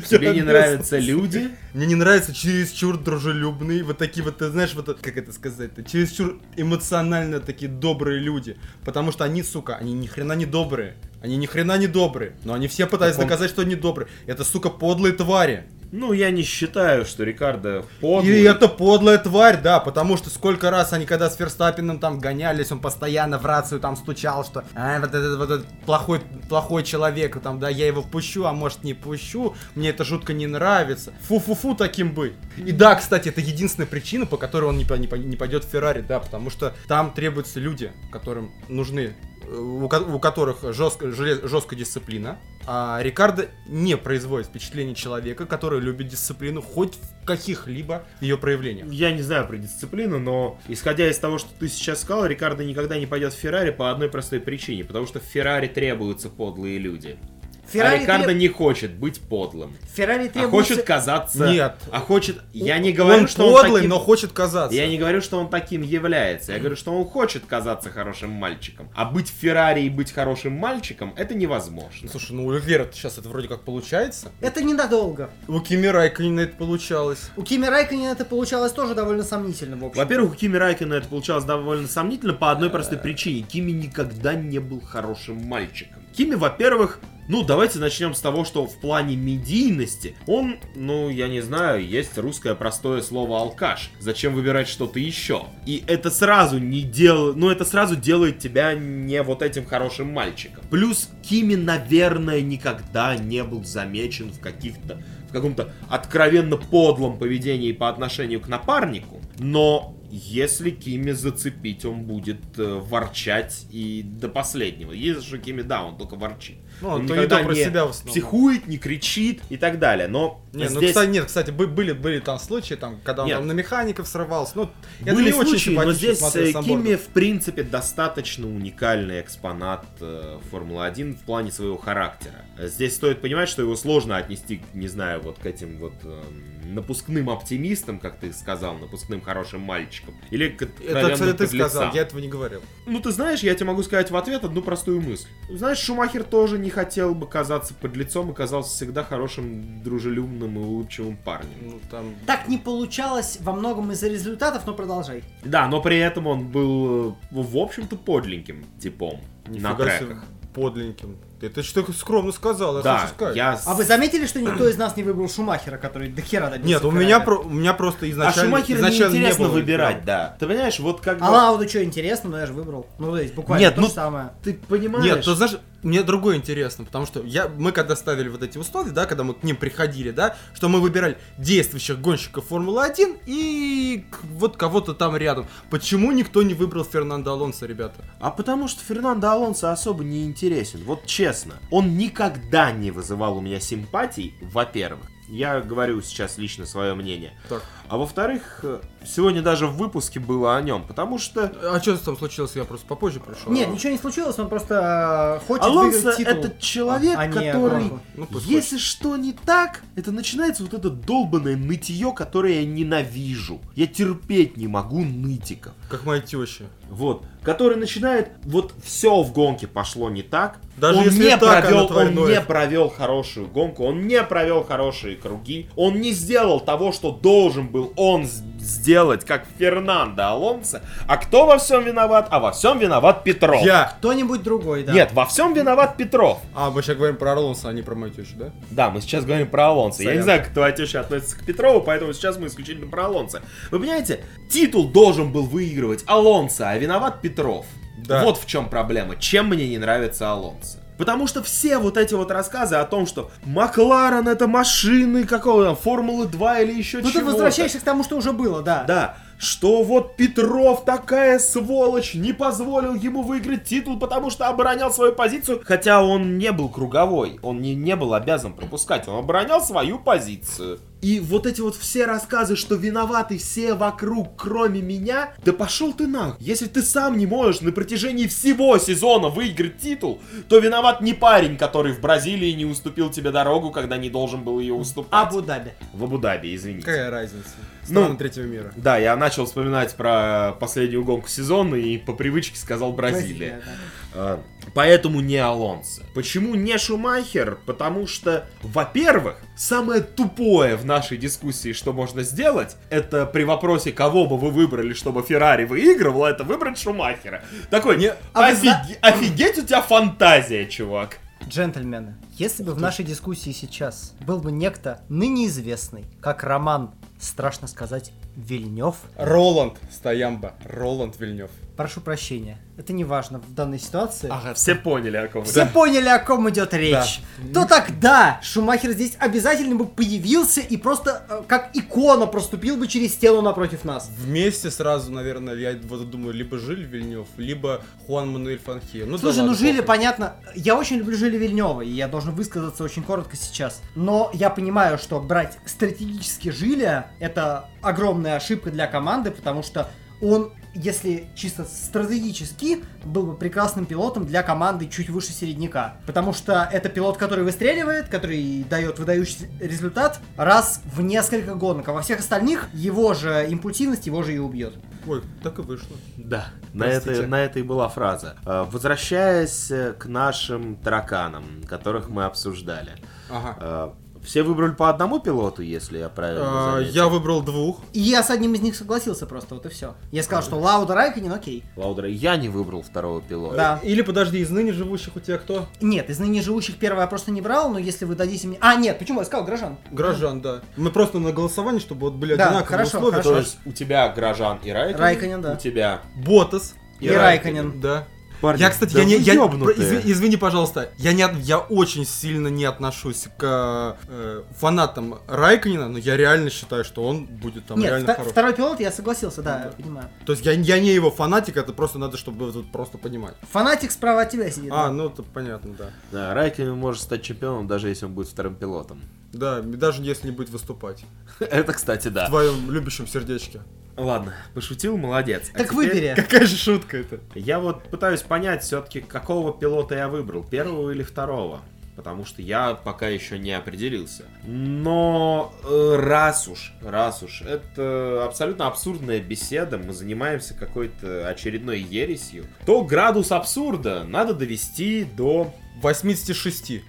Тебе 0.09 0.33
не 0.33 0.41
нравятся 0.41 0.97
люди? 0.97 1.51
Мне 1.73 1.85
не 1.85 1.95
нравятся 1.95 2.33
чересчур 2.33 2.97
дружелюбные, 2.97 3.83
вот 3.83 3.97
такие 3.97 4.23
вот, 4.23 4.37
ты 4.37 4.49
знаешь, 4.49 4.73
вот, 4.73 4.85
как 5.01 5.17
это 5.17 5.31
сказать-то, 5.31 5.83
чересчур 5.83 6.39
эмоционально 6.57 7.39
такие 7.39 7.71
добрые 7.71 8.19
люди. 8.19 8.57
Потому 8.83 9.11
что 9.11 9.23
они, 9.23 9.43
сука, 9.43 9.75
они 9.75 9.93
ни 9.93 10.07
хрена 10.07 10.33
не 10.33 10.45
добрые. 10.45 10.95
Они 11.21 11.37
ни 11.37 11.45
хрена 11.45 11.77
не 11.77 11.87
добрые. 11.87 12.33
Но 12.43 12.53
они 12.53 12.67
все 12.67 12.85
пытаются 12.87 13.19
Так 13.19 13.25
он- 13.25 13.29
доказать, 13.29 13.49
что 13.51 13.61
они 13.61 13.75
добрые. 13.75 14.09
Это, 14.25 14.43
сука, 14.43 14.69
подлые 14.69 15.13
твари. 15.13 15.63
Ну, 15.91 16.11
я 16.13 16.29
не 16.31 16.41
считаю, 16.43 17.05
что 17.05 17.23
Рикардо 17.23 17.85
подлый. 18.01 18.39
И 18.41 18.43
это 18.43 18.67
подлая 18.67 19.17
тварь, 19.17 19.61
да, 19.61 19.79
потому 19.79 20.17
что 20.17 20.29
сколько 20.29 20.69
раз 20.69 20.91
они 20.93 21.05
когда 21.05 21.29
с 21.29 21.37
Ферстаппином 21.37 21.99
там 21.99 22.19
гонялись, 22.19 22.71
он 22.71 22.79
постоянно 22.79 23.37
в 23.37 23.45
рацию 23.45 23.79
там 23.79 23.95
стучал, 23.95 24.43
что 24.43 24.63
а, 24.73 24.99
вот 24.99 25.13
этот 25.13 25.37
вот 25.37 25.51
этот 25.51 25.67
плохой, 25.85 26.19
плохой 26.49 26.83
человек, 26.83 27.39
там, 27.41 27.59
да, 27.59 27.69
я 27.69 27.87
его 27.87 28.01
пущу, 28.01 28.45
а 28.45 28.51
может 28.51 28.83
не 28.83 28.93
пущу, 28.93 29.55
мне 29.75 29.89
это 29.89 30.03
жутко 30.03 30.33
не 30.33 30.47
нравится. 30.47 31.13
Фу-фу-фу 31.27 31.75
таким 31.75 32.13
быть. 32.13 32.33
И 32.57 32.71
да, 32.71 32.95
кстати, 32.95 33.29
это 33.29 33.39
единственная 33.41 33.87
причина, 33.87 34.25
по 34.25 34.37
которой 34.37 34.65
он 34.65 34.77
не, 34.77 34.83
не, 34.83 35.07
не 35.25 35.35
пойдет 35.37 35.63
в 35.63 35.69
Феррари, 35.69 36.01
да, 36.01 36.19
потому 36.19 36.49
что 36.49 36.73
там 36.87 37.13
требуются 37.13 37.59
люди, 37.59 37.91
которым 38.11 38.51
нужны 38.67 39.15
э, 39.43 39.55
у, 39.55 39.87
ко- 39.87 40.01
у 40.01 40.19
которых 40.19 40.73
жестко, 40.73 41.11
жесткая 41.11 41.79
дисциплина, 41.79 42.37
а 42.67 42.99
Рикардо 43.01 43.47
не 43.67 43.97
производит 43.97 44.47
впечатление 44.47 44.95
человека, 44.95 45.45
который 45.45 45.79
любит 45.79 46.07
дисциплину 46.07 46.61
хоть 46.61 46.95
в 46.95 47.25
каких-либо 47.25 48.03
ее 48.21 48.37
проявлениях. 48.37 48.91
Я 48.91 49.11
не 49.11 49.21
знаю 49.21 49.47
про 49.47 49.57
дисциплину, 49.57 50.19
но 50.19 50.59
исходя 50.67 51.09
из 51.09 51.17
того, 51.17 51.37
что 51.37 51.49
ты 51.59 51.67
сейчас 51.67 52.01
сказал, 52.01 52.25
Рикардо 52.25 52.63
никогда 52.65 52.97
не 52.97 53.05
пойдет 53.05 53.33
в 53.33 53.37
Феррари 53.37 53.71
по 53.71 53.91
одной 53.91 54.09
простой 54.09 54.39
причине. 54.39 54.83
Потому 54.83 55.05
что 55.05 55.19
в 55.19 55.23
Феррари 55.23 55.67
требуются 55.67 56.29
подлые 56.29 56.77
люди. 56.77 57.17
А 57.65 57.71
Феррари 57.71 58.01
Рикардо 58.01 58.25
треб- 58.27 58.37
не 58.37 58.47
хочет 58.47 58.91
быть 58.93 59.19
подлым. 59.21 59.75
Феррари 59.93 60.27
А 60.27 60.29
требуется... 60.29 60.73
хочет 60.73 60.85
казаться... 60.85 61.49
Нет. 61.51 61.75
А 61.91 61.99
хочет... 61.99 62.37
Я 62.53 62.77
не 62.77 62.91
говорю, 62.91 63.21
он 63.21 63.27
что 63.27 63.47
он 63.47 63.53
подлый, 63.53 63.81
таким... 63.81 63.89
но 63.89 63.99
хочет 63.99 64.31
казаться. 64.31 64.75
Я 64.75 64.87
не 64.87 64.97
говорю, 64.97 65.21
что 65.21 65.39
он 65.39 65.49
таким 65.49 65.81
является. 65.81 66.53
Я 66.53 66.59
говорю, 66.59 66.75
что 66.75 66.93
он 66.93 67.05
хочет 67.05 67.45
казаться 67.45 67.89
хорошим 67.89 68.31
мальчиком. 68.31 68.89
А 68.95 69.05
быть 69.05 69.29
в 69.29 69.33
Феррари 69.33 69.81
и 69.81 69.89
быть 69.89 70.11
хорошим 70.11 70.53
мальчиком, 70.53 71.13
это 71.17 71.33
невозможно. 71.33 72.09
Слушай, 72.09 72.33
ну 72.33 72.45
у 72.45 72.51
Леклера 72.51 72.87
сейчас 72.93 73.17
это 73.17 73.29
вроде 73.29 73.47
как 73.47 73.61
получается. 73.61 74.31
Это 74.41 74.63
ненадолго. 74.63 75.29
У 75.47 75.59
Кими 75.59 75.87
Райконина 75.87 76.41
это 76.41 76.55
получалось. 76.55 77.29
У 77.35 77.43
Кими 77.43 77.65
Райконина 77.65 78.11
это 78.11 78.25
получалось 78.25 78.71
тоже 78.71 78.95
довольно 78.95 79.23
сомнительно, 79.23 79.77
в 79.77 79.85
общем. 79.85 79.99
Во-первых, 79.99 80.33
у 80.33 80.35
Кими 80.35 80.57
Райкина 80.57 80.95
это 80.95 81.07
получалось 81.07 81.45
довольно 81.45 81.87
сомнительно 81.87 82.33
по 82.33 82.51
одной 82.51 82.69
простой 82.69 82.97
причине. 82.97 83.41
Кими 83.41 83.71
никогда 83.71 84.33
не 84.33 84.59
был 84.59 84.81
хорошим 84.81 85.37
мальчиком. 85.45 86.04
Кими, 86.15 86.35
во-первых, 86.35 87.01
ну, 87.27 87.43
давайте 87.43 87.79
начнем 87.79 88.13
с 88.13 88.21
того, 88.21 88.45
что 88.45 88.67
в 88.67 88.77
плане 88.77 89.15
медийности 89.15 90.15
он, 90.27 90.57
ну, 90.75 91.09
я 91.09 91.27
не 91.27 91.41
знаю, 91.41 91.85
есть 91.85 92.17
русское 92.19 92.53
простое 92.53 93.01
слово 93.01 93.39
алкаш. 93.39 93.89
Зачем 93.99 94.35
выбирать 94.35 94.67
что-то 94.67 94.99
еще? 94.99 95.45
И 95.65 95.83
это 95.87 96.11
сразу 96.11 96.59
не 96.59 96.83
делает, 96.83 97.35
ну, 97.35 97.49
это 97.49 97.65
сразу 97.65 97.95
делает 97.95 98.37
тебя 98.37 98.75
не 98.75 99.23
вот 99.23 99.41
этим 99.41 99.65
хорошим 99.65 100.13
мальчиком. 100.13 100.63
Плюс 100.69 101.09
Кими, 101.23 101.55
наверное, 101.55 102.41
никогда 102.41 103.15
не 103.15 103.43
был 103.43 103.63
замечен 103.63 104.31
в 104.31 104.39
каких-то, 104.39 105.01
в 105.27 105.31
каком-то 105.31 105.73
откровенно 105.89 106.57
подлом 106.57 107.17
поведении 107.17 107.71
по 107.71 107.89
отношению 107.89 108.39
к 108.39 108.47
напарнику. 108.47 109.19
Но 109.39 109.94
если 110.11 110.69
Кими 110.69 111.11
зацепить, 111.11 111.85
он 111.85 112.03
будет 112.03 112.37
э, 112.57 112.79
ворчать 112.81 113.65
и 113.71 114.03
до 114.03 114.29
последнего. 114.29 114.91
Если 114.91 115.21
же 115.27 115.37
Кими, 115.39 115.61
да, 115.61 115.83
он 115.83 115.97
только 115.97 116.15
ворчит. 116.15 116.57
Ну, 116.81 116.89
он 116.89 117.07
то 117.07 117.13
не 117.13 117.19
никогда 117.19 117.37
то 117.39 117.45
про 117.45 117.53
не 117.53 117.63
себя 117.63 117.85
в 117.85 117.89
основном. 117.91 118.11
психует, 118.11 118.67
не 118.67 118.77
кричит 118.77 119.41
и 119.49 119.57
так 119.57 119.79
далее. 119.79 120.07
Но 120.07 120.41
Не, 120.53 120.65
ну, 120.65 120.69
здесь 120.69 120.89
кстати, 120.89 121.09
нет, 121.09 121.25
кстати, 121.25 121.51
бы- 121.51 121.67
были, 121.67 121.93
были 121.93 122.19
там 122.19 122.37
случаи, 122.37 122.75
там, 122.75 122.99
когда 123.03 123.23
он 123.23 123.27
Нет. 123.29 123.37
там 123.37 123.47
на 123.47 123.53
механиков 123.53 124.07
срывался. 124.07 124.53
Ну, 124.55 124.69
это 125.05 125.15
были 125.15 125.31
не 125.31 125.33
очень 125.33 125.49
случаи, 125.51 125.69
но 125.69 125.93
симпатично 125.93 126.29
здесь 126.29 126.55
э, 126.55 126.63
Кими, 126.63 126.95
в 126.95 127.07
принципе, 127.07 127.63
достаточно 127.63 128.47
уникальный 128.47 129.21
экспонат 129.21 129.85
э, 130.01 130.39
Формулы-1 130.51 131.13
в 131.15 131.25
плане 131.25 131.51
своего 131.51 131.77
характера. 131.77 132.45
Здесь 132.59 132.95
стоит 132.95 133.21
понимать, 133.21 133.47
что 133.49 133.61
его 133.61 133.75
сложно 133.75 134.17
отнести, 134.17 134.61
не 134.73 134.87
знаю, 134.87 135.21
вот 135.21 135.39
к 135.39 135.45
этим 135.45 135.77
вот 135.79 135.93
эм, 136.03 136.43
напускным 136.73 137.29
оптимистам, 137.29 137.99
как 137.99 138.19
ты 138.19 138.33
сказал, 138.33 138.75
напускным 138.77 139.21
хорошим 139.21 139.61
мальчикам. 139.61 140.15
Или 140.31 140.47
Это, 140.47 141.11
кстати, 141.13 141.37
ты 141.37 141.47
сказал, 141.47 141.93
я 141.93 142.01
этого 142.01 142.19
не 142.19 142.27
говорил. 142.27 142.61
Ну, 142.85 142.99
ты 142.99 143.11
знаешь, 143.11 143.41
я 143.41 143.53
тебе 143.55 143.67
могу 143.67 143.83
сказать 143.83 144.11
в 144.11 144.15
ответ 144.15 144.43
одну 144.43 144.61
простую 144.61 145.01
мысль. 145.01 145.27
Знаешь, 145.49 145.79
Шумахер 145.79 146.23
тоже 146.23 146.57
не 146.57 146.69
хотел 146.69 147.13
бы 147.15 147.27
казаться 147.27 147.73
подлецом 147.73 148.31
и 148.31 148.33
казался 148.33 148.75
всегда 148.75 149.03
хорошим, 149.03 149.83
дружелюбным 149.83 150.55
и 150.57 150.61
улыбчивым 150.61 151.17
парнем. 151.17 151.49
Ну, 151.61 151.79
там... 151.89 152.15
Так 152.25 152.47
не 152.47 152.57
получалось 152.57 153.37
во 153.41 153.53
многом 153.53 153.91
из-за 153.91 154.07
результатов, 154.07 154.65
но 154.65 154.73
продолжай. 154.73 155.23
Да, 155.43 155.67
но 155.67 155.81
при 155.81 155.97
этом 155.97 156.27
он 156.27 156.47
был, 156.47 157.11
э, 157.11 157.13
в 157.31 157.57
общем-то, 157.57 157.95
подленьким 157.95 158.65
типом 158.79 159.19
на 159.47 159.51
Нифига 159.51 159.97
себе, 159.97 160.05
треках. 160.07 160.25
подленьким. 160.53 161.17
Ты 161.39 161.47
это 161.47 161.63
что 161.63 161.85
скромно 161.91 162.31
сказал, 162.31 162.77
я 162.77 162.83
Да, 162.83 162.97
хочу 162.99 163.13
сказать. 163.13 163.35
я... 163.35 163.59
А 163.65 163.73
вы 163.73 163.83
заметили, 163.83 164.25
что 164.25 164.39
никто 164.39 164.67
из 164.67 164.77
нас 164.77 164.95
не 164.95 165.03
выбрал 165.03 165.29
Шумахера, 165.29 165.77
который 165.77 166.09
до 166.09 166.21
хера 166.21 166.49
добился 166.49 166.67
Нет, 166.67 166.85
у 166.85 166.91
меня, 166.91 167.19
про, 167.19 167.39
у 167.39 167.49
меня 167.49 167.73
просто 167.73 168.05
А 168.05 168.09
изначально, 168.09 168.43
Шумахера 168.43 168.77
изначально 168.77 169.13
не 169.13 169.19
неинтересно 169.19 169.45
было 169.45 169.53
выбирать, 169.53 169.95
прям. 169.95 170.05
да. 170.05 170.35
Ты 170.39 170.47
понимаешь, 170.47 170.79
вот 170.79 171.01
как 171.01 171.19
бы... 171.19 171.25
А 171.25 171.29
Лауду 171.29 171.67
что, 171.67 171.83
интересно, 171.83 172.29
но 172.29 172.39
я 172.39 172.45
же 172.45 172.53
выбрал. 172.53 172.87
Ну, 172.99 173.11
то 173.11 173.17
есть, 173.17 173.33
буквально 173.33 173.61
Нет, 173.63 173.75
то 173.75 173.81
ну- 173.81 173.87
же 173.87 173.93
самое. 173.93 174.29
Ты 174.43 174.53
понимаешь? 174.53 175.05
Нет, 175.05 175.25
то 175.25 175.35
знаешь, 175.35 175.57
мне 175.85 176.01
другое 176.03 176.37
интересно, 176.37 176.83
потому 176.83 177.05
что 177.05 177.21
я, 177.21 177.47
мы 177.47 177.71
когда 177.71 177.95
ставили 177.95 178.27
вот 178.27 178.41
эти 178.43 178.57
условия, 178.57 178.91
да, 178.91 179.05
когда 179.05 179.23
мы 179.23 179.35
к 179.35 179.43
ним 179.43 179.55
приходили, 179.55 180.11
да, 180.11 180.35
что 180.53 180.67
мы 180.67 180.81
выбирали 180.81 181.17
действующих 181.37 182.01
гонщиков 182.01 182.47
Формулы-1 182.47 183.19
и 183.27 184.05
вот 184.23 184.57
кого-то 184.57 184.93
там 184.93 185.15
рядом. 185.15 185.45
Почему 185.69 186.11
никто 186.11 186.41
не 186.41 186.55
выбрал 186.55 186.83
Фернандо 186.83 187.31
Алонсо, 187.31 187.67
ребята? 187.67 188.03
А 188.19 188.31
потому 188.31 188.67
что 188.67 188.83
Фернандо 188.83 189.29
Алонсо 189.29 189.71
особо 189.71 190.03
не 190.03 190.25
интересен. 190.25 190.83
Вот 190.83 191.05
честно. 191.05 191.53
Он 191.69 191.97
никогда 191.97 192.71
не 192.71 192.89
вызывал 192.89 193.37
у 193.37 193.41
меня 193.41 193.59
симпатий, 193.59 194.33
во-первых. 194.41 195.05
Я 195.27 195.59
говорю 195.61 196.01
сейчас 196.01 196.37
лично 196.37 196.65
свое 196.65 196.93
мнение. 196.93 197.33
Так. 197.49 197.63
А 197.87 197.97
во-вторых, 197.97 198.59
э, 198.63 198.79
сегодня 199.05 199.41
даже 199.41 199.67
в 199.67 199.75
выпуске 199.77 200.19
было 200.19 200.55
о 200.57 200.61
нем, 200.61 200.83
потому 200.87 201.17
что 201.17 201.51
А 201.63 201.79
что 201.81 201.97
там 201.97 202.17
случилось? 202.17 202.55
Я 202.55 202.63
просто 202.65 202.85
попозже 202.87 203.19
пришел. 203.19 203.51
Нет, 203.51 203.69
ничего 203.69 203.91
не 203.93 203.97
случилось, 203.97 204.37
он 204.39 204.49
просто 204.49 205.39
э, 205.41 205.45
хочет 205.47 205.65
Алонсо 205.65 205.97
выиграть 205.97 206.17
титул. 206.17 206.33
это 206.33 206.61
человек, 206.61 207.15
а 207.17 207.27
не 207.27 207.33
который, 207.33 207.79
гонку. 207.89 207.99
Ну, 208.15 208.27
если 208.45 208.77
что 208.77 209.15
не 209.17 209.33
так, 209.33 209.81
это 209.95 210.11
начинается 210.11 210.63
вот 210.63 210.73
это 210.73 210.89
долбанное 210.89 211.55
нытье, 211.55 212.11
которое 212.13 212.61
я 212.61 212.65
ненавижу. 212.65 213.59
Я 213.75 213.87
терпеть 213.87 214.57
не 214.57 214.67
могу 214.67 215.03
нытиков. 215.03 215.73
Как 215.89 216.05
моя 216.05 216.21
теща. 216.21 216.65
Вот, 216.89 217.23
который 217.41 217.77
начинает, 217.77 218.29
вот 218.43 218.73
все 218.83 219.21
в 219.23 219.31
гонке 219.33 219.65
пошло 219.67 220.09
не 220.09 220.21
так. 220.21 220.59
Даже 220.77 220.99
он 220.99 221.05
если 221.05 221.23
не 221.23 221.37
так, 221.37 221.63
провел, 221.65 221.91
он 221.95 222.13
ноет. 222.13 222.37
не 222.39 222.45
провел 222.45 222.89
хорошую 222.89 223.47
гонку, 223.47 223.85
он 223.85 224.05
не 224.07 224.21
провел 224.23 224.63
хорошие 224.63 225.15
круги, 225.15 225.67
он 225.75 225.99
не 226.01 226.11
сделал 226.11 226.59
того, 226.59 226.91
что 226.91 227.11
должен 227.11 227.67
был 227.69 227.91
он 227.95 228.25
с- 228.27 228.43
сделать, 228.65 229.23
как 229.23 229.45
Фернандо 229.57 230.23
Алонсо. 230.23 230.81
А 231.07 231.17
кто 231.17 231.45
во 231.45 231.57
всем 231.57 231.83
виноват? 231.83 232.27
А 232.31 232.39
во 232.39 232.51
всем 232.51 232.79
виноват 232.79 233.23
Петров. 233.23 233.61
Я! 233.63 233.93
Кто-нибудь 233.99 234.43
другой, 234.43 234.83
да. 234.83 234.93
Нет, 234.93 235.11
во 235.13 235.25
всем 235.25 235.53
виноват 235.53 235.97
Петров. 235.97 236.41
А, 236.53 236.71
мы 236.71 236.81
сейчас 236.81 236.97
говорим 236.97 237.17
про 237.17 237.33
Алонсо, 237.33 237.69
а 237.69 237.73
не 237.73 237.81
про 237.81 237.95
мою 237.95 238.11
тещу, 238.11 238.35
да? 238.35 238.51
Да, 238.71 238.89
мы 238.89 239.01
сейчас 239.01 239.25
говорим 239.25 239.47
про 239.47 239.67
Алонсо. 239.67 240.03
Я 240.03 240.15
не 240.15 240.21
знаю, 240.21 240.43
как 240.43 240.53
твоя 240.53 240.71
теща 240.71 240.99
относится 240.99 241.37
к 241.37 241.45
Петрову, 241.45 241.81
поэтому 241.81 242.13
сейчас 242.13 242.37
мы 242.37 242.47
исключительно 242.47 242.87
про 242.87 243.05
Алонсо. 243.05 243.41
Вы 243.71 243.79
понимаете, 243.79 244.21
титул 244.49 244.89
должен 244.89 245.31
был 245.31 245.43
выигрывать 245.43 246.03
Алонсо, 246.07 246.69
а 246.69 246.77
виноват 246.77 247.21
Петров. 247.21 247.65
Да. 247.97 248.23
Вот 248.23 248.37
в 248.37 248.45
чем 248.45 248.69
проблема. 248.69 249.15
Чем 249.15 249.47
мне 249.47 249.67
не 249.67 249.77
нравится 249.77 250.31
Алонсо. 250.31 250.79
Потому 250.97 251.27
что 251.27 251.43
все 251.43 251.77
вот 251.77 251.97
эти 251.97 252.13
вот 252.13 252.31
рассказы 252.31 252.75
о 252.75 252.85
том, 252.85 253.05
что 253.05 253.31
Макларен 253.43 254.27
это 254.27 254.47
машины 254.47 255.25
какого 255.25 255.65
там, 255.65 255.75
Формулы 255.75 256.25
2 256.27 256.59
или 256.61 256.73
еще 256.73 256.97
Ну, 256.99 257.03
ты 257.07 257.11
чего-то. 257.13 257.31
возвращаешься 257.31 257.79
к 257.79 257.83
тому, 257.83 258.03
что 258.03 258.17
уже 258.17 258.31
было, 258.31 258.61
да. 258.61 258.83
Да, 258.87 259.17
что 259.37 259.83
вот 259.83 260.15
Петров 260.15 260.85
такая 260.85 261.39
сволочь, 261.39 262.13
не 262.13 262.33
позволил 262.33 262.93
ему 262.95 263.21
выиграть 263.21 263.65
титул, 263.65 263.99
потому 263.99 264.29
что 264.29 264.47
оборонял 264.47 264.91
свою 264.91 265.13
позицию, 265.13 265.61
хотя 265.63 266.03
он 266.03 266.37
не 266.37 266.51
был 266.51 266.69
круговой, 266.69 267.39
он 267.41 267.61
не, 267.61 267.75
не 267.75 267.95
был 267.95 268.13
обязан 268.13 268.53
пропускать, 268.53 269.07
он 269.07 269.19
оборонял 269.19 269.61
свою 269.61 269.99
позицию. 269.99 270.79
И 271.01 271.19
вот 271.19 271.45
эти 271.45 271.61
вот 271.61 271.75
все 271.75 272.07
рассказы, 272.07 272.55
что 272.55 272.73
виноваты 272.73 273.37
все 273.37 273.75
вокруг, 273.75 274.35
кроме 274.37 274.81
меня, 274.81 275.33
да 275.43 275.53
пошел 275.53 275.93
ты 275.93 276.07
нах. 276.07 276.37
Если 276.39 276.65
ты 276.65 276.81
сам 276.81 277.17
не 277.17 277.27
можешь 277.27 277.61
на 277.61 277.71
протяжении 277.71 278.25
всего 278.25 278.77
сезона 278.79 279.27
выиграть 279.27 279.77
титул, 279.77 280.19
то 280.49 280.57
виноват 280.57 281.01
не 281.01 281.13
парень, 281.13 281.57
который 281.57 281.93
в 281.93 282.01
Бразилии 282.01 282.51
не 282.53 282.65
уступил 282.65 283.11
тебе 283.11 283.29
дорогу, 283.29 283.69
когда 283.69 283.97
не 283.97 284.09
должен 284.09 284.43
был 284.43 284.59
ее 284.59 284.73
уступать. 284.73 285.11
Абу-Даби. 285.11 285.73
В 285.93 286.05
Абу-Даби, 286.05 286.55
извините. 286.55 286.87
Какая 286.87 287.11
разница? 287.11 287.49
Ну, 287.89 288.15
третьего 288.15 288.45
мира. 288.45 288.73
Да, 288.75 288.97
я 288.97 289.15
начал 289.15 289.45
вспоминать 289.45 289.95
про 289.95 290.53
последнюю 290.59 291.03
гонку 291.03 291.27
сезона 291.27 291.75
и 291.75 291.97
по 291.97 292.13
привычке 292.13 292.57
сказал 292.57 292.93
Бразилия. 292.93 293.25
Бразилия, 293.25 293.61
да. 293.65 293.71
А, 294.17 294.43
Поэтому 294.73 295.21
не 295.21 295.37
Алонсо. 295.37 296.01
Почему 296.13 296.55
не 296.55 296.77
Шумахер? 296.77 297.59
Потому 297.65 298.07
что, 298.07 298.45
во-первых, 298.63 299.37
самое 299.55 300.01
тупое 300.01 300.75
в 300.75 300.85
нашей 300.85 301.17
дискуссии, 301.17 301.71
что 301.73 301.93
можно 301.93 302.23
сделать, 302.23 302.75
это 302.89 303.25
при 303.25 303.43
вопросе, 303.43 303.91
кого 303.91 304.25
бы 304.25 304.37
вы 304.37 304.49
выбрали, 304.49 304.93
чтобы 304.93 305.21
Феррари 305.21 305.65
выигрывала, 305.65 306.27
это 306.27 306.43
выбрать 306.43 306.77
Шумахера. 306.79 307.43
Такой, 307.69 307.97
Не- 307.97 308.13
а 308.33 308.41
вы 308.41 308.47
«Офиге- 308.53 308.97
офигеть 309.01 309.57
у 309.59 309.61
тебя 309.65 309.81
фантазия, 309.81 310.65
чувак. 310.65 311.19
Джентльмены, 311.47 312.15
если 312.37 312.63
бы 312.63 312.73
в 312.73 312.81
нашей 312.81 313.05
дискуссии 313.05 313.51
сейчас 313.51 314.15
был 314.25 314.39
бы 314.39 314.51
некто 314.51 315.01
ныне 315.09 315.45
известный, 315.47 316.05
как 316.19 316.43
Роман, 316.43 316.95
страшно 317.19 317.67
сказать, 317.67 318.11
Вильнев, 318.35 318.97
Роланд 319.17 319.77
Стоямба. 319.91 320.53
Роланд 320.65 321.19
Вильнев. 321.19 321.51
Прошу 321.75 322.01
прощения, 322.01 322.57
это 322.77 322.93
не 322.93 323.03
важно 323.03 323.39
в 323.39 323.53
данной 323.53 323.79
ситуации. 323.79 324.29
Ага, 324.31 324.53
все 324.53 324.75
поняли, 324.75 325.17
о 325.17 325.27
ком 325.27 325.45
Все 325.45 325.61
это. 325.63 325.71
поняли, 325.71 326.07
о 326.07 326.19
ком 326.19 326.49
идет 326.49 326.73
речь. 326.73 327.21
То 327.53 327.65
тогда 327.65 328.39
Шумахер 328.41 328.91
здесь 328.91 329.15
обязательно 329.19 329.75
бы 329.75 329.85
появился 329.85 330.61
и 330.61 330.77
просто 330.77 331.25
э, 331.29 331.43
как 331.47 331.71
икона 331.75 332.27
проступил 332.27 332.77
бы 332.77 332.87
через 332.87 333.13
стену 333.13 333.41
напротив 333.41 333.83
нас. 333.85 334.09
Вместе 334.17 334.71
сразу, 334.71 335.11
наверное, 335.11 335.55
я 335.55 335.77
вот 335.83 336.09
думаю, 336.09 336.33
либо 336.33 336.57
Жиль 336.57 336.83
Вильнев, 336.83 337.27
либо 337.37 337.81
Хуан 338.07 338.29
Мануэль 338.31 338.59
Фанхи. 338.59 339.03
Ну, 339.05 339.13
да 339.13 339.17
Слушай, 339.19 339.37
ну 339.39 339.47
ладно, 339.49 339.57
Жили, 339.57 339.71
похуй. 339.81 339.87
понятно, 339.87 340.33
я 340.55 340.75
очень 340.75 340.97
люблю 340.97 341.17
Жили 341.17 341.37
Вильнева, 341.37 341.81
и 341.81 341.89
я 341.89 342.07
должен 342.07 342.33
высказаться 342.33 342.83
очень 342.83 343.03
коротко 343.03 343.35
сейчас. 343.35 343.81
Но 343.95 344.31
я 344.33 344.49
понимаю, 344.49 344.97
что 344.97 345.19
брать 345.19 345.57
стратегически 345.65 346.49
Жиля 346.49 347.11
это 347.19 347.65
огромная 347.81 348.35
ошибка 348.37 348.71
для 348.71 348.87
команды, 348.87 349.31
потому 349.31 349.63
что 349.63 349.89
он, 350.21 350.51
если 350.75 351.27
чисто 351.35 351.63
стратегически, 351.65 352.83
был 353.03 353.25
бы 353.25 353.35
прекрасным 353.35 353.85
пилотом 353.85 354.25
для 354.25 354.43
команды 354.43 354.87
чуть 354.87 355.09
выше 355.09 355.31
середняка. 355.31 355.95
Потому 356.05 356.33
что 356.33 356.69
это 356.71 356.89
пилот, 356.89 357.17
который 357.17 357.45
выстреливает, 357.45 358.09
который 358.09 358.63
дает 358.69 358.99
выдающийся 358.99 359.47
результат 359.59 360.19
раз 360.37 360.81
в 360.93 361.01
несколько 361.01 361.55
гонок, 361.55 361.87
а 361.87 361.93
во 361.93 362.01
всех 362.01 362.19
остальных 362.19 362.69
его 362.73 363.13
же 363.13 363.47
импульсивность 363.49 364.05
его 364.05 364.21
же 364.21 364.35
и 364.35 364.37
убьет. 364.37 364.75
Ой, 365.07 365.23
так 365.43 365.59
и 365.59 365.61
вышло. 365.61 365.95
Да, 366.17 366.47
на 366.73 366.85
это, 366.85 367.27
на 367.27 367.43
это 367.43 367.59
и 367.59 367.63
была 367.63 367.87
фраза. 367.89 368.35
Э, 368.45 368.65
Возвращаясь 368.69 369.69
э, 369.71 369.93
к 369.93 370.07
нашим 370.07 370.75
тараканам, 370.77 371.45
которых 371.67 372.09
мы 372.09 372.25
обсуждали. 372.25 372.91
Ага. 373.29 373.95
Все 374.25 374.43
выбрали 374.43 374.71
по 374.71 374.89
одному 374.89 375.19
пилоту, 375.19 375.61
если 375.61 375.99
я 375.99 376.09
правильно 376.09 376.41
А, 376.45 376.71
заметил. 376.75 376.93
я 376.93 377.07
выбрал 377.07 377.41
двух. 377.41 377.79
И 377.93 377.99
я 377.99 378.23
с 378.23 378.29
одним 378.29 378.53
из 378.55 378.61
них 378.61 378.75
согласился 378.75 379.25
просто, 379.25 379.55
вот 379.55 379.65
и 379.65 379.69
все. 379.69 379.95
Я 380.11 380.23
сказал, 380.23 380.43
что 380.43 380.55
Лауда 380.57 380.95
Райконин 380.95 381.31
окей. 381.31 381.63
Лаудера, 381.75 382.09
я 382.09 382.35
не 382.35 382.49
выбрал 382.49 382.81
второго 382.81 383.21
пилота. 383.21 383.55
Да. 383.55 383.79
Или 383.83 384.01
подожди, 384.01 384.39
из 384.39 384.49
ныне 384.49 384.73
живущих 384.73 385.15
у 385.15 385.19
тебя 385.19 385.37
кто? 385.37 385.67
Нет, 385.81 386.09
из 386.09 386.19
ныне 386.19 386.41
живущих 386.41 386.77
первого 386.77 387.01
я 387.01 387.07
просто 387.07 387.31
не 387.31 387.41
брал, 387.41 387.69
но 387.69 387.77
если 387.79 388.05
вы 388.05 388.15
дадите 388.15 388.47
мне... 388.47 388.57
А, 388.61 388.75
нет, 388.75 388.97
почему? 388.99 389.19
Я 389.19 389.25
сказал 389.25 389.45
Грожан. 389.45 389.77
Граждан, 389.91 390.41
да. 390.41 390.61
Мы 390.75 390.89
просто 390.91 391.19
на 391.19 391.31
голосовании, 391.31 391.79
чтобы 391.79 392.01
вот 392.09 392.13
были 392.13 392.35
Да, 392.35 392.47
одинаковые 392.47 392.65
хорошо, 392.77 392.97
условия. 392.97 393.11
хорошо. 393.13 393.31
То 393.33 393.39
есть 393.39 393.57
у 393.65 393.71
тебя 393.71 394.09
Грожан 394.09 394.59
и 394.63 394.71
Райконен? 394.71 394.99
Райконен, 394.99 395.41
да. 395.41 395.53
У 395.53 395.57
тебя... 395.57 396.01
Ботас. 396.15 396.75
И 396.99 397.09
Райконен. 397.09 397.79
Да. 397.81 398.07
Парни, 398.41 398.61
я, 398.61 398.69
кстати, 398.69 398.93
да 398.93 398.99
я 398.99 399.05
не, 399.05 399.15
я, 399.17 399.35
изви- 399.35 400.01
извини, 400.05 400.37
пожалуйста, 400.37 400.89
я 400.97 401.13
не, 401.13 401.27
я 401.41 401.59
очень 401.59 402.05
сильно 402.05 402.47
не 402.47 402.65
отношусь 402.65 403.27
к 403.37 403.97
э, 404.07 404.43
фанатам 404.57 405.19
Райконина, 405.27 405.89
но 405.89 405.97
я 405.97 406.17
реально 406.17 406.49
считаю, 406.49 406.83
что 406.83 407.03
он 407.03 407.25
будет 407.25 407.65
там 407.65 407.79
нет, 407.79 407.89
реально 407.89 408.05
вта- 408.05 408.15
хороший. 408.15 408.31
второй 408.31 408.53
пилот 408.53 408.79
я 408.79 408.91
согласился, 408.91 409.41
да, 409.41 409.65
я 409.65 409.71
понимаю. 409.71 410.09
То 410.25 410.33
есть 410.33 410.45
я, 410.45 410.51
я 410.51 410.79
не 410.79 410.89
его 410.93 411.11
фанатик, 411.11 411.57
это 411.57 411.73
просто 411.73 411.99
надо, 411.99 412.17
чтобы 412.17 412.51
тут 412.51 412.71
просто 412.71 412.97
понимать. 412.97 413.35
Фанатик 413.51 413.91
справа 413.91 414.21
от 414.23 414.29
тебя 414.29 414.49
сидит. 414.51 414.71
А, 414.71 414.87
да. 414.87 414.91
ну 414.91 415.07
это 415.09 415.23
понятно, 415.23 415.73
да. 415.77 415.89
Да, 416.11 416.33
Райконен 416.33 416.75
может 416.75 417.01
стать 417.01 417.23
чемпионом, 417.23 417.67
даже 417.67 417.89
если 417.89 418.05
он 418.05 418.13
будет 418.13 418.27
вторым 418.27 418.55
пилотом. 418.55 419.01
Да, 419.33 419.61
даже 419.61 420.01
если 420.01 420.27
не 420.27 420.31
будет 420.33 420.49
выступать. 420.49 421.03
Это, 421.39 421.73
кстати, 421.73 422.07
В 422.07 422.13
да. 422.13 422.27
твоем 422.27 422.71
любящем 422.71 423.05
сердечке. 423.05 423.61
Ладно, 423.97 424.33
пошутил, 424.53 424.97
молодец. 424.97 425.49
А 425.53 425.59
Так 425.59 425.71
теперь 425.71 425.89
выбери. 425.89 426.13
Какая 426.15 426.45
же 426.45 426.57
шутка 426.57 426.97
это? 426.97 427.19
Я 427.33 427.59
вот 427.59 427.83
пытаюсь 427.83 428.21
понять 428.21 428.63
все-таки, 428.63 429.01
какого 429.01 429.57
пилота 429.57 429.95
я 429.95 430.09
выбрал, 430.09 430.43
первого 430.43 430.91
или 430.91 431.03
второго. 431.03 431.61
Потому 431.95 432.25
что 432.25 432.41
я 432.41 432.73
пока 432.73 433.07
еще 433.07 433.39
не 433.39 433.53
определился. 433.53 434.25
Но 434.43 435.53
э, 435.63 435.95
раз 435.97 436.45
уж, 436.49 436.73
раз 436.81 437.23
уж, 437.23 437.41
это 437.41 438.25
абсолютно 438.25 438.67
абсурдная 438.67 439.21
беседа, 439.21 439.77
мы 439.77 439.93
занимаемся 439.93 440.55
какой-то 440.55 441.25
очередной 441.29 441.79
ересью, 441.79 442.47
то 442.65 442.83
градус 442.83 443.31
абсурда 443.31 444.03
надо 444.03 444.33
довести 444.33 445.05
до 445.05 445.53
86. 445.81 446.81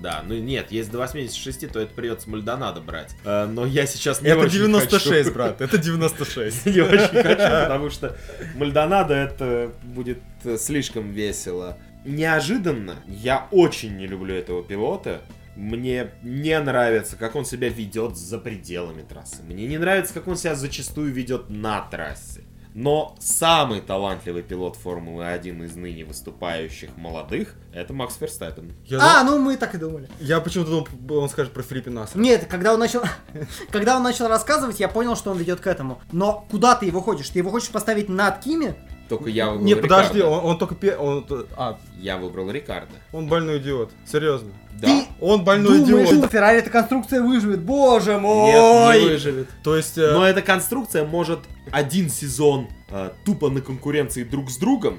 Да, 0.00 0.22
ну 0.26 0.34
нет, 0.36 0.70
если 0.70 0.90
до 0.92 0.98
86, 0.98 1.70
то 1.72 1.80
это 1.80 1.92
придется 1.94 2.30
Мальдонадо 2.30 2.80
брать. 2.80 3.14
Э, 3.24 3.46
но 3.46 3.66
я 3.66 3.86
сейчас 3.86 4.22
не 4.22 4.28
Это 4.28 4.40
очень 4.40 4.58
96, 4.58 5.24
хочу. 5.24 5.34
брат, 5.34 5.60
это 5.60 5.78
96. 5.78 6.66
Не 6.66 6.80
очень 6.80 7.22
хочу, 7.22 7.64
потому 7.64 7.90
что 7.90 8.16
Мальдонадо 8.54 9.14
это 9.14 9.72
будет 9.82 10.18
э, 10.44 10.56
слишком 10.58 11.10
весело. 11.10 11.76
Неожиданно, 12.04 12.96
я 13.06 13.46
очень 13.50 13.96
не 13.96 14.06
люблю 14.06 14.34
этого 14.34 14.64
пилота. 14.64 15.20
Мне 15.54 16.10
не 16.22 16.58
нравится, 16.58 17.16
как 17.16 17.36
он 17.36 17.44
себя 17.44 17.68
ведет 17.68 18.16
за 18.16 18.38
пределами 18.38 19.02
трассы. 19.02 19.42
Мне 19.42 19.66
не 19.66 19.76
нравится, 19.78 20.14
как 20.14 20.26
он 20.26 20.36
себя 20.36 20.54
зачастую 20.54 21.12
ведет 21.12 21.50
на 21.50 21.82
трассе. 21.82 22.42
Но 22.74 23.14
самый 23.20 23.80
талантливый 23.80 24.42
пилот 24.42 24.76
Формулы-1 24.76 25.64
из 25.64 25.76
ныне 25.76 26.04
выступающих 26.04 26.96
молодых 26.96 27.54
это 27.74 27.92
Макс 27.92 28.16
Ферстаппен. 28.16 28.74
Я, 28.86 29.20
А, 29.20 29.24
ну 29.24 29.38
мы 29.38 29.56
так 29.56 29.74
и 29.74 29.78
думали. 29.78 30.08
я 30.20 30.40
почему-то 30.40 30.84
думал, 30.92 31.22
он 31.24 31.28
скажет 31.28 31.52
про 31.52 31.62
Филиппа 31.62 31.90
Насса. 31.90 32.18
Нет, 32.18 32.46
когда 32.48 32.72
он 32.74 32.80
начал, 32.80 33.02
когда 33.70 33.96
он 33.96 34.02
начал 34.02 34.28
рассказывать, 34.28 34.80
я 34.80 34.88
понял, 34.88 35.16
что 35.16 35.30
он 35.30 35.38
ведет 35.38 35.60
к 35.60 35.66
этому. 35.66 36.00
Но 36.12 36.46
куда 36.50 36.74
ты 36.74 36.86
его 36.86 37.00
хочешь? 37.00 37.28
Ты 37.28 37.38
его 37.38 37.50
хочешь 37.50 37.70
поставить 37.70 38.08
над 38.08 38.40
Кими? 38.40 38.74
Только 39.16 39.28
я 39.30 39.50
выбрал 39.50 39.64
Не, 39.66 39.74
подожди, 39.76 40.18
Рикардо. 40.18 40.36
он, 40.38 40.44
он 40.52 40.58
только 40.58 40.74
пе... 40.74 40.96
Он, 40.96 41.26
а, 41.56 41.78
Я 42.00 42.16
выбрал 42.16 42.50
Рикардо. 42.50 42.94
он 43.12 43.26
больной 43.28 43.58
идиот. 43.58 43.90
Серьезно. 44.10 44.50
Да. 44.80 44.86
Ты 44.88 45.04
Он 45.20 45.44
больной 45.44 45.80
думаешь, 45.80 46.08
идиот. 46.08 46.20
что 46.20 46.28
Феррари 46.28 46.58
эта 46.60 46.70
конструкция 46.70 47.20
выживет? 47.22 47.60
Боже 47.60 48.18
мой! 48.18 48.52
Нет, 48.94 49.02
не 49.02 49.08
выживет. 49.10 49.48
То 49.62 49.76
есть... 49.76 49.98
э, 49.98 50.12
Но 50.12 50.26
эта 50.26 50.40
конструкция 50.40 51.04
может 51.04 51.40
один 51.70 52.08
сезон 52.08 52.68
э, 52.88 53.10
тупо 53.26 53.50
на 53.50 53.60
конкуренции 53.60 54.24
друг 54.24 54.50
с 54.50 54.56
другом 54.56 54.98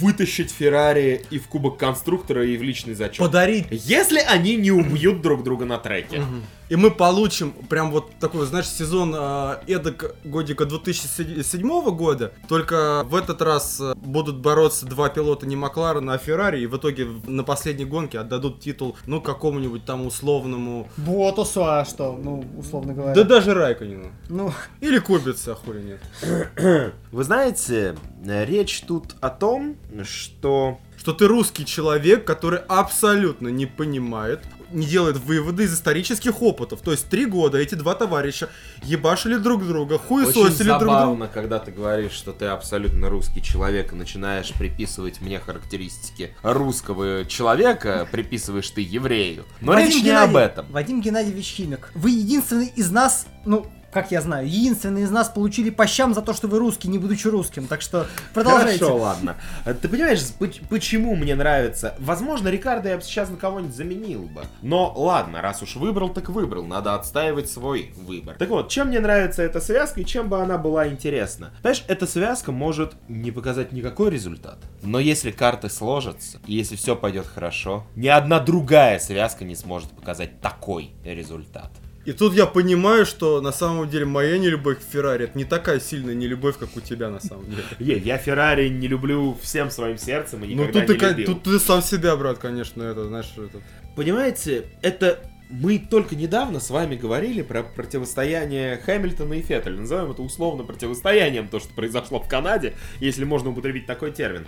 вытащить 0.00 0.50
Феррари 0.50 1.24
и 1.30 1.38
в 1.38 1.46
Кубок 1.48 1.78
Конструктора, 1.78 2.44
и 2.44 2.56
в 2.56 2.62
личный 2.62 2.94
зачет. 2.94 3.18
подарить 3.18 3.66
Если 3.70 4.18
они 4.18 4.56
не 4.56 4.72
убьют 4.72 5.22
друг 5.22 5.44
друга 5.44 5.66
на 5.66 5.78
треке. 5.78 6.22
И 6.68 6.76
мы 6.76 6.90
получим 6.90 7.52
прям 7.52 7.90
вот 7.92 8.10
такой, 8.18 8.44
знаешь, 8.46 8.68
сезон 8.68 9.14
э, 9.16 9.58
эдак 9.68 10.16
годика 10.24 10.66
2007 10.66 11.96
года. 11.96 12.32
Только 12.48 13.04
в 13.04 13.14
этот 13.14 13.40
раз 13.40 13.80
э, 13.80 13.94
будут 13.94 14.38
бороться 14.38 14.84
два 14.86 15.08
пилота 15.08 15.46
не 15.46 15.54
Макларена, 15.54 16.14
а 16.14 16.18
Феррари. 16.18 16.62
И 16.62 16.66
в 16.66 16.76
итоге 16.76 17.06
на 17.26 17.44
последней 17.44 17.84
гонке 17.84 18.18
отдадут 18.18 18.60
титул, 18.60 18.96
ну, 19.06 19.20
какому-нибудь 19.20 19.84
там 19.84 20.06
условному... 20.06 20.88
Ботусу, 20.96 21.64
а 21.64 21.84
что? 21.84 22.18
Ну, 22.20 22.44
условно 22.58 22.94
говоря. 22.94 23.14
Да 23.14 23.22
даже 23.22 23.54
Райконину. 23.54 24.10
Ну, 24.28 24.52
Или 24.80 24.98
Кубица, 24.98 25.52
а 25.52 25.54
хули 25.54 25.82
нет. 25.82 26.92
Вы 27.12 27.24
знаете, 27.24 27.96
э, 28.24 28.44
речь 28.44 28.80
тут 28.80 29.14
о 29.20 29.30
том, 29.30 29.76
что... 30.02 30.78
Что 30.96 31.12
ты 31.12 31.28
русский 31.28 31.64
человек, 31.64 32.24
который 32.24 32.58
абсолютно 32.66 33.48
не 33.48 33.66
понимает, 33.66 34.40
не 34.72 34.86
делает 34.86 35.16
выводы 35.18 35.64
из 35.64 35.74
исторических 35.74 36.42
опытов. 36.42 36.80
То 36.80 36.90
есть 36.92 37.08
три 37.08 37.26
года 37.26 37.58
эти 37.58 37.74
два 37.74 37.94
товарища 37.94 38.48
ебашили 38.82 39.36
друг 39.36 39.66
друга, 39.66 39.98
хуесосили 39.98 40.68
друг 40.68 40.78
друга. 40.80 41.00
забавно, 41.00 41.28
когда 41.28 41.58
ты 41.58 41.70
говоришь, 41.72 42.12
что 42.12 42.32
ты 42.32 42.46
абсолютно 42.46 43.08
русский 43.08 43.42
человек 43.42 43.92
и 43.92 43.96
начинаешь 43.96 44.52
приписывать 44.52 45.20
мне 45.20 45.38
характеристики 45.38 46.34
русского 46.42 47.24
человека, 47.24 48.08
приписываешь 48.10 48.70
ты 48.70 48.80
еврею. 48.80 49.44
Но 49.60 49.72
Вадим 49.72 49.86
речь 49.86 49.96
не 49.96 50.02
Геннадий- 50.10 50.30
об 50.30 50.36
этом. 50.36 50.66
Вадим 50.70 51.00
Геннадьевич 51.00 51.46
Химик. 51.54 51.90
Вы 51.94 52.10
единственный 52.10 52.66
из 52.74 52.90
нас, 52.90 53.26
ну, 53.44 53.66
как 53.96 54.10
я 54.10 54.20
знаю, 54.20 54.46
единственные 54.46 55.04
из 55.04 55.10
нас 55.10 55.30
получили 55.30 55.70
по 55.70 55.86
щам 55.86 56.12
за 56.12 56.20
то, 56.20 56.34
что 56.34 56.48
вы 56.48 56.58
русский, 56.58 56.86
не 56.88 56.98
будучи 56.98 57.28
русским. 57.28 57.66
Так 57.66 57.80
что 57.80 58.06
продолжайте. 58.34 58.84
Хорошо, 58.84 58.98
ладно. 58.98 59.36
Э, 59.64 59.72
Ты 59.72 59.88
понимаешь, 59.88 60.20
поч- 60.38 60.60
почему 60.68 61.16
мне 61.16 61.34
нравится? 61.34 61.94
Возможно, 61.98 62.48
Рикардо 62.48 62.90
я 62.90 62.96
бы 62.98 63.02
сейчас 63.02 63.30
на 63.30 63.38
кого-нибудь 63.38 63.74
заменил 63.74 64.24
бы. 64.24 64.44
Но 64.60 64.92
ладно, 64.94 65.40
раз 65.40 65.62
уж 65.62 65.76
выбрал, 65.76 66.10
так 66.10 66.28
выбрал. 66.28 66.66
Надо 66.66 66.94
отстаивать 66.94 67.48
свой 67.48 67.94
выбор. 67.96 68.36
Так 68.38 68.50
вот, 68.50 68.68
чем 68.68 68.88
мне 68.88 69.00
нравится 69.00 69.42
эта 69.42 69.62
связка 69.62 70.02
и 70.02 70.04
чем 70.04 70.28
бы 70.28 70.42
она 70.42 70.58
была 70.58 70.86
интересна? 70.88 71.52
Понимаешь, 71.62 71.82
эта 71.88 72.06
связка 72.06 72.52
может 72.52 72.92
не 73.08 73.30
показать 73.30 73.72
никакой 73.72 74.10
результат. 74.10 74.58
Но 74.82 75.00
если 75.00 75.30
карты 75.30 75.70
сложатся, 75.70 76.38
и 76.46 76.52
если 76.54 76.76
все 76.76 76.96
пойдет 76.96 77.26
хорошо, 77.26 77.86
ни 77.96 78.08
одна 78.08 78.40
другая 78.40 78.98
связка 78.98 79.44
не 79.46 79.56
сможет 79.56 79.88
показать 79.92 80.42
такой 80.42 80.90
результат. 81.02 81.70
И 82.06 82.12
тут 82.12 82.34
я 82.34 82.46
понимаю, 82.46 83.04
что 83.04 83.40
на 83.40 83.50
самом 83.52 83.88
деле 83.90 84.04
моя 84.04 84.38
нелюбовь 84.38 84.78
к 84.78 84.82
Феррари 84.92 85.24
это 85.24 85.36
не 85.36 85.44
такая 85.44 85.80
сильная 85.80 86.14
нелюбовь, 86.14 86.56
как 86.56 86.76
у 86.76 86.80
тебя 86.80 87.10
на 87.10 87.20
самом 87.20 87.46
деле. 87.50 87.64
Е, 87.80 87.98
я 87.98 88.16
Феррари 88.16 88.68
не 88.68 88.86
люблю 88.86 89.36
всем 89.42 89.70
своим 89.70 89.98
сердцем 89.98 90.44
и 90.44 90.54
Ну 90.54 90.62
никогда 90.62 90.80
тут 90.80 90.86
ты, 90.86 90.92
не 90.94 90.98
ка- 91.00 91.08
любил. 91.10 91.26
тут 91.26 91.42
ты 91.42 91.58
сам 91.58 91.82
себя, 91.82 92.16
брат, 92.16 92.38
конечно, 92.38 92.82
это, 92.84 93.04
знаешь, 93.06 93.32
это... 93.36 93.60
Понимаете, 93.96 94.66
это 94.82 95.18
мы 95.50 95.78
только 95.78 96.16
недавно 96.16 96.60
с 96.60 96.70
вами 96.70 96.96
говорили 96.96 97.42
про 97.42 97.62
противостояние 97.62 98.76
Хэмилтона 98.78 99.34
и 99.34 99.42
Феттеля. 99.42 99.76
Назовем 99.76 100.10
это 100.12 100.22
условно 100.22 100.64
противостоянием, 100.64 101.48
то, 101.48 101.60
что 101.60 101.72
произошло 101.74 102.20
в 102.20 102.28
Канаде, 102.28 102.74
если 103.00 103.24
можно 103.24 103.50
употребить 103.50 103.86
такой 103.86 104.12
термин. 104.12 104.46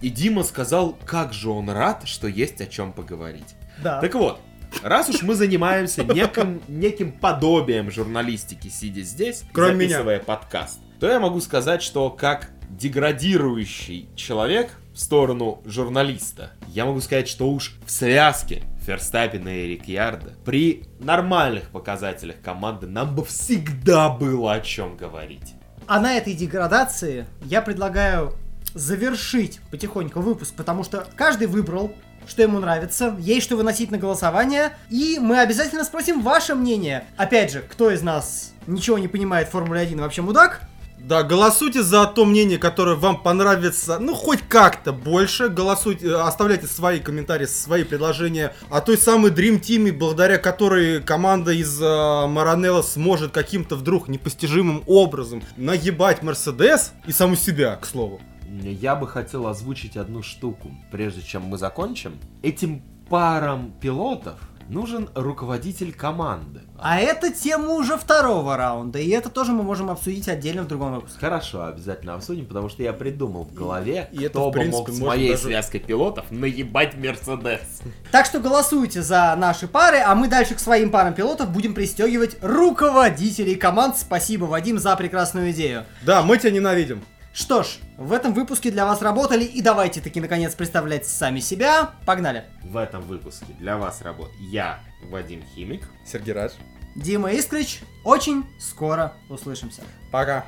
И 0.00 0.10
Дима 0.10 0.42
сказал, 0.42 0.98
как 1.04 1.32
же 1.32 1.50
он 1.50 1.68
рад, 1.70 2.06
что 2.06 2.28
есть 2.28 2.60
о 2.60 2.66
чем 2.66 2.92
поговорить. 2.92 3.56
Да. 3.82 4.00
Так 4.00 4.14
вот, 4.14 4.40
раз 4.82 5.08
уж 5.08 5.22
мы 5.22 5.34
занимаемся 5.34 6.04
неким, 6.04 6.62
неким 6.68 7.12
подобием 7.12 7.90
журналистики, 7.90 8.68
сидя 8.68 9.02
здесь, 9.02 9.44
Кроме 9.52 9.74
меня. 9.74 9.88
записывая 9.88 10.20
подкаст, 10.20 10.78
то 11.00 11.08
я 11.08 11.20
могу 11.20 11.40
сказать, 11.40 11.82
что 11.82 12.10
как 12.10 12.50
деградирующий 12.70 14.08
человек 14.16 14.70
в 14.94 14.98
сторону 15.00 15.60
журналиста, 15.64 16.52
я 16.68 16.84
могу 16.84 17.00
сказать, 17.00 17.28
что 17.28 17.50
уж 17.50 17.76
в 17.84 17.90
связке 17.90 18.62
Ферстаппина 18.86 19.48
и 19.48 19.66
Рикьярда 19.68 20.34
при 20.44 20.84
нормальных 20.98 21.70
показателях 21.70 22.36
команды 22.42 22.86
нам 22.86 23.14
бы 23.14 23.24
всегда 23.24 24.08
было 24.08 24.54
о 24.54 24.60
чем 24.60 24.96
говорить. 24.96 25.54
А 25.86 26.00
на 26.00 26.16
этой 26.16 26.34
деградации 26.34 27.26
я 27.42 27.60
предлагаю 27.60 28.34
завершить 28.74 29.60
потихоньку 29.70 30.20
выпуск, 30.20 30.54
потому 30.56 30.82
что 30.84 31.06
каждый 31.16 31.46
выбрал, 31.46 31.92
что 32.26 32.42
ему 32.42 32.58
нравится, 32.58 33.16
есть 33.18 33.46
что 33.46 33.56
выносить 33.56 33.90
на 33.90 33.98
голосование, 33.98 34.72
и 34.90 35.18
мы 35.20 35.40
обязательно 35.40 35.84
спросим 35.84 36.22
ваше 36.22 36.54
мнение. 36.54 37.04
Опять 37.16 37.52
же, 37.52 37.60
кто 37.60 37.90
из 37.90 38.02
нас 38.02 38.52
ничего 38.66 38.98
не 38.98 39.08
понимает 39.08 39.48
в 39.48 39.52
Формуле 39.52 39.80
1 39.80 39.98
и 39.98 40.00
вообще 40.00 40.22
мудак? 40.22 40.62
Да, 41.04 41.22
голосуйте 41.22 41.82
за 41.82 42.06
то 42.06 42.24
мнение, 42.24 42.56
которое 42.56 42.96
вам 42.96 43.22
понравится, 43.22 43.98
ну, 43.98 44.14
хоть 44.14 44.40
как-то 44.48 44.90
больше. 44.90 45.50
Голосуйте, 45.50 46.06
э, 46.06 46.14
оставляйте 46.14 46.66
свои 46.66 46.98
комментарии, 46.98 47.44
свои 47.44 47.84
предложения 47.84 48.54
о 48.70 48.80
той 48.80 48.96
самой 48.96 49.30
Dream 49.30 49.60
Team, 49.60 49.92
благодаря 49.92 50.38
которой 50.38 51.02
команда 51.02 51.52
из 51.52 51.78
э, 51.78 52.26
Маранелла 52.26 52.80
сможет 52.80 53.32
каким-то 53.32 53.76
вдруг 53.76 54.08
непостижимым 54.08 54.82
образом 54.86 55.42
нагибать 55.58 56.22
Мерседес 56.22 56.92
и 57.06 57.12
саму 57.12 57.36
себя, 57.36 57.76
к 57.76 57.84
слову. 57.84 58.22
Я 58.62 58.94
бы 58.96 59.06
хотел 59.08 59.46
озвучить 59.46 59.96
одну 59.96 60.22
штуку, 60.22 60.70
прежде 60.90 61.22
чем 61.22 61.42
мы 61.42 61.58
закончим. 61.58 62.18
Этим 62.42 62.82
парам 63.08 63.72
пилотов 63.80 64.38
нужен 64.68 65.10
руководитель 65.14 65.92
команды. 65.92 66.62
А 66.78 66.98
это 66.98 67.30
тема 67.30 67.70
уже 67.74 67.98
второго 67.98 68.56
раунда, 68.56 68.98
и 68.98 69.10
это 69.10 69.28
тоже 69.28 69.52
мы 69.52 69.62
можем 69.62 69.90
обсудить 69.90 70.26
отдельно 70.26 70.62
в 70.62 70.68
другом 70.68 70.94
выпуске. 70.94 71.18
Хорошо, 71.20 71.66
обязательно 71.66 72.14
обсудим, 72.14 72.46
потому 72.46 72.70
что 72.70 72.82
я 72.82 72.94
придумал 72.94 73.44
в 73.44 73.52
голове, 73.52 74.08
И 74.12 74.20
это, 74.22 74.30
кто 74.30 74.48
в 74.48 74.52
бы 74.52 74.60
принципе, 74.60 74.78
мог 74.78 74.90
с 74.90 74.98
моей 75.00 75.30
даже- 75.32 75.42
связкой 75.44 75.80
пилотов 75.80 76.30
наебать 76.30 76.94
Мерседес. 76.96 77.82
Так 78.10 78.24
что 78.24 78.40
голосуйте 78.40 79.02
за 79.02 79.34
наши 79.36 79.68
пары, 79.68 79.98
а 79.98 80.14
мы 80.14 80.28
дальше 80.28 80.54
к 80.54 80.58
своим 80.60 80.90
парам 80.90 81.12
пилотов 81.12 81.50
будем 81.50 81.74
пристегивать 81.74 82.38
руководителей 82.40 83.56
команд. 83.56 83.98
Спасибо, 83.98 84.44
Вадим, 84.46 84.78
за 84.78 84.96
прекрасную 84.96 85.50
идею. 85.52 85.84
Да, 86.06 86.22
мы 86.22 86.38
тебя 86.38 86.52
ненавидим. 86.52 87.02
Что 87.34 87.64
ж, 87.64 87.78
в 87.98 88.12
этом 88.12 88.32
выпуске 88.32 88.70
для 88.70 88.86
вас 88.86 89.02
работали, 89.02 89.42
и 89.42 89.60
давайте 89.60 90.00
таки 90.00 90.20
наконец 90.20 90.54
представлять 90.54 91.04
сами 91.04 91.40
себя. 91.40 91.90
Погнали! 92.06 92.44
В 92.62 92.76
этом 92.76 93.02
выпуске 93.02 93.52
для 93.58 93.76
вас 93.76 94.02
работает 94.02 94.38
я, 94.38 94.78
Вадим 95.10 95.42
Химик. 95.42 95.82
Сергей 96.06 96.32
Радж. 96.32 96.52
Дима 96.94 97.32
Искрич, 97.32 97.80
очень 98.04 98.44
скоро 98.60 99.14
услышимся. 99.28 99.82
Пока. 100.12 100.46